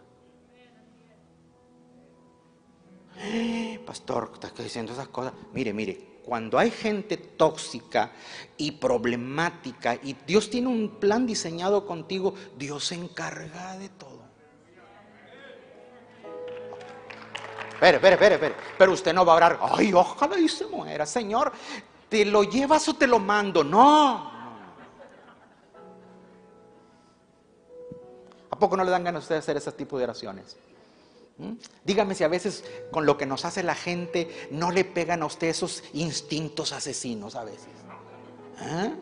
Pastor, 3.87 4.29
¿estás 4.35 4.55
diciendo 4.55 4.93
esas 4.93 5.07
cosas? 5.07 5.33
Mire, 5.53 5.73
mire, 5.73 6.19
cuando 6.23 6.59
hay 6.59 6.69
gente 6.69 7.17
tóxica 7.17 8.11
y 8.57 8.73
problemática 8.73 9.95
y 9.95 10.15
Dios 10.27 10.51
tiene 10.51 10.67
un 10.67 10.99
plan 10.99 11.25
diseñado 11.25 11.87
contigo, 11.87 12.35
Dios 12.55 12.85
se 12.85 12.93
encarga 12.93 13.75
de 13.79 13.89
todo. 13.89 14.21
Espere, 17.73 17.95
espere, 17.97 18.13
espere, 18.13 18.35
espere. 18.35 18.55
Pero 18.77 18.91
usted 18.91 19.15
no 19.15 19.25
va 19.25 19.33
a 19.33 19.35
orar, 19.37 19.59
ay, 19.63 19.91
ojalá 19.93 20.37
y 20.37 20.47
se 20.47 20.67
muera, 20.67 21.07
Señor. 21.07 21.51
¿Te 22.09 22.25
lo 22.25 22.43
llevas 22.43 22.87
o 22.87 22.93
te 22.93 23.07
lo 23.07 23.19
mando? 23.19 23.63
No. 23.63 24.31
¿A 28.49 28.59
poco 28.59 28.77
no 28.77 28.83
le 28.83 28.91
dan 28.91 29.03
ganas 29.03 29.21
a 29.21 29.23
usted 29.23 29.35
de 29.35 29.39
hacer 29.39 29.57
ese 29.57 29.71
tipo 29.73 29.97
de 29.97 30.05
oraciones? 30.05 30.57
¿Mm? 31.37 31.53
Dígame 31.83 32.15
si 32.15 32.23
a 32.23 32.27
veces 32.27 32.63
con 32.91 33.05
lo 33.05 33.17
que 33.17 33.25
nos 33.25 33.45
hace 33.45 33.61
la 33.61 33.75
gente 33.75 34.47
no 34.51 34.71
le 34.71 34.85
pegan 34.85 35.21
a 35.21 35.25
usted 35.27 35.47
esos 35.47 35.83
instintos 35.93 36.71
asesinos 36.71 37.35
a 37.35 37.43
veces. 37.43 37.69
¿Eh? 38.61 38.93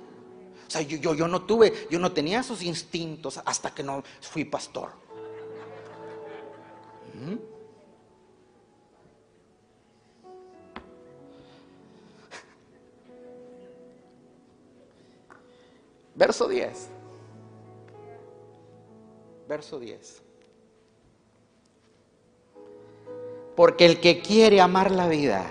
O 0.67 0.69
sea, 0.69 0.81
yo, 0.81 1.13
yo, 1.13 1.27
no 1.27 1.43
tuve, 1.43 1.87
yo 1.89 1.99
no 1.99 2.11
tenía 2.11 2.39
esos 2.39 2.63
instintos 2.63 3.39
hasta 3.45 3.73
que 3.73 3.83
no 3.83 4.03
fui 4.19 4.45
pastor. 4.45 4.89
¿Mm? 7.13 7.54
Verso 16.15 16.47
10. 16.47 16.89
Verso 19.47 19.79
10. 19.79 20.23
Porque 23.55 23.85
el 23.85 23.99
que 23.99 24.21
quiere 24.21 24.59
amar 24.59 24.91
la 24.91 25.07
vida 25.07 25.45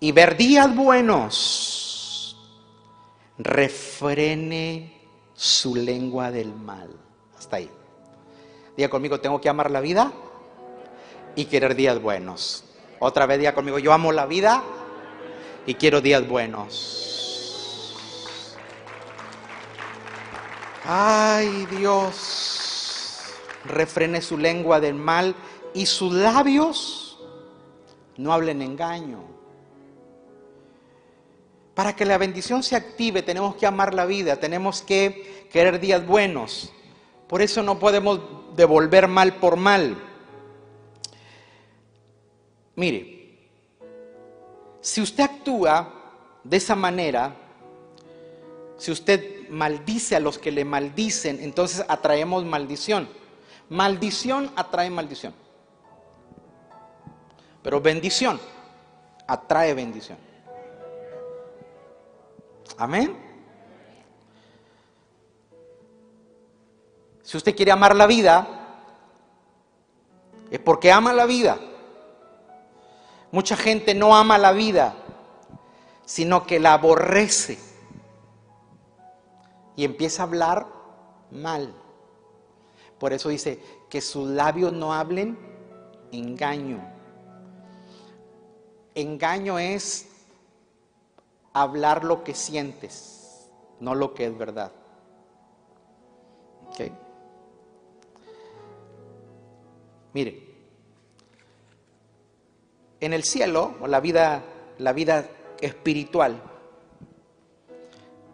y 0.00 0.12
ver 0.12 0.36
días 0.36 0.74
buenos, 0.74 2.36
refrene 3.38 4.92
su 5.34 5.74
lengua 5.74 6.30
del 6.30 6.54
mal. 6.54 6.90
Hasta 7.36 7.56
ahí. 7.56 7.70
Diga 8.76 8.88
conmigo, 8.88 9.20
tengo 9.20 9.40
que 9.40 9.48
amar 9.48 9.70
la 9.70 9.80
vida 9.80 10.12
y 11.36 11.46
querer 11.46 11.74
días 11.74 12.00
buenos. 12.00 12.64
Otra 12.98 13.26
vez 13.26 13.38
diga 13.38 13.54
conmigo, 13.54 13.78
yo 13.78 13.92
amo 13.92 14.12
la 14.12 14.26
vida 14.26 14.62
y 15.66 15.74
quiero 15.74 16.00
días 16.00 16.26
buenos. 16.28 17.13
Ay 20.86 21.66
Dios, 21.70 23.24
refrene 23.64 24.20
su 24.20 24.36
lengua 24.36 24.80
del 24.80 24.94
mal 24.94 25.34
y 25.72 25.86
sus 25.86 26.12
labios 26.12 27.18
no 28.18 28.32
hablen 28.32 28.60
engaño. 28.60 29.24
Para 31.74 31.96
que 31.96 32.04
la 32.04 32.18
bendición 32.18 32.62
se 32.62 32.76
active 32.76 33.22
tenemos 33.22 33.56
que 33.56 33.66
amar 33.66 33.94
la 33.94 34.04
vida, 34.04 34.36
tenemos 34.36 34.82
que 34.82 35.48
querer 35.50 35.80
días 35.80 36.06
buenos. 36.06 36.70
Por 37.28 37.40
eso 37.40 37.62
no 37.62 37.78
podemos 37.78 38.20
devolver 38.54 39.08
mal 39.08 39.36
por 39.36 39.56
mal. 39.56 39.96
Mire, 42.76 43.38
si 44.82 45.00
usted 45.00 45.24
actúa 45.24 45.94
de 46.44 46.58
esa 46.58 46.74
manera, 46.74 47.34
si 48.76 48.92
usted 48.92 49.33
maldice 49.50 50.16
a 50.16 50.20
los 50.20 50.38
que 50.38 50.52
le 50.52 50.64
maldicen, 50.64 51.38
entonces 51.40 51.84
atraemos 51.88 52.44
maldición. 52.44 53.08
Maldición 53.68 54.50
atrae 54.56 54.90
maldición. 54.90 55.34
Pero 57.62 57.80
bendición 57.80 58.40
atrae 59.26 59.72
bendición. 59.74 60.18
Amén. 62.76 63.16
Si 67.22 67.36
usted 67.36 67.56
quiere 67.56 67.72
amar 67.72 67.96
la 67.96 68.06
vida, 68.06 68.46
es 70.50 70.58
porque 70.60 70.92
ama 70.92 71.12
la 71.12 71.24
vida. 71.24 71.58
Mucha 73.32 73.56
gente 73.56 73.94
no 73.94 74.14
ama 74.14 74.38
la 74.38 74.52
vida, 74.52 74.94
sino 76.04 76.46
que 76.46 76.60
la 76.60 76.74
aborrece 76.74 77.58
y 79.76 79.84
empieza 79.84 80.22
a 80.22 80.26
hablar 80.26 80.66
mal. 81.30 81.74
Por 82.98 83.12
eso 83.12 83.28
dice 83.28 83.60
que 83.88 84.00
sus 84.00 84.28
labios 84.28 84.72
no 84.72 84.94
hablen 84.94 85.38
engaño. 86.12 86.82
Engaño 88.94 89.58
es 89.58 90.08
hablar 91.52 92.04
lo 92.04 92.22
que 92.22 92.34
sientes, 92.34 93.50
no 93.80 93.94
lo 93.94 94.14
que 94.14 94.26
es 94.26 94.38
verdad. 94.38 94.72
¿Okay? 96.68 96.92
Mire, 100.12 100.54
en 103.00 103.12
el 103.12 103.24
cielo, 103.24 103.74
o 103.80 103.86
la 103.88 104.00
vida, 104.00 104.42
la 104.78 104.92
vida 104.92 105.28
espiritual, 105.60 106.40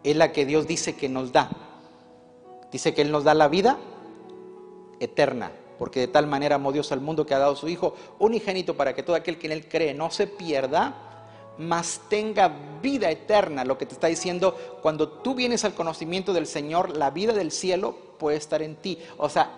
es 0.03 0.15
la 0.15 0.31
que 0.31 0.45
Dios 0.45 0.67
dice 0.67 0.95
que 0.95 1.09
nos 1.09 1.31
da. 1.31 1.49
Dice 2.71 2.93
que 2.93 3.01
Él 3.01 3.11
nos 3.11 3.23
da 3.23 3.33
la 3.33 3.47
vida 3.47 3.77
eterna, 4.99 5.51
porque 5.77 5.99
de 5.99 6.07
tal 6.07 6.27
manera 6.27 6.55
amó 6.55 6.71
Dios 6.71 6.91
al 6.91 7.01
mundo 7.01 7.25
que 7.25 7.33
ha 7.33 7.39
dado 7.39 7.55
su 7.55 7.67
Hijo 7.67 7.95
unigénito 8.19 8.75
para 8.75 8.93
que 8.93 9.03
todo 9.03 9.15
aquel 9.15 9.37
que 9.37 9.47
en 9.47 9.53
Él 9.53 9.67
cree 9.67 9.93
no 9.93 10.09
se 10.09 10.27
pierda, 10.27 10.93
mas 11.57 12.01
tenga 12.09 12.51
vida 12.81 13.11
eterna. 13.11 13.65
Lo 13.65 13.77
que 13.77 13.85
te 13.85 13.93
está 13.93 14.07
diciendo, 14.07 14.55
cuando 14.81 15.09
tú 15.09 15.35
vienes 15.35 15.65
al 15.65 15.73
conocimiento 15.73 16.33
del 16.33 16.47
Señor, 16.47 16.95
la 16.97 17.11
vida 17.11 17.33
del 17.33 17.51
cielo 17.51 17.95
puede 18.17 18.37
estar 18.37 18.61
en 18.61 18.75
ti. 18.77 18.99
O 19.17 19.27
sea, 19.27 19.49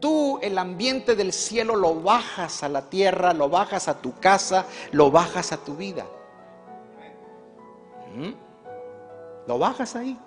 tú 0.00 0.38
el 0.42 0.56
ambiente 0.58 1.14
del 1.14 1.32
cielo 1.32 1.76
lo 1.76 1.94
bajas 1.94 2.62
a 2.62 2.68
la 2.68 2.88
tierra, 2.88 3.32
lo 3.32 3.48
bajas 3.48 3.88
a 3.88 4.00
tu 4.00 4.18
casa, 4.18 4.66
lo 4.92 5.10
bajas 5.10 5.52
a 5.52 5.58
tu 5.58 5.76
vida. 5.76 6.06
¿Mm? 8.16 8.43
Lo 9.46 9.58
bajas 9.58 9.96
ahí. 9.96 10.18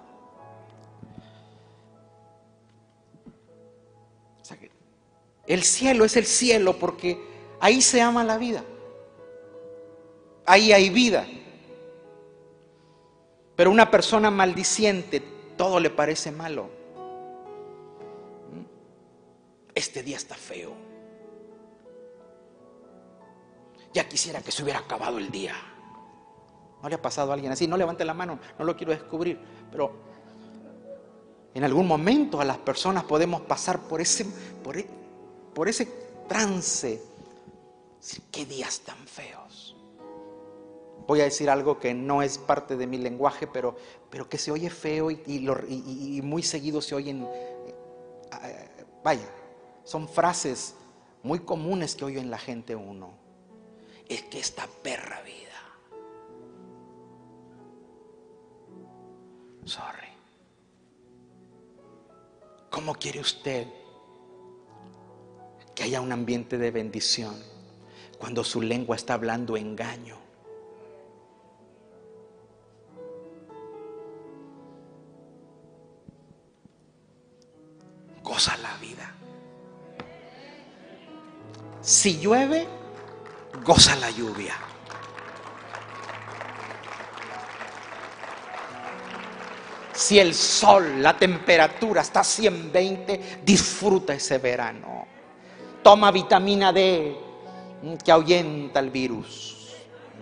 el 5.45 5.63
cielo 5.63 6.03
es 6.03 6.17
el 6.17 6.25
cielo 6.25 6.77
porque 6.77 7.17
ahí 7.61 7.81
se 7.81 8.01
ama 8.01 8.21
la 8.25 8.37
vida 8.37 8.65
ahí 10.47 10.71
hay 10.71 10.89
vida. 10.89 11.27
Pero 13.55 13.69
una 13.69 13.91
persona 13.91 14.31
maldiciente, 14.31 15.21
todo 15.55 15.79
le 15.79 15.91
parece 15.91 16.31
malo. 16.31 16.69
Este 19.75 20.01
día 20.01 20.17
está 20.17 20.35
feo. 20.35 20.73
Ya 23.93 24.07
quisiera 24.07 24.41
que 24.41 24.51
se 24.51 24.63
hubiera 24.63 24.79
acabado 24.79 25.19
el 25.19 25.29
día. 25.29 25.53
¿No 26.87 26.89
le 26.89 26.95
ha 26.95 27.01
pasado 27.01 27.31
a 27.31 27.33
alguien 27.33 27.51
así? 27.51 27.67
No 27.67 27.75
levante 27.75 28.05
la 28.05 28.13
mano, 28.13 28.39
no 28.57 28.63
lo 28.63 28.77
quiero 28.77 28.93
descubrir. 28.93 29.37
Pero 29.69 29.91
en 31.53 31.65
algún 31.65 31.85
momento 31.85 32.39
a 32.39 32.45
las 32.45 32.59
personas 32.59 33.03
podemos 33.03 33.41
pasar 33.41 33.81
por 33.89 33.99
ese, 33.99 34.25
por, 34.63 34.77
e, 34.77 34.87
por 35.53 35.67
ese 35.67 35.85
trance. 36.29 37.01
¿Qué 38.31 38.45
días 38.45 38.79
tan 38.85 38.95
feos? 39.05 39.75
voy 41.05 41.19
a 41.19 41.25
decir 41.25 41.49
algo 41.49 41.77
que 41.77 41.93
no 41.93 42.21
es 42.21 42.37
parte 42.37 42.77
de 42.77 42.87
mi 42.87 42.97
lenguaje, 42.97 43.47
pero, 43.47 43.75
pero 44.09 44.29
que 44.29 44.37
se 44.37 44.51
oye 44.51 44.69
feo 44.69 45.11
y, 45.11 46.21
muy 46.23 46.41
seguido 46.41 46.81
se 46.81 46.95
oyen, 46.95 47.25
eh, 47.25 48.85
vaya, 49.03 49.27
son 49.83 50.07
frases 50.07 50.73
muy 51.21 51.39
comunes 51.39 51.95
que 51.95 52.05
oye 52.05 52.19
en 52.19 52.31
la 52.31 52.37
gente 52.37 52.77
uno. 52.77 53.11
Es 54.07 54.23
que 54.23 54.39
esta 54.39 54.65
perra 54.83 55.21
vida. 55.21 55.46
Sorry. 59.67 60.07
¿Cómo 62.69 62.95
quiere 62.95 63.19
usted 63.19 63.67
que 65.75 65.83
haya 65.83 66.01
un 66.01 66.11
ambiente 66.11 66.57
de 66.57 66.71
bendición 66.71 67.35
cuando 68.17 68.43
su 68.43 68.61
lengua 68.61 68.95
está 68.95 69.13
hablando 69.13 69.57
engaño? 69.57 70.27
goza 78.37 78.57
la 78.57 78.75
vida. 78.77 79.15
Si 81.81 82.19
llueve, 82.19 82.67
goza 83.63 83.95
la 83.95 84.11
lluvia. 84.11 84.66
Si 90.07 90.17
el 90.17 90.33
sol, 90.33 91.03
la 91.03 91.17
temperatura 91.17 91.99
está 91.99 92.21
a 92.21 92.23
120, 92.23 93.41
disfruta 93.43 94.13
ese 94.13 94.37
verano. 94.37 95.05
Toma 95.83 96.11
vitamina 96.11 96.71
D 96.71 97.13
mm, 97.83 97.95
que 97.95 98.11
ahuyenta 98.13 98.79
el 98.79 98.89
virus. 98.89 99.75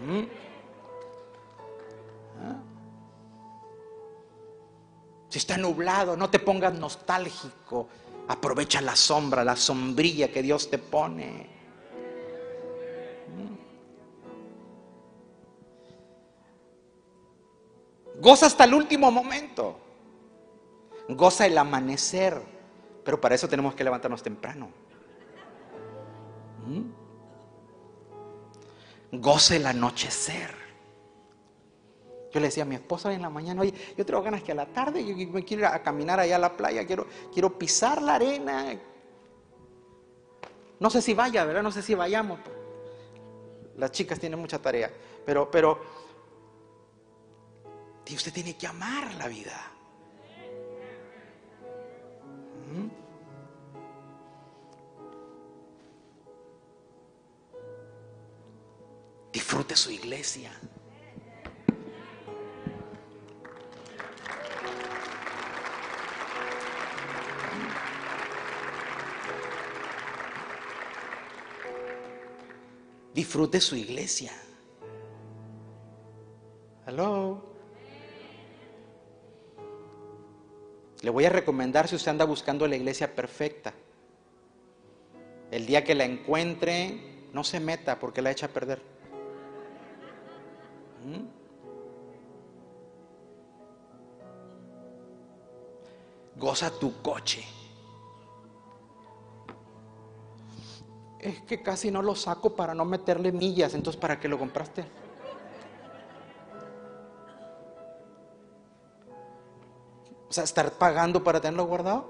¿Mm? 0.04 0.24
Si 5.30 5.38
está 5.38 5.56
nublado, 5.56 6.18
no 6.18 6.32
te 6.32 6.40
pongas 6.40 6.74
nostálgico. 6.74 7.88
Aprovecha 8.28 8.82
la 8.82 8.96
sombra, 8.96 9.44
la 9.44 9.56
sombrilla 9.56 10.30
que 10.30 10.42
Dios 10.42 10.68
te 10.68 10.80
pone. 10.80 11.48
Goza 18.20 18.45
hasta 18.45 18.63
el 18.63 18.74
último 18.74 19.11
momento. 19.11 19.78
Goza 21.09 21.45
el 21.45 21.57
amanecer. 21.57 22.41
Pero 23.03 23.22
para 23.22 23.36
eso 23.36 23.47
tenemos 23.47 23.76
que 23.76 23.84
levantarnos 23.84 24.24
temprano. 24.24 24.70
Goza 29.11 29.55
el 29.55 29.66
anochecer. 29.66 30.66
Yo 32.34 32.41
le 32.41 32.47
decía 32.47 32.63
a 32.63 32.66
mi 32.66 32.76
esposa 32.76 33.13
en 33.13 33.22
la 33.22 33.30
mañana, 33.30 33.61
oye, 33.61 33.74
yo 33.95 34.05
tengo 34.05 34.22
ganas 34.22 34.43
que 34.43 34.51
a 34.51 34.55
la 34.55 34.66
tarde 34.66 35.05
yo 35.05 35.16
me 35.30 35.45
quiero 35.45 35.61
ir 35.61 35.68
a 35.68 35.82
caminar 35.82 36.20
allá 36.20 36.36
a 36.36 36.39
la 36.39 36.57
playa, 36.57 36.86
quiero, 36.86 37.07
quiero 37.32 37.57
pisar 37.57 38.01
la 38.01 38.16
arena. 38.16 38.78
No 40.78 40.89
sé 40.89 41.01
si 41.01 41.13
vaya, 41.13 41.45
¿verdad? 41.45 41.63
No 41.63 41.72
sé 41.72 41.82
si 41.82 41.95
vayamos. 41.95 42.39
Las 43.78 43.91
chicas 43.91 44.20
tienen 44.20 44.38
mucha 44.38 44.59
tarea, 44.59 44.91
pero, 45.26 45.49
pero, 45.49 45.80
y 48.08 48.16
usted 48.16 48.32
tiene 48.32 48.56
que 48.56 48.68
amar 48.68 49.14
la 49.16 49.28
vida. 49.28 49.72
¿Mm? 52.72 52.88
Disfrute 59.34 59.76
su 59.76 59.91
iglesia. 59.91 60.51
Disfrute 73.14 73.60
su 73.62 73.76
iglesia. 73.76 74.32
Hello. 76.86 77.55
Le 81.06 81.12
voy 81.12 81.24
a 81.24 81.30
recomendar 81.30 81.88
si 81.88 81.95
usted 81.95 82.10
anda 82.10 82.26
buscando 82.26 82.68
la 82.68 82.76
iglesia 82.76 83.14
perfecta. 83.14 83.72
El 85.51 85.68
día 85.68 85.84
que 85.84 85.93
la 85.93 86.03
encuentre, 86.03 87.28
no 87.32 87.43
se 87.43 87.60
meta 87.60 87.99
porque 87.99 88.24
la 88.24 88.32
echa 88.32 88.47
a 88.47 88.49
perder. 88.49 88.82
¿Mm? 91.06 91.26
Goza 96.39 96.72
tu 96.80 96.99
coche. 97.03 97.45
Es 101.20 101.39
que 101.41 101.62
casi 101.62 101.91
no 101.91 102.01
lo 102.01 102.16
saco 102.16 102.56
para 102.56 102.74
no 102.74 102.84
meterle 102.84 103.32
millas, 103.32 103.76
entonces 103.76 104.01
¿para 104.01 104.20
qué 104.20 104.28
lo 104.28 104.39
compraste? 104.39 104.84
Estar 110.44 110.72
pagando 110.74 111.24
para 111.24 111.40
tenerlo 111.40 111.66
guardado. 111.66 112.06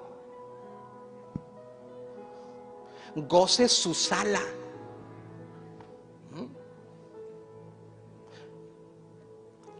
Goce 3.16 3.70
su 3.70 3.94
sala. 3.94 4.42
¿Mm? 6.32 6.46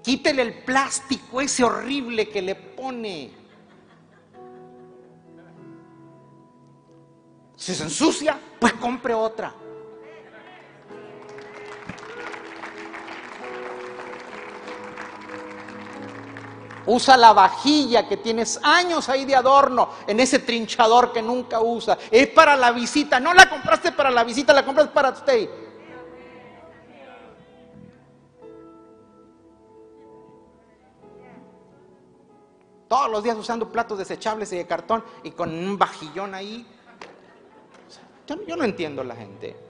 Quítele 0.02 0.42
el 0.42 0.64
plástico 0.64 1.42
ese 1.42 1.64
horrible 1.64 2.30
que 2.30 2.42
le 2.42 2.56
pone. 2.56 3.32
Si 7.56 7.74
se 7.74 7.84
ensucia, 7.84 8.40
pues 8.60 8.74
compre 8.74 9.14
otra. 9.14 9.65
Usa 16.88 17.18
la 17.18 17.34
vajilla 17.34 18.08
que 18.08 18.18
tienes 18.18 18.60
años 18.62 19.10
ahí 19.10 19.26
de 19.26 19.36
adorno 19.36 19.90
en 20.08 20.20
ese 20.20 20.40
trinchador 20.40 21.12
que 21.12 21.22
nunca 21.22 21.62
usa. 21.62 21.98
Es 22.12 22.28
para 22.28 22.56
la 22.56 22.72
visita. 22.72 23.20
No 23.20 23.34
la 23.34 23.50
compraste 23.50 23.92
para 23.92 24.12
la 24.12 24.24
visita, 24.24 24.54
la 24.54 24.64
compraste 24.64 24.94
para 24.94 25.10
usted. 25.10 25.50
Todos 32.88 33.10
los 33.10 33.24
días 33.24 33.36
usando 33.36 33.72
platos 33.72 33.98
desechables 33.98 34.54
y 34.54 34.58
de 34.58 34.68
cartón 34.68 35.04
y 35.24 35.32
con 35.32 35.52
un 35.52 35.78
vajillón 35.78 36.36
ahí. 36.36 36.66
Yo 38.48 38.56
no 38.56 38.64
entiendo 38.64 39.04
la 39.04 39.16
gente. 39.16 39.65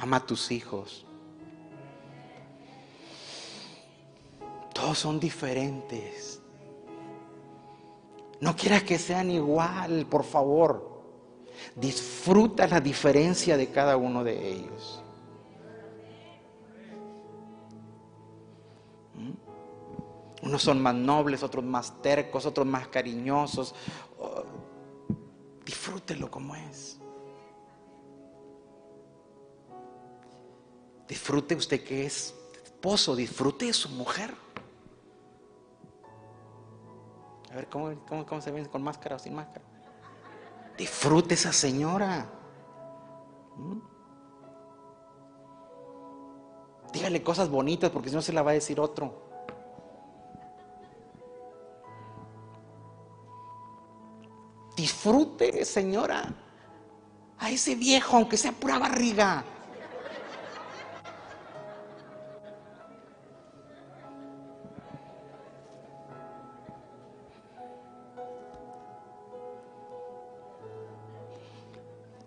Ama 0.00 0.16
a 0.16 0.26
tus 0.26 0.50
hijos. 0.50 1.04
Todos 4.72 4.98
son 4.98 5.20
diferentes. 5.20 6.40
No 8.40 8.56
quieras 8.56 8.82
que 8.82 8.98
sean 8.98 9.30
igual, 9.30 10.06
por 10.06 10.24
favor. 10.24 11.02
Disfruta 11.76 12.66
la 12.66 12.80
diferencia 12.80 13.58
de 13.58 13.68
cada 13.68 13.98
uno 13.98 14.24
de 14.24 14.52
ellos. 14.52 15.02
¿Mm? 19.14 20.46
Unos 20.46 20.62
son 20.62 20.80
más 20.80 20.94
nobles, 20.94 21.42
otros 21.42 21.62
más 21.62 22.00
tercos, 22.00 22.46
otros 22.46 22.66
más 22.66 22.88
cariñosos. 22.88 23.74
Oh, 24.18 24.44
disfrútelo 25.66 26.30
como 26.30 26.56
es. 26.56 26.99
Disfrute 31.10 31.56
usted 31.56 31.82
que 31.82 32.06
es 32.06 32.32
esposo, 32.62 33.16
disfrute 33.16 33.66
de 33.66 33.72
su 33.72 33.88
mujer. 33.88 34.32
A 37.50 37.56
ver, 37.56 37.68
¿cómo, 37.68 37.92
cómo, 38.06 38.40
se 38.40 38.52
ve 38.52 38.64
con 38.68 38.80
máscara 38.80 39.16
o 39.16 39.18
sin 39.18 39.34
máscara? 39.34 39.64
Disfrute 40.78 41.34
esa 41.34 41.52
señora. 41.52 42.30
¿Mm? 43.56 43.80
Dígale 46.92 47.24
cosas 47.24 47.48
bonitas 47.48 47.90
porque 47.90 48.10
si 48.10 48.14
no 48.14 48.22
se 48.22 48.32
la 48.32 48.42
va 48.42 48.52
a 48.52 48.54
decir 48.54 48.78
otro. 48.78 49.12
Disfrute, 54.76 55.64
señora, 55.64 56.32
a 57.36 57.50
ese 57.50 57.74
viejo, 57.74 58.16
aunque 58.16 58.36
sea 58.36 58.52
pura 58.52 58.78
barriga. 58.78 59.44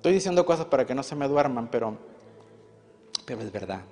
Estoy 0.04 0.16
diciendo 0.16 0.46
cosas 0.46 0.66
para 0.66 0.86
que 0.86 0.94
no 0.94 1.02
se 1.02 1.16
me 1.16 1.30
duerman, 1.30 1.70
pero, 1.70 1.98
pero 3.26 3.42
es 3.42 3.50
verdad. 3.50 3.84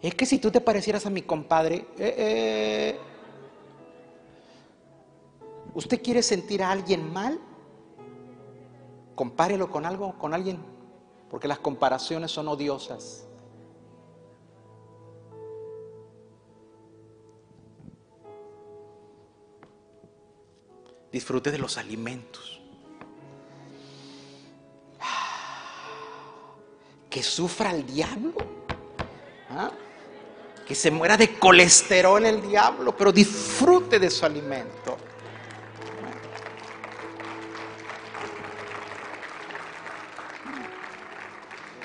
Es 0.00 0.14
que 0.14 0.24
si 0.24 0.38
tú 0.38 0.50
te 0.50 0.62
parecieras 0.62 1.04
a 1.04 1.10
mi 1.10 1.20
compadre, 1.20 1.88
eh, 1.98 2.14
eh, 2.16 2.98
¿usted 5.74 6.02
quiere 6.02 6.22
sentir 6.22 6.62
a 6.62 6.70
alguien 6.70 7.12
mal? 7.12 7.38
Compárelo 9.14 9.70
con 9.70 9.84
algo, 9.84 10.18
con 10.18 10.32
alguien, 10.32 10.58
porque 11.28 11.48
las 11.48 11.58
comparaciones 11.58 12.30
son 12.30 12.48
odiosas. 12.48 13.26
Disfrute 21.12 21.50
de 21.50 21.58
los 21.58 21.76
alimentos. 21.76 22.58
Que 27.08 27.22
sufra 27.22 27.70
el 27.70 27.86
diablo. 27.86 28.34
¿Ah? 29.50 29.70
Que 30.66 30.74
se 30.74 30.90
muera 30.90 31.16
de 31.16 31.38
colesterol 31.38 32.24
el 32.26 32.42
diablo, 32.42 32.94
pero 32.96 33.10
disfrute 33.10 33.98
de 33.98 34.10
su 34.10 34.26
alimento. 34.26 34.98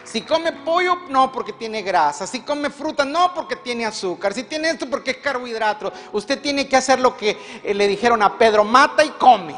Si 0.03 0.21
come 0.21 0.51
pollo, 0.51 1.07
no 1.09 1.31
porque 1.31 1.53
tiene 1.53 1.81
grasa. 1.81 2.27
Si 2.27 2.41
come 2.41 2.69
fruta, 2.69 3.03
no 3.03 3.33
porque 3.33 3.55
tiene 3.55 3.83
azúcar. 3.83 4.31
Si 4.31 4.43
tiene 4.43 4.69
esto, 4.69 4.87
porque 4.87 5.11
es 5.11 5.17
carbohidrato. 5.17 5.91
Usted 6.11 6.39
tiene 6.39 6.67
que 6.67 6.75
hacer 6.75 6.99
lo 6.99 7.17
que 7.17 7.35
eh, 7.63 7.73
le 7.73 7.87
dijeron 7.87 8.21
a 8.21 8.37
Pedro, 8.37 8.63
mata 8.63 9.03
y 9.03 9.09
come. 9.09 9.55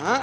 ¿Ah? 0.00 0.22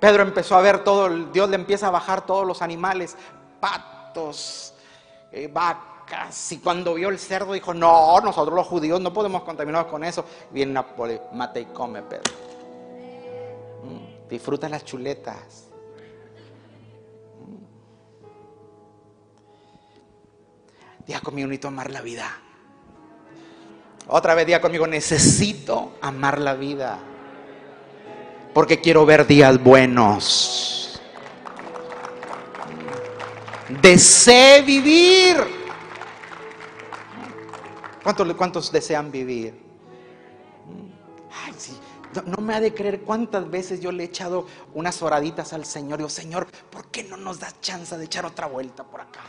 Pedro 0.00 0.22
empezó 0.22 0.56
a 0.56 0.62
ver 0.62 0.82
todo, 0.82 1.10
Dios 1.26 1.50
le 1.50 1.56
empieza 1.56 1.88
a 1.88 1.90
bajar 1.90 2.24
todos 2.24 2.46
los 2.46 2.62
animales, 2.62 3.16
patos, 3.60 4.72
eh, 5.30 5.46
vacas, 5.52 6.50
y 6.52 6.58
cuando 6.58 6.94
vio 6.94 7.10
el 7.10 7.18
cerdo 7.18 7.52
dijo, 7.52 7.74
no, 7.74 8.18
nosotros 8.20 8.54
los 8.54 8.66
judíos 8.66 8.98
no 8.98 9.12
podemos 9.12 9.42
contaminarnos 9.42 9.90
con 9.90 10.02
eso. 10.02 10.24
Viene 10.50 10.72
Napoli, 10.72 11.20
mata 11.34 11.60
y 11.60 11.66
come, 11.66 12.02
Pedro. 12.02 12.32
Mm, 13.84 14.28
disfruta 14.28 14.70
las 14.70 14.86
chuletas. 14.86 15.66
Mm. 17.46 17.56
Diga 21.06 21.20
conmigo, 21.20 21.46
necesito 21.46 21.68
amar 21.68 21.90
la 21.90 22.00
vida. 22.00 22.38
Otra 24.08 24.34
vez 24.34 24.46
diga 24.46 24.62
conmigo, 24.62 24.86
necesito 24.86 25.92
amar 26.00 26.40
la 26.40 26.54
vida 26.54 26.98
porque 28.52 28.80
quiero 28.80 29.06
ver 29.06 29.26
días 29.26 29.62
buenos. 29.62 31.00
Desee 33.80 34.62
vivir. 34.62 35.36
¿Cuántos, 38.02 38.34
¿Cuántos, 38.34 38.72
desean 38.72 39.10
vivir? 39.12 39.54
Ay, 41.44 41.54
sí. 41.56 41.78
No, 42.26 42.42
me 42.42 42.54
ha 42.54 42.60
de 42.60 42.74
creer 42.74 43.02
cuántas 43.02 43.48
veces 43.48 43.80
yo 43.80 43.92
le 43.92 44.02
he 44.02 44.06
echado 44.06 44.46
unas 44.74 45.00
horaditas 45.00 45.52
al 45.52 45.64
Señor. 45.64 45.98
Digo, 45.98 46.08
Señor, 46.08 46.48
¿por 46.70 46.86
qué 46.88 47.04
no 47.04 47.16
nos 47.16 47.38
das 47.38 47.60
chance 47.60 47.96
de 47.96 48.04
echar 48.04 48.26
otra 48.26 48.46
vuelta 48.46 48.82
por 48.82 49.00
acá? 49.00 49.20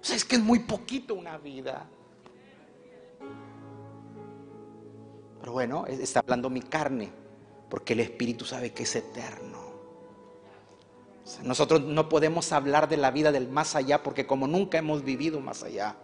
O 0.00 0.04
sea, 0.04 0.14
es 0.14 0.24
que 0.24 0.36
es 0.36 0.42
muy 0.42 0.60
poquito 0.60 1.14
una 1.14 1.36
vida. 1.38 1.84
Pero 5.40 5.52
bueno, 5.52 5.84
está 5.86 6.20
hablando 6.20 6.48
mi 6.48 6.60
carne 6.60 7.10
porque 7.68 7.92
el 7.92 8.00
Espíritu 8.00 8.44
sabe 8.44 8.72
que 8.72 8.84
es 8.84 8.96
eterno. 8.96 9.68
Nosotros 11.42 11.82
no 11.82 12.08
podemos 12.08 12.52
hablar 12.52 12.88
de 12.88 12.96
la 12.96 13.10
vida 13.10 13.32
del 13.32 13.48
más 13.48 13.74
allá 13.74 14.02
porque 14.02 14.26
como 14.26 14.46
nunca 14.46 14.78
hemos 14.78 15.04
vivido 15.04 15.40
más 15.40 15.62
allá. 15.62 15.96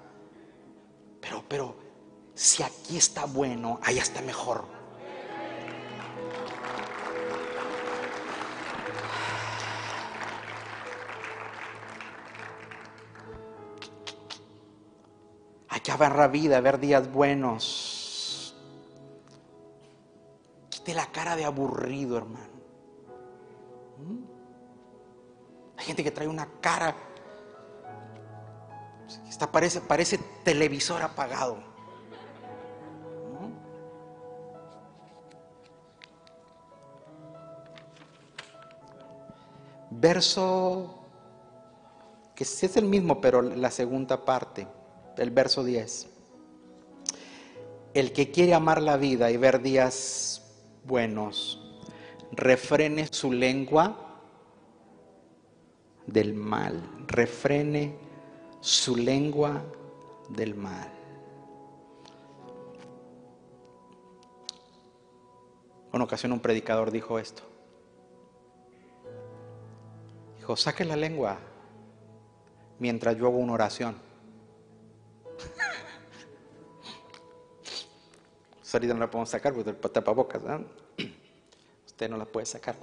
Pero, 1.20 1.42
pero, 1.48 1.76
si 2.34 2.62
aquí 2.62 2.98
está 2.98 3.24
bueno, 3.24 3.80
allá 3.82 4.02
está 4.02 4.20
mejor. 4.20 4.64
Hay 15.68 15.80
que 15.80 15.90
haber 15.90 16.30
vida, 16.30 16.60
ver 16.60 16.78
días 16.78 17.10
buenos. 17.10 17.83
De 21.36 21.44
aburrido, 21.44 22.16
hermano. 22.16 22.54
Hay 25.76 25.84
gente 25.84 26.04
que 26.04 26.10
trae 26.10 26.28
una 26.28 26.48
cara. 26.60 26.94
Esta 29.28 29.50
parece, 29.50 29.80
parece 29.80 30.18
televisor 30.44 31.02
apagado. 31.02 31.58
Verso 39.90 41.04
que 42.34 42.44
es 42.44 42.76
el 42.76 42.84
mismo, 42.84 43.20
pero 43.20 43.42
la 43.42 43.70
segunda 43.70 44.24
parte, 44.24 44.66
el 45.16 45.30
verso 45.30 45.62
10. 45.62 46.08
El 47.94 48.12
que 48.12 48.30
quiere 48.32 48.54
amar 48.54 48.82
la 48.82 48.96
vida 48.96 49.30
y 49.30 49.36
ver 49.36 49.62
días 49.62 50.43
buenos, 50.84 51.60
refrene 52.32 53.06
su 53.10 53.32
lengua 53.32 53.96
del 56.06 56.34
mal, 56.34 56.82
refrene 57.06 57.96
su 58.60 58.96
lengua 58.96 59.62
del 60.28 60.54
mal. 60.54 60.90
Una 65.92 66.04
ocasión 66.04 66.32
un 66.32 66.40
predicador 66.40 66.90
dijo 66.90 67.18
esto. 67.18 67.42
Dijo, 70.36 70.56
saque 70.56 70.84
la 70.84 70.96
lengua 70.96 71.38
mientras 72.78 73.16
yo 73.16 73.26
hago 73.26 73.38
una 73.38 73.52
oración. 73.52 74.03
Ahorita 78.74 78.94
no 78.94 79.00
la 79.00 79.10
podemos 79.10 79.30
sacar 79.30 79.54
porque 79.54 79.70
el 79.70 79.76
tapabocas, 79.76 80.42
Usted 81.86 82.10
no 82.10 82.16
la 82.16 82.24
puede 82.24 82.46
sacar. 82.46 82.76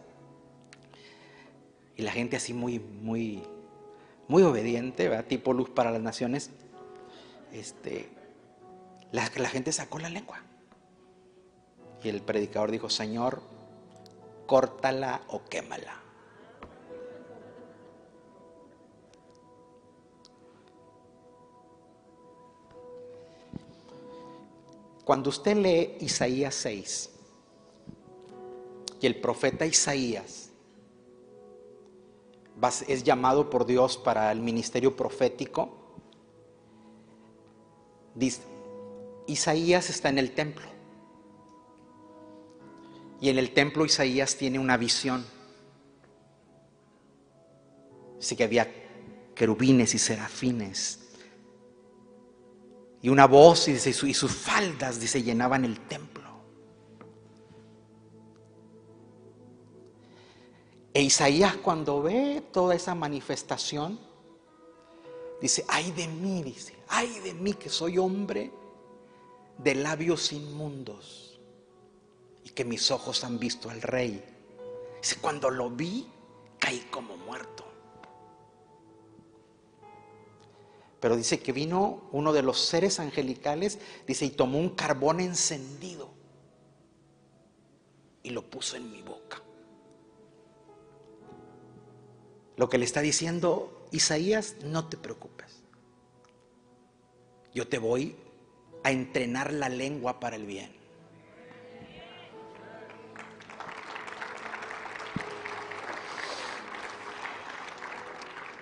Y 1.98 2.04
la 2.04 2.12
gente 2.12 2.38
así 2.38 2.54
muy, 2.54 2.80
muy, 2.80 3.44
muy 4.28 4.44
obediente, 4.44 5.10
¿verdad? 5.10 5.26
tipo 5.26 5.54
luz 5.54 5.70
para 5.70 5.92
las 5.92 6.02
naciones. 6.02 6.50
Este, 7.52 8.10
la, 9.12 9.30
la 9.36 9.50
gente 9.50 9.72
sacó 9.72 10.00
la 10.00 10.10
lengua. 10.10 10.42
Y 12.04 12.10
el 12.10 12.22
predicador 12.22 12.72
dijo, 12.72 12.89
Señor, 12.89 13.42
córtala 14.48 15.22
o 15.28 15.44
quémala. 15.44 16.01
Cuando 25.04 25.30
usted 25.30 25.58
lee 25.58 25.97
Isaías 25.99 26.56
6 26.56 27.10
y 29.02 29.08
el 29.08 29.20
profeta 29.20 29.66
Isaías 29.66 30.49
es 32.88 33.04
llamado 33.04 33.49
por 33.49 33.66
Dios 33.66 33.97
para 33.97 34.32
el 34.32 34.41
ministerio 34.41 34.95
profético, 34.95 35.82
Isaías 39.28 39.89
está 39.89 40.10
en 40.10 40.20
el 40.20 40.32
templo. 40.32 40.66
Y 43.20 43.30
en 43.30 43.38
el 43.38 43.54
templo 43.54 43.86
Isaías 43.86 44.36
tiene 44.36 44.60
una 44.60 44.78
visión. 44.78 45.26
Dice 48.20 48.36
que 48.36 48.43
había 48.43 48.68
querubines 49.34 49.95
y 49.95 49.99
serafines. 49.99 51.01
Y 53.02 53.10
una 53.10 53.26
voz 53.26 53.68
y, 53.68 53.78
sus 54.14 54.32
faldas 54.32 54.99
dice, 54.99 55.24
llenaban 55.24 55.66
el 55.66 55.80
templo. 55.88 56.22
E 60.93 61.02
Isaías 61.02 61.56
cuando 61.56 62.02
ve 62.02 62.43
toda 62.52 62.76
esa 62.76 62.93
manifestación, 62.93 63.99
dice, 65.41 65.66
ay 65.68 65.91
de 65.91 66.08
mí, 66.08 66.43
dice, 66.43 66.76
ay 66.89 67.20
de 67.22 67.34
mí 67.34 67.54
que 67.54 67.70
soy 67.70 67.97
hombre 67.97 68.52
de 69.58 69.76
labios 69.76 70.32
inmundos 70.32 71.39
y 72.43 72.49
que 72.49 72.66
mis 72.66 72.91
ojos 72.91 73.24
han 73.24 73.39
visto 73.39 73.70
al 73.70 73.82
rey. 73.82 74.24
Dice, 75.02 75.16
cuando 75.22 75.49
lo 75.49 75.70
vi, 75.72 76.08
caí 76.60 76.88
como 76.91 77.18
muerto. 77.18 77.71
Pero 81.02 81.18
dice 81.18 81.39
que 81.39 81.52
vino 81.52 82.04
uno 82.12 82.32
de 82.32 82.43
los 82.43 82.60
seres 82.62 82.99
angelicales, 82.99 83.80
dice, 84.08 84.26
y 84.26 84.30
tomó 84.30 84.60
un 84.60 84.70
carbón 84.70 85.20
encendido 85.20 86.12
y 88.22 88.30
lo 88.30 88.47
puso 88.47 88.78
en 88.78 88.91
mi 88.91 89.02
boca. 89.02 89.41
Lo 92.56 92.70
que 92.70 92.78
le 92.78 92.86
está 92.86 93.02
diciendo 93.02 93.88
Isaías, 93.91 94.58
no 94.64 94.88
te 94.88 94.95
preocupes. 94.95 95.64
Yo 97.52 97.68
te 97.68 97.80
voy 97.80 98.16
a 98.84 98.91
entrenar 98.91 99.52
la 99.52 99.70
lengua 99.70 100.20
para 100.20 100.36
el 100.36 100.45
bien. 100.45 100.72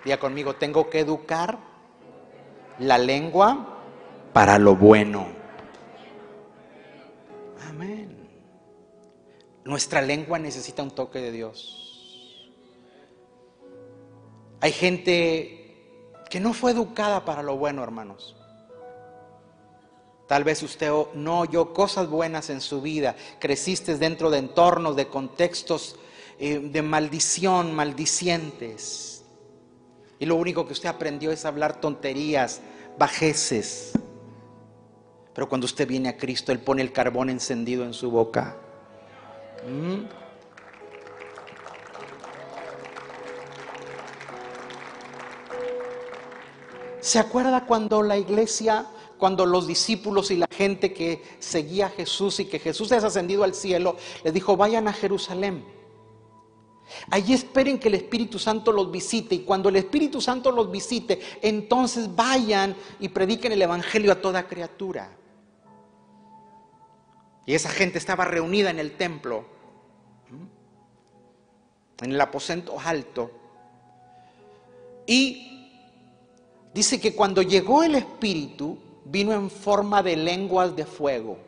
Diga 0.04 0.18
conmigo, 0.18 0.56
tengo 0.56 0.88
que 0.88 1.00
educar 1.00 1.69
la 2.78 2.98
lengua 2.98 3.78
para 4.32 4.58
lo 4.58 4.76
bueno. 4.76 5.26
Amén. 7.68 8.16
Nuestra 9.64 10.00
lengua 10.00 10.38
necesita 10.38 10.82
un 10.82 10.90
toque 10.90 11.20
de 11.20 11.32
Dios. 11.32 12.50
Hay 14.60 14.72
gente 14.72 15.60
que 16.28 16.40
no 16.40 16.52
fue 16.52 16.72
educada 16.72 17.24
para 17.24 17.42
lo 17.42 17.56
bueno, 17.56 17.82
hermanos. 17.82 18.36
Tal 20.26 20.44
vez 20.44 20.62
usted 20.62 20.92
no 21.14 21.40
oyó 21.40 21.72
cosas 21.72 22.08
buenas 22.08 22.50
en 22.50 22.60
su 22.60 22.80
vida, 22.80 23.16
creciste 23.40 23.96
dentro 23.96 24.30
de 24.30 24.38
entornos, 24.38 24.94
de 24.94 25.08
contextos 25.08 25.96
eh, 26.38 26.60
de 26.60 26.82
maldición, 26.82 27.74
maldicientes. 27.74 29.19
Y 30.20 30.26
lo 30.26 30.36
único 30.36 30.66
que 30.66 30.74
usted 30.74 30.90
aprendió 30.90 31.32
es 31.32 31.46
hablar 31.46 31.80
tonterías, 31.80 32.60
bajeces. 32.98 33.92
Pero 35.32 35.48
cuando 35.48 35.64
usted 35.64 35.88
viene 35.88 36.10
a 36.10 36.18
Cristo, 36.18 36.52
Él 36.52 36.60
pone 36.60 36.82
el 36.82 36.92
carbón 36.92 37.30
encendido 37.30 37.84
en 37.84 37.94
su 37.94 38.10
boca. 38.10 38.54
¿Mm? 39.66 40.04
¿Se 47.00 47.18
acuerda 47.18 47.64
cuando 47.64 48.02
la 48.02 48.18
iglesia, 48.18 48.86
cuando 49.16 49.46
los 49.46 49.66
discípulos 49.66 50.30
y 50.30 50.36
la 50.36 50.48
gente 50.50 50.92
que 50.92 51.22
seguía 51.38 51.86
a 51.86 51.88
Jesús 51.88 52.40
y 52.40 52.44
que 52.44 52.58
Jesús 52.58 52.92
es 52.92 53.02
ascendido 53.04 53.42
al 53.42 53.54
cielo, 53.54 53.96
les 54.22 54.34
dijo, 54.34 54.54
vayan 54.54 54.86
a 54.86 54.92
Jerusalén? 54.92 55.79
Allí 57.10 57.34
esperen 57.34 57.78
que 57.78 57.88
el 57.88 57.94
Espíritu 57.94 58.38
Santo 58.38 58.72
los 58.72 58.90
visite 58.90 59.34
y 59.34 59.40
cuando 59.40 59.68
el 59.68 59.76
Espíritu 59.76 60.20
Santo 60.20 60.50
los 60.50 60.70
visite, 60.70 61.20
entonces 61.42 62.14
vayan 62.14 62.74
y 62.98 63.08
prediquen 63.08 63.52
el 63.52 63.62
Evangelio 63.62 64.12
a 64.12 64.20
toda 64.20 64.46
criatura. 64.46 65.16
Y 67.46 67.54
esa 67.54 67.70
gente 67.70 67.98
estaba 67.98 68.24
reunida 68.24 68.70
en 68.70 68.78
el 68.78 68.96
templo, 68.96 69.44
en 72.00 72.12
el 72.12 72.20
aposento 72.20 72.78
alto. 72.78 73.30
Y 75.06 75.50
Dice 76.72 77.00
que 77.00 77.14
cuando 77.14 77.42
llegó 77.42 77.82
el 77.82 77.96
Espíritu, 77.96 78.78
vino 79.04 79.32
en 79.32 79.50
forma 79.50 80.02
de 80.02 80.16
lenguas 80.16 80.76
de 80.76 80.86
fuego. 80.86 81.38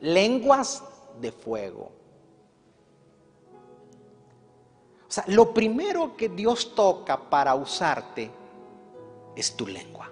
Lenguas 0.00 0.84
de 1.20 1.32
fuego. 1.32 1.90
O 5.12 5.14
sea, 5.14 5.24
lo 5.26 5.52
primero 5.52 6.16
que 6.16 6.30
Dios 6.30 6.74
toca 6.74 7.20
para 7.28 7.54
usarte 7.54 8.30
es 9.36 9.54
tu 9.54 9.66
lengua. 9.66 10.10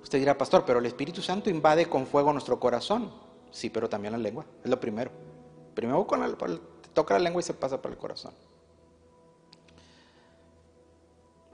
Usted 0.00 0.20
dirá, 0.20 0.38
pastor, 0.38 0.64
pero 0.64 0.78
el 0.78 0.86
Espíritu 0.86 1.20
Santo 1.20 1.50
invade 1.50 1.88
con 1.88 2.06
fuego 2.06 2.32
nuestro 2.32 2.60
corazón. 2.60 3.10
Sí, 3.50 3.70
pero 3.70 3.88
también 3.88 4.12
la 4.12 4.18
lengua, 4.18 4.46
es 4.62 4.70
lo 4.70 4.78
primero. 4.78 5.10
Primero 5.74 6.06
el, 6.46 6.60
toca 6.92 7.14
la 7.14 7.24
lengua 7.24 7.40
y 7.40 7.42
se 7.42 7.54
pasa 7.54 7.82
por 7.82 7.90
el 7.90 7.98
corazón. 7.98 8.32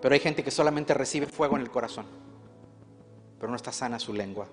Pero 0.02 0.12
hay 0.12 0.20
gente 0.20 0.44
que 0.44 0.50
solamente 0.50 0.92
recibe 0.92 1.24
fuego 1.24 1.56
en 1.56 1.62
el 1.62 1.70
corazón, 1.70 2.04
pero 3.40 3.50
no 3.50 3.56
está 3.56 3.72
sana 3.72 3.98
su 3.98 4.12
lengua. 4.12 4.46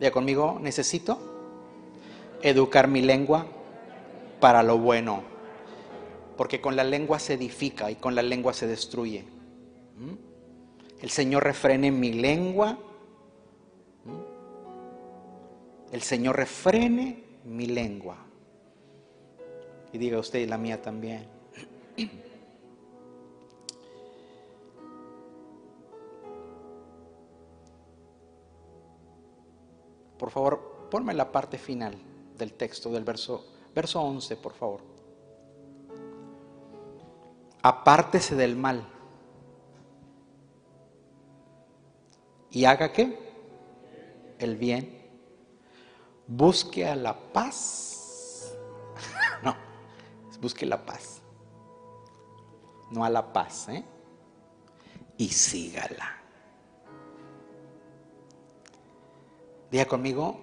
Ya 0.00 0.10
conmigo, 0.10 0.58
necesito 0.60 1.18
educar 2.42 2.88
mi 2.88 3.00
lengua 3.00 3.46
para 4.40 4.64
lo 4.64 4.76
bueno, 4.76 5.22
porque 6.36 6.60
con 6.60 6.74
la 6.74 6.82
lengua 6.82 7.20
se 7.20 7.34
edifica 7.34 7.92
y 7.92 7.94
con 7.94 8.16
la 8.16 8.22
lengua 8.22 8.52
se 8.52 8.66
destruye. 8.66 9.24
¿Mm? 9.96 10.14
El 11.00 11.10
Señor 11.10 11.44
refrene 11.44 11.92
mi 11.92 12.12
lengua. 12.12 12.76
¿Mm? 14.04 15.92
El 15.92 16.02
Señor 16.02 16.36
refrene 16.36 17.22
mi 17.44 17.66
lengua. 17.66 18.16
Y 19.92 19.98
diga 19.98 20.18
usted 20.18 20.40
y 20.40 20.46
la 20.46 20.58
mía 20.58 20.82
también. 20.82 21.28
Por 30.24 30.30
favor, 30.30 30.88
ponme 30.90 31.12
la 31.12 31.30
parte 31.30 31.58
final 31.58 31.94
del 32.38 32.54
texto, 32.54 32.90
del 32.90 33.04
verso, 33.04 33.44
verso 33.74 34.00
11, 34.00 34.36
por 34.38 34.54
favor. 34.54 34.80
Apártese 37.60 38.34
del 38.34 38.56
mal. 38.56 38.88
¿Y 42.50 42.64
haga 42.64 42.90
qué? 42.90 43.18
El 44.38 44.56
bien. 44.56 44.98
Busque 46.26 46.88
a 46.88 46.96
la 46.96 47.14
paz. 47.14 48.56
no, 49.42 49.54
busque 50.40 50.64
la 50.64 50.86
paz. 50.86 51.20
No 52.90 53.04
a 53.04 53.10
la 53.10 53.30
paz, 53.30 53.68
¿eh? 53.68 53.84
Y 55.18 55.28
sígala. 55.28 56.23
Diga 59.74 59.86
conmigo, 59.86 60.38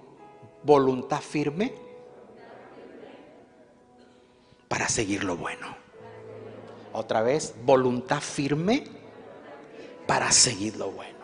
voluntad 0.62 1.22
firme 1.22 1.74
para 4.68 4.90
seguir 4.90 5.24
lo 5.24 5.38
bueno. 5.38 5.68
Otra 6.92 7.22
vez, 7.22 7.56
voluntad 7.64 8.20
firme 8.20 8.84
para 10.06 10.30
seguir 10.34 10.76
lo 10.76 10.92
bueno. 10.92 11.18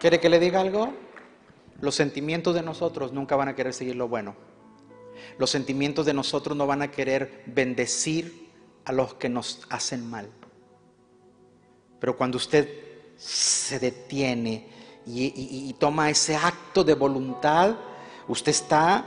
¿Quiere 0.00 0.20
que 0.20 0.30
le 0.30 0.40
diga 0.40 0.62
algo? 0.62 0.94
Los 1.82 1.94
sentimientos 1.96 2.54
de 2.54 2.62
nosotros 2.62 3.12
nunca 3.12 3.36
van 3.36 3.48
a 3.48 3.54
querer 3.54 3.74
seguir 3.74 3.96
lo 3.96 4.08
bueno. 4.08 4.53
Los 5.38 5.50
sentimientos 5.50 6.06
de 6.06 6.14
nosotros 6.14 6.56
no 6.56 6.66
van 6.66 6.82
a 6.82 6.90
querer 6.90 7.42
bendecir 7.46 8.50
a 8.84 8.92
los 8.92 9.14
que 9.14 9.28
nos 9.28 9.66
hacen 9.70 10.08
mal. 10.08 10.30
Pero 12.00 12.16
cuando 12.16 12.36
usted 12.36 12.68
se 13.16 13.78
detiene 13.78 14.68
y, 15.06 15.72
toma 15.74 16.10
ese 16.10 16.36
acto 16.36 16.84
de 16.84 16.94
voluntad, 16.94 17.76
usted 18.28 18.50
está 18.50 19.04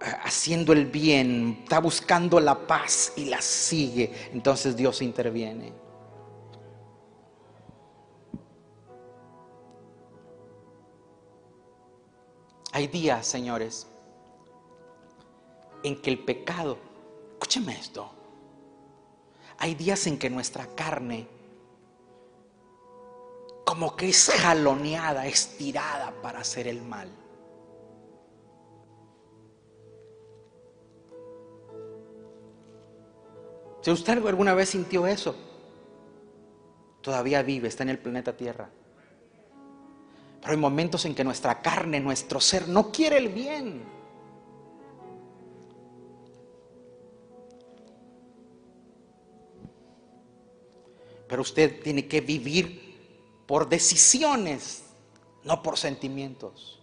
eh, 0.00 0.04
haciendo 0.24 0.72
el 0.72 0.86
bien, 0.86 1.60
está 1.62 1.78
buscando 1.78 2.40
la 2.40 2.66
paz 2.66 3.12
y 3.16 3.26
la 3.26 3.40
sigue, 3.40 4.12
entonces 4.32 4.76
Dios 4.76 5.02
interviene. 5.02 5.72
Hay 12.72 12.86
días, 12.86 13.26
señores, 13.26 13.86
en 15.82 16.00
que 16.00 16.10
el 16.10 16.18
pecado, 16.18 16.78
escúcheme 17.32 17.78
esto, 17.78 18.10
hay 19.58 19.74
días 19.74 20.06
en 20.06 20.18
que 20.18 20.30
nuestra 20.30 20.66
carne 20.74 21.28
como 23.64 23.94
que 23.94 24.08
es 24.08 24.28
jaloneada, 24.30 25.26
estirada 25.26 26.12
para 26.22 26.40
hacer 26.40 26.66
el 26.66 26.82
mal. 26.82 27.08
Si 33.80 33.90
usted 33.90 34.26
alguna 34.26 34.54
vez 34.54 34.70
sintió 34.70 35.06
eso, 35.06 35.36
todavía 37.00 37.42
vive, 37.42 37.68
está 37.68 37.84
en 37.84 37.90
el 37.90 37.98
planeta 37.98 38.36
Tierra. 38.36 38.68
Pero 40.40 40.52
hay 40.52 40.58
momentos 40.58 41.04
en 41.04 41.14
que 41.14 41.22
nuestra 41.22 41.62
carne, 41.62 42.00
nuestro 42.00 42.40
ser, 42.40 42.68
no 42.68 42.90
quiere 42.90 43.18
el 43.18 43.28
bien. 43.28 43.99
Pero 51.30 51.42
usted 51.42 51.80
tiene 51.80 52.08
que 52.08 52.20
vivir 52.20 53.44
por 53.46 53.68
decisiones, 53.68 54.82
no 55.44 55.62
por 55.62 55.78
sentimientos. 55.78 56.82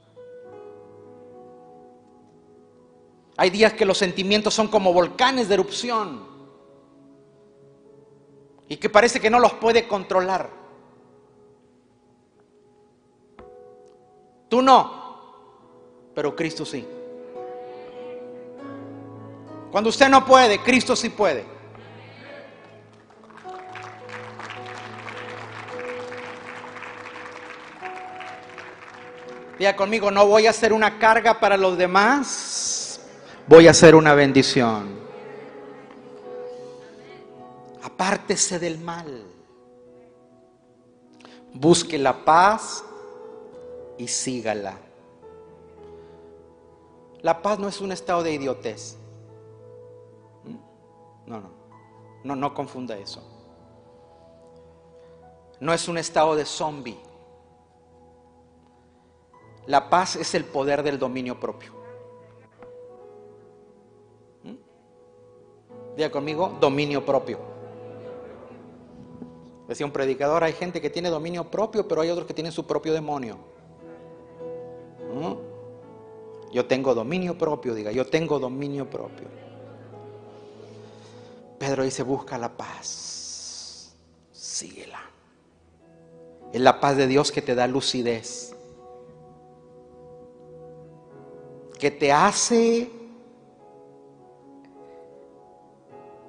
Hay 3.35 3.49
días 3.49 3.73
que 3.73 3.83
los 3.83 3.97
sentimientos 3.97 4.53
son 4.53 4.69
como 4.69 4.93
volcanes 4.93 5.49
de 5.49 5.55
erupción 5.55 6.25
y 8.69 8.77
que 8.77 8.89
parece 8.89 9.19
que 9.19 9.29
no 9.29 9.37
los 9.37 9.51
puede 9.55 9.85
controlar. 9.85 10.49
Tú 14.47 14.61
no, 14.61 15.51
pero 16.15 16.33
Cristo 16.33 16.65
sí. 16.65 16.87
Cuando 19.71 19.89
usted 19.89 20.07
no 20.07 20.25
puede, 20.25 20.63
Cristo 20.63 20.95
sí 20.95 21.09
puede. 21.09 21.56
Diga 29.57 29.75
conmigo, 29.75 30.11
no 30.11 30.27
voy 30.27 30.45
a 30.45 30.53
ser 30.53 30.71
una 30.71 30.99
carga 30.99 31.39
para 31.39 31.57
los 31.57 31.77
demás, 31.77 32.99
voy 33.47 33.67
a 33.67 33.73
ser 33.73 33.95
una 33.95 34.13
bendición. 34.13 34.99
Apártese 37.81 38.59
del 38.59 38.77
mal. 38.77 39.23
Busque 41.53 41.97
la 41.97 42.23
paz 42.23 42.83
y 43.97 44.07
sígala. 44.07 44.77
La 47.21 47.41
paz 47.41 47.57
no 47.57 47.67
es 47.67 47.81
un 47.81 47.91
estado 47.91 48.21
de 48.21 48.33
idiotez. 48.33 48.95
No, 51.25 51.41
no. 51.41 51.49
No, 52.23 52.35
no 52.35 52.53
confunda 52.53 52.95
eso. 52.97 53.23
No 55.59 55.73
es 55.73 55.87
un 55.87 55.97
estado 55.97 56.35
de 56.35 56.45
zombie. 56.45 56.99
La 59.67 59.89
paz 59.89 60.15
es 60.15 60.33
el 60.33 60.45
poder 60.45 60.81
del 60.81 60.97
dominio 60.97 61.37
propio. 61.37 61.73
¿Mm? 64.43 65.95
Diga 65.97 66.09
conmigo, 66.09 66.57
dominio 66.59 67.05
propio. 67.05 67.37
Decía 69.67 69.85
un 69.85 69.91
predicador, 69.91 70.45
hay 70.45 70.53
gente 70.53 70.79
que 70.79 70.89
tiene 70.89 71.09
dominio 71.09 71.51
propio, 71.51 71.85
pero 71.85 71.99
hay 71.99 72.09
otros 72.09 72.25
que 72.25 72.33
tienen 72.33 72.53
su 72.53 72.65
propio 72.65 72.93
demonio. 72.93 73.37
¿Mm? 75.13 76.53
Yo 76.53 76.65
tengo 76.65 76.95
dominio 76.95 77.37
propio, 77.37 77.75
diga, 77.75 77.91
yo 77.91 78.07
tengo 78.07 78.39
dominio 78.39 78.89
propio. 78.89 79.27
Pedro 81.59 81.83
dice, 81.83 82.03
busca 82.03 82.37
la 82.37 82.55
paz, 82.55 83.93
síguela. 84.31 85.01
Es 86.53 86.61
la 86.61 86.79
paz 86.79 86.95
de 86.95 87.07
Dios 87.07 87.33
que 87.33 87.41
te 87.41 87.53
da 87.53 87.67
lucidez 87.67 88.56
que 91.77 91.91
te 91.91 92.11
hace 92.11 92.91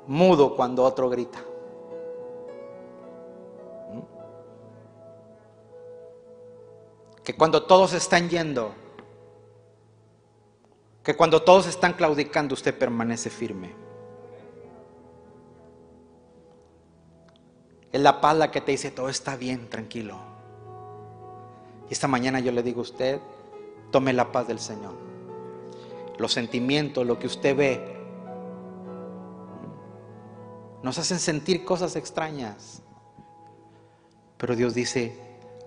mudo 0.07 0.55
cuando 0.57 0.85
otro 0.85 1.09
grita. 1.09 1.39
¿Mm? 3.93 4.01
Que 7.23 7.35
cuando 7.37 7.65
todos 7.65 7.93
están 7.93 8.29
yendo, 8.29 8.73
que 11.03 11.17
cuando 11.17 11.43
todos 11.43 11.67
están 11.67 11.95
claudicando, 11.95 12.55
usted 12.55 12.77
permanece 12.77 13.31
firme. 13.31 13.75
Es 17.91 18.01
la 18.01 18.21
pala 18.21 18.51
que 18.51 18.61
te 18.61 18.73
dice, 18.73 18.91
todo 18.91 19.09
está 19.09 19.37
bien, 19.37 19.71
tranquilo. 19.71 20.17
Y 21.89 21.95
esta 21.95 22.07
mañana 22.07 22.41
yo 22.41 22.53
le 22.53 22.63
digo 22.63 22.81
a 22.81 22.83
usted, 22.83 23.21
Tome 23.91 24.13
la 24.13 24.31
paz 24.31 24.47
del 24.47 24.59
Señor. 24.59 25.08
Los 26.19 26.33
sentimientos, 26.33 27.07
lo 27.07 27.19
que 27.19 27.29
usted 27.29 27.57
ve, 27.57 27.99
nos 30.83 30.99
hacen 30.99 31.19
sentir 31.19 31.65
cosas 31.65 31.97
extrañas. 31.97 32.83
Pero 34.37 34.55
Dios 34.55 34.75
dice, 34.75 35.17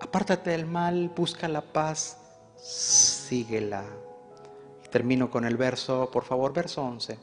apártate 0.00 0.50
del 0.50 0.66
mal, 0.66 1.12
busca 1.14 1.48
la 1.48 1.60
paz, 1.60 2.18
síguela. 2.56 3.84
Y 4.84 4.88
termino 4.88 5.30
con 5.30 5.44
el 5.44 5.56
verso, 5.56 6.10
por 6.10 6.24
favor, 6.24 6.52
verso 6.52 6.82
11. 6.82 7.18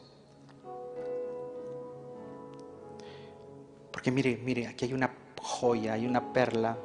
Porque 3.92 4.12
mire, 4.12 4.40
mire, 4.44 4.68
aquí 4.68 4.86
hay 4.86 4.94
una 4.94 5.14
joya, 5.42 5.94
hay 5.94 6.06
una 6.06 6.32
perla. 6.32 6.78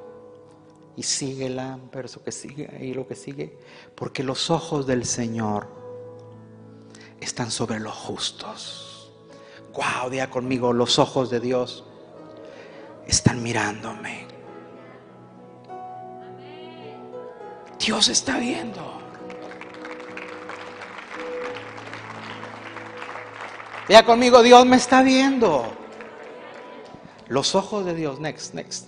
Y 0.96 1.02
síguela, 1.02 1.78
verso 1.92 2.22
que 2.22 2.32
sigue, 2.32 2.68
y 2.80 2.94
lo 2.94 3.06
que 3.06 3.14
sigue. 3.14 3.58
Porque 3.94 4.22
los 4.22 4.50
ojos 4.50 4.86
del 4.86 5.04
Señor 5.04 5.83
están 7.24 7.50
sobre 7.50 7.80
los 7.80 7.94
justos. 7.94 9.10
Wow, 9.72 10.10
día 10.10 10.30
conmigo, 10.30 10.72
los 10.72 10.98
ojos 10.98 11.30
de 11.30 11.40
Dios 11.40 11.84
están 13.06 13.42
mirándome. 13.42 14.26
Dios 17.78 18.08
está 18.08 18.38
viendo. 18.38 19.00
Ya 23.88 24.04
conmigo, 24.04 24.42
Dios 24.42 24.64
me 24.64 24.76
está 24.76 25.02
viendo. 25.02 25.66
Los 27.28 27.54
ojos 27.54 27.84
de 27.84 27.94
Dios, 27.94 28.20
next, 28.20 28.54
next. 28.54 28.86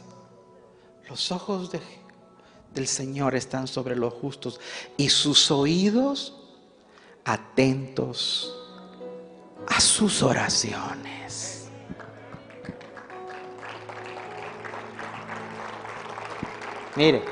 Los 1.09 1.33
ojos 1.33 1.71
de, 1.71 1.81
del 2.75 2.87
Señor 2.87 3.35
están 3.35 3.67
sobre 3.67 3.97
los 3.97 4.15
justos 4.15 4.61
y 4.97 5.09
sus 5.09 5.51
oídos 5.51 6.46
atentos 7.27 8.57
a 9.67 9.81
sus 9.81 10.23
oraciones. 10.23 11.69
Mire, 16.95 17.25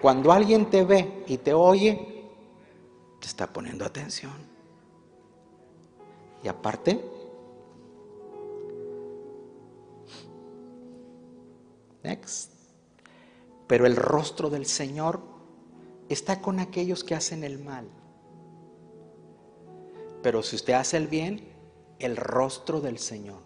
cuando 0.00 0.30
alguien 0.30 0.70
te 0.70 0.84
ve 0.84 1.24
y 1.26 1.38
te 1.38 1.52
oye, 1.52 2.30
te 3.20 3.26
está 3.26 3.52
poniendo 3.52 3.84
atención. 3.84 4.32
Y 6.44 6.46
aparte, 6.46 7.04
next. 12.04 12.52
Pero 13.66 13.86
el 13.86 13.96
rostro 13.96 14.48
del 14.48 14.66
Señor 14.66 15.20
está 16.08 16.40
con 16.40 16.60
aquellos 16.60 17.02
que 17.02 17.16
hacen 17.16 17.42
el 17.42 17.58
mal. 17.58 17.97
Pero 20.28 20.42
si 20.42 20.56
usted 20.56 20.74
hace 20.74 20.98
el 20.98 21.06
bien, 21.06 21.42
el 21.98 22.14
rostro 22.14 22.82
del 22.82 22.98
Señor. 22.98 23.40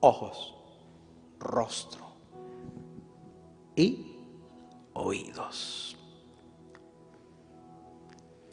Ojos, 0.00 0.54
rostro 1.38 2.04
y 3.74 4.18
oídos. 4.92 5.96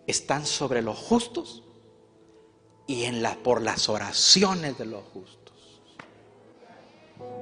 Están 0.08 0.46
sobre 0.46 0.82
los 0.82 0.98
justos 0.98 1.64
y 2.88 3.04
en 3.04 3.22
la, 3.22 3.36
por 3.36 3.62
las 3.62 3.90
oraciones 3.90 4.78
de 4.78 4.86
los 4.86 5.04
justos. 5.10 5.82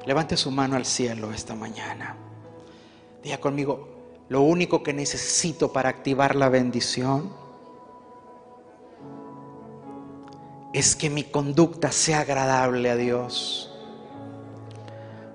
Levante 0.07 0.35
su 0.35 0.49
mano 0.49 0.77
al 0.77 0.87
cielo 0.87 1.31
esta 1.31 1.53
mañana. 1.53 2.17
Diga 3.21 3.39
conmigo, 3.39 3.87
lo 4.29 4.41
único 4.41 4.81
que 4.81 4.93
necesito 4.93 5.71
para 5.71 5.89
activar 5.89 6.35
la 6.35 6.49
bendición 6.49 7.39
es 10.73 10.95
que 10.95 11.09
mi 11.09 11.23
conducta 11.23 11.91
sea 11.91 12.21
agradable 12.21 12.89
a 12.89 12.95
Dios, 12.95 13.71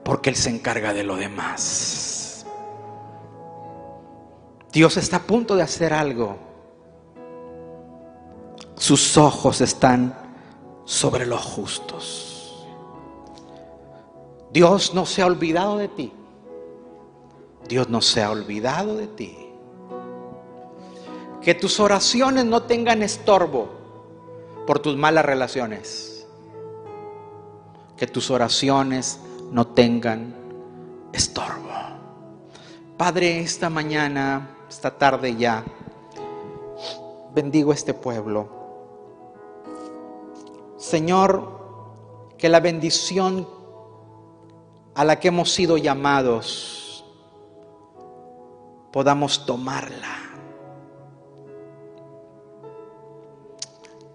porque 0.04 0.30
Él 0.30 0.36
se 0.36 0.50
encarga 0.50 0.94
de 0.94 1.04
lo 1.04 1.16
demás. 1.16 2.46
Dios 4.72 4.96
está 4.96 5.16
a 5.18 5.22
punto 5.22 5.56
de 5.56 5.62
hacer 5.62 5.92
algo. 5.92 6.36
Sus 8.76 9.16
ojos 9.16 9.60
están 9.60 10.14
sobre 10.84 11.26
los 11.26 11.42
justos. 11.42 12.66
Dios 14.52 14.94
no 14.94 15.04
se 15.06 15.22
ha 15.22 15.26
olvidado 15.26 15.78
de 15.78 15.88
ti. 15.88 16.12
Dios 17.68 17.88
no 17.88 18.00
se 18.00 18.22
ha 18.22 18.30
olvidado 18.30 18.96
de 18.96 19.06
ti. 19.06 19.36
Que 21.42 21.54
tus 21.54 21.80
oraciones 21.80 22.44
no 22.44 22.62
tengan 22.62 23.02
estorbo 23.02 23.76
por 24.66 24.80
tus 24.80 24.97
malas 24.97 25.24
relaciones. 25.24 26.26
Que 27.97 28.06
tus 28.06 28.30
oraciones 28.30 29.20
no 29.51 29.66
tengan 29.68 30.34
estorbo. 31.12 31.66
Padre, 32.97 33.40
esta 33.40 33.70
mañana, 33.70 34.56
esta 34.68 34.90
tarde 34.90 35.36
ya, 35.36 35.64
bendigo 37.34 37.72
este 37.72 37.94
pueblo. 37.94 38.48
Señor, 40.78 41.56
que 42.38 42.48
la 42.48 42.60
bendición 42.60 43.48
a 44.94 45.05
la 45.05 45.20
que 45.20 45.28
hemos 45.28 45.52
sido 45.52 45.76
llamados 45.76 47.05
podamos 48.93 49.44
tomarla. 49.44 50.26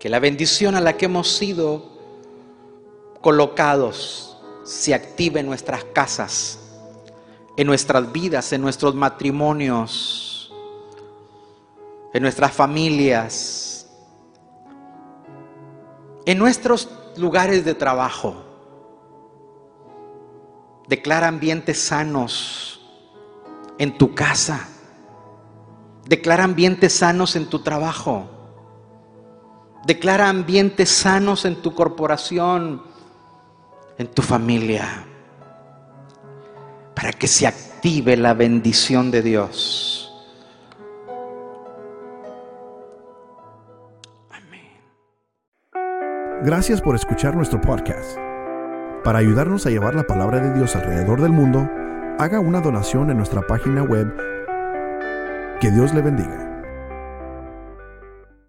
Que 0.02 0.10
la 0.10 0.18
bendición 0.18 0.74
a 0.74 0.82
la 0.82 0.98
que 0.98 1.06
hemos 1.06 1.32
sido 1.32 1.86
colocados 3.22 4.36
se 4.64 4.96
active 4.96 5.42
en 5.42 5.46
nuestras 5.46 5.84
casas, 5.84 6.58
en 7.56 7.68
nuestras 7.68 8.12
vidas, 8.12 8.52
en 8.52 8.62
nuestros 8.62 8.96
matrimonios, 8.96 10.52
en 12.16 12.24
nuestras 12.24 12.52
familias, 12.52 13.88
en 16.26 16.40
nuestros 16.40 16.90
lugares 17.16 17.64
de 17.64 17.76
trabajo. 17.76 18.34
Declara 20.88 21.28
ambientes 21.28 21.80
sanos 21.80 22.82
en 23.78 23.96
tu 24.00 24.16
casa. 24.16 24.68
Declara 26.08 26.44
ambientes 26.44 26.92
sanos 26.92 27.36
en 27.36 27.48
tu 27.48 27.60
trabajo. 27.60 28.41
Declara 29.86 30.30
ambientes 30.30 30.90
sanos 30.90 31.46
en 31.46 31.56
tu 31.62 31.74
corporación, 31.74 32.84
en 33.98 34.08
tu 34.08 34.22
familia, 34.22 35.06
para 36.96 37.12
que 37.12 37.28
se 37.28 37.48
active 37.48 38.16
la 38.16 38.36
bendición 38.36 39.10
de 39.10 39.24
Dios. 39.24 40.14
Amén. 44.30 44.70
Gracias 46.44 46.80
por 46.80 46.96
escuchar 46.96 47.36
nuestro 47.36 47.60
podcast. 47.60 48.18
Para 49.04 49.18
ayudarnos 49.18 49.66
a 49.66 49.72
llevar 49.72 49.96
la 49.96 50.06
palabra 50.06 50.40
de 50.42 50.54
Dios 50.54 50.76
alrededor 50.76 51.22
del 51.22 51.32
mundo, 51.32 51.68
haga 52.20 52.40
una 52.40 52.62
donación 52.62 53.10
en 53.10 53.18
nuestra 53.18 53.42
página 53.48 53.82
web. 53.82 54.16
Que 55.60 55.72
Dios 55.72 55.92
le 55.96 56.04
bendiga. 56.04 56.51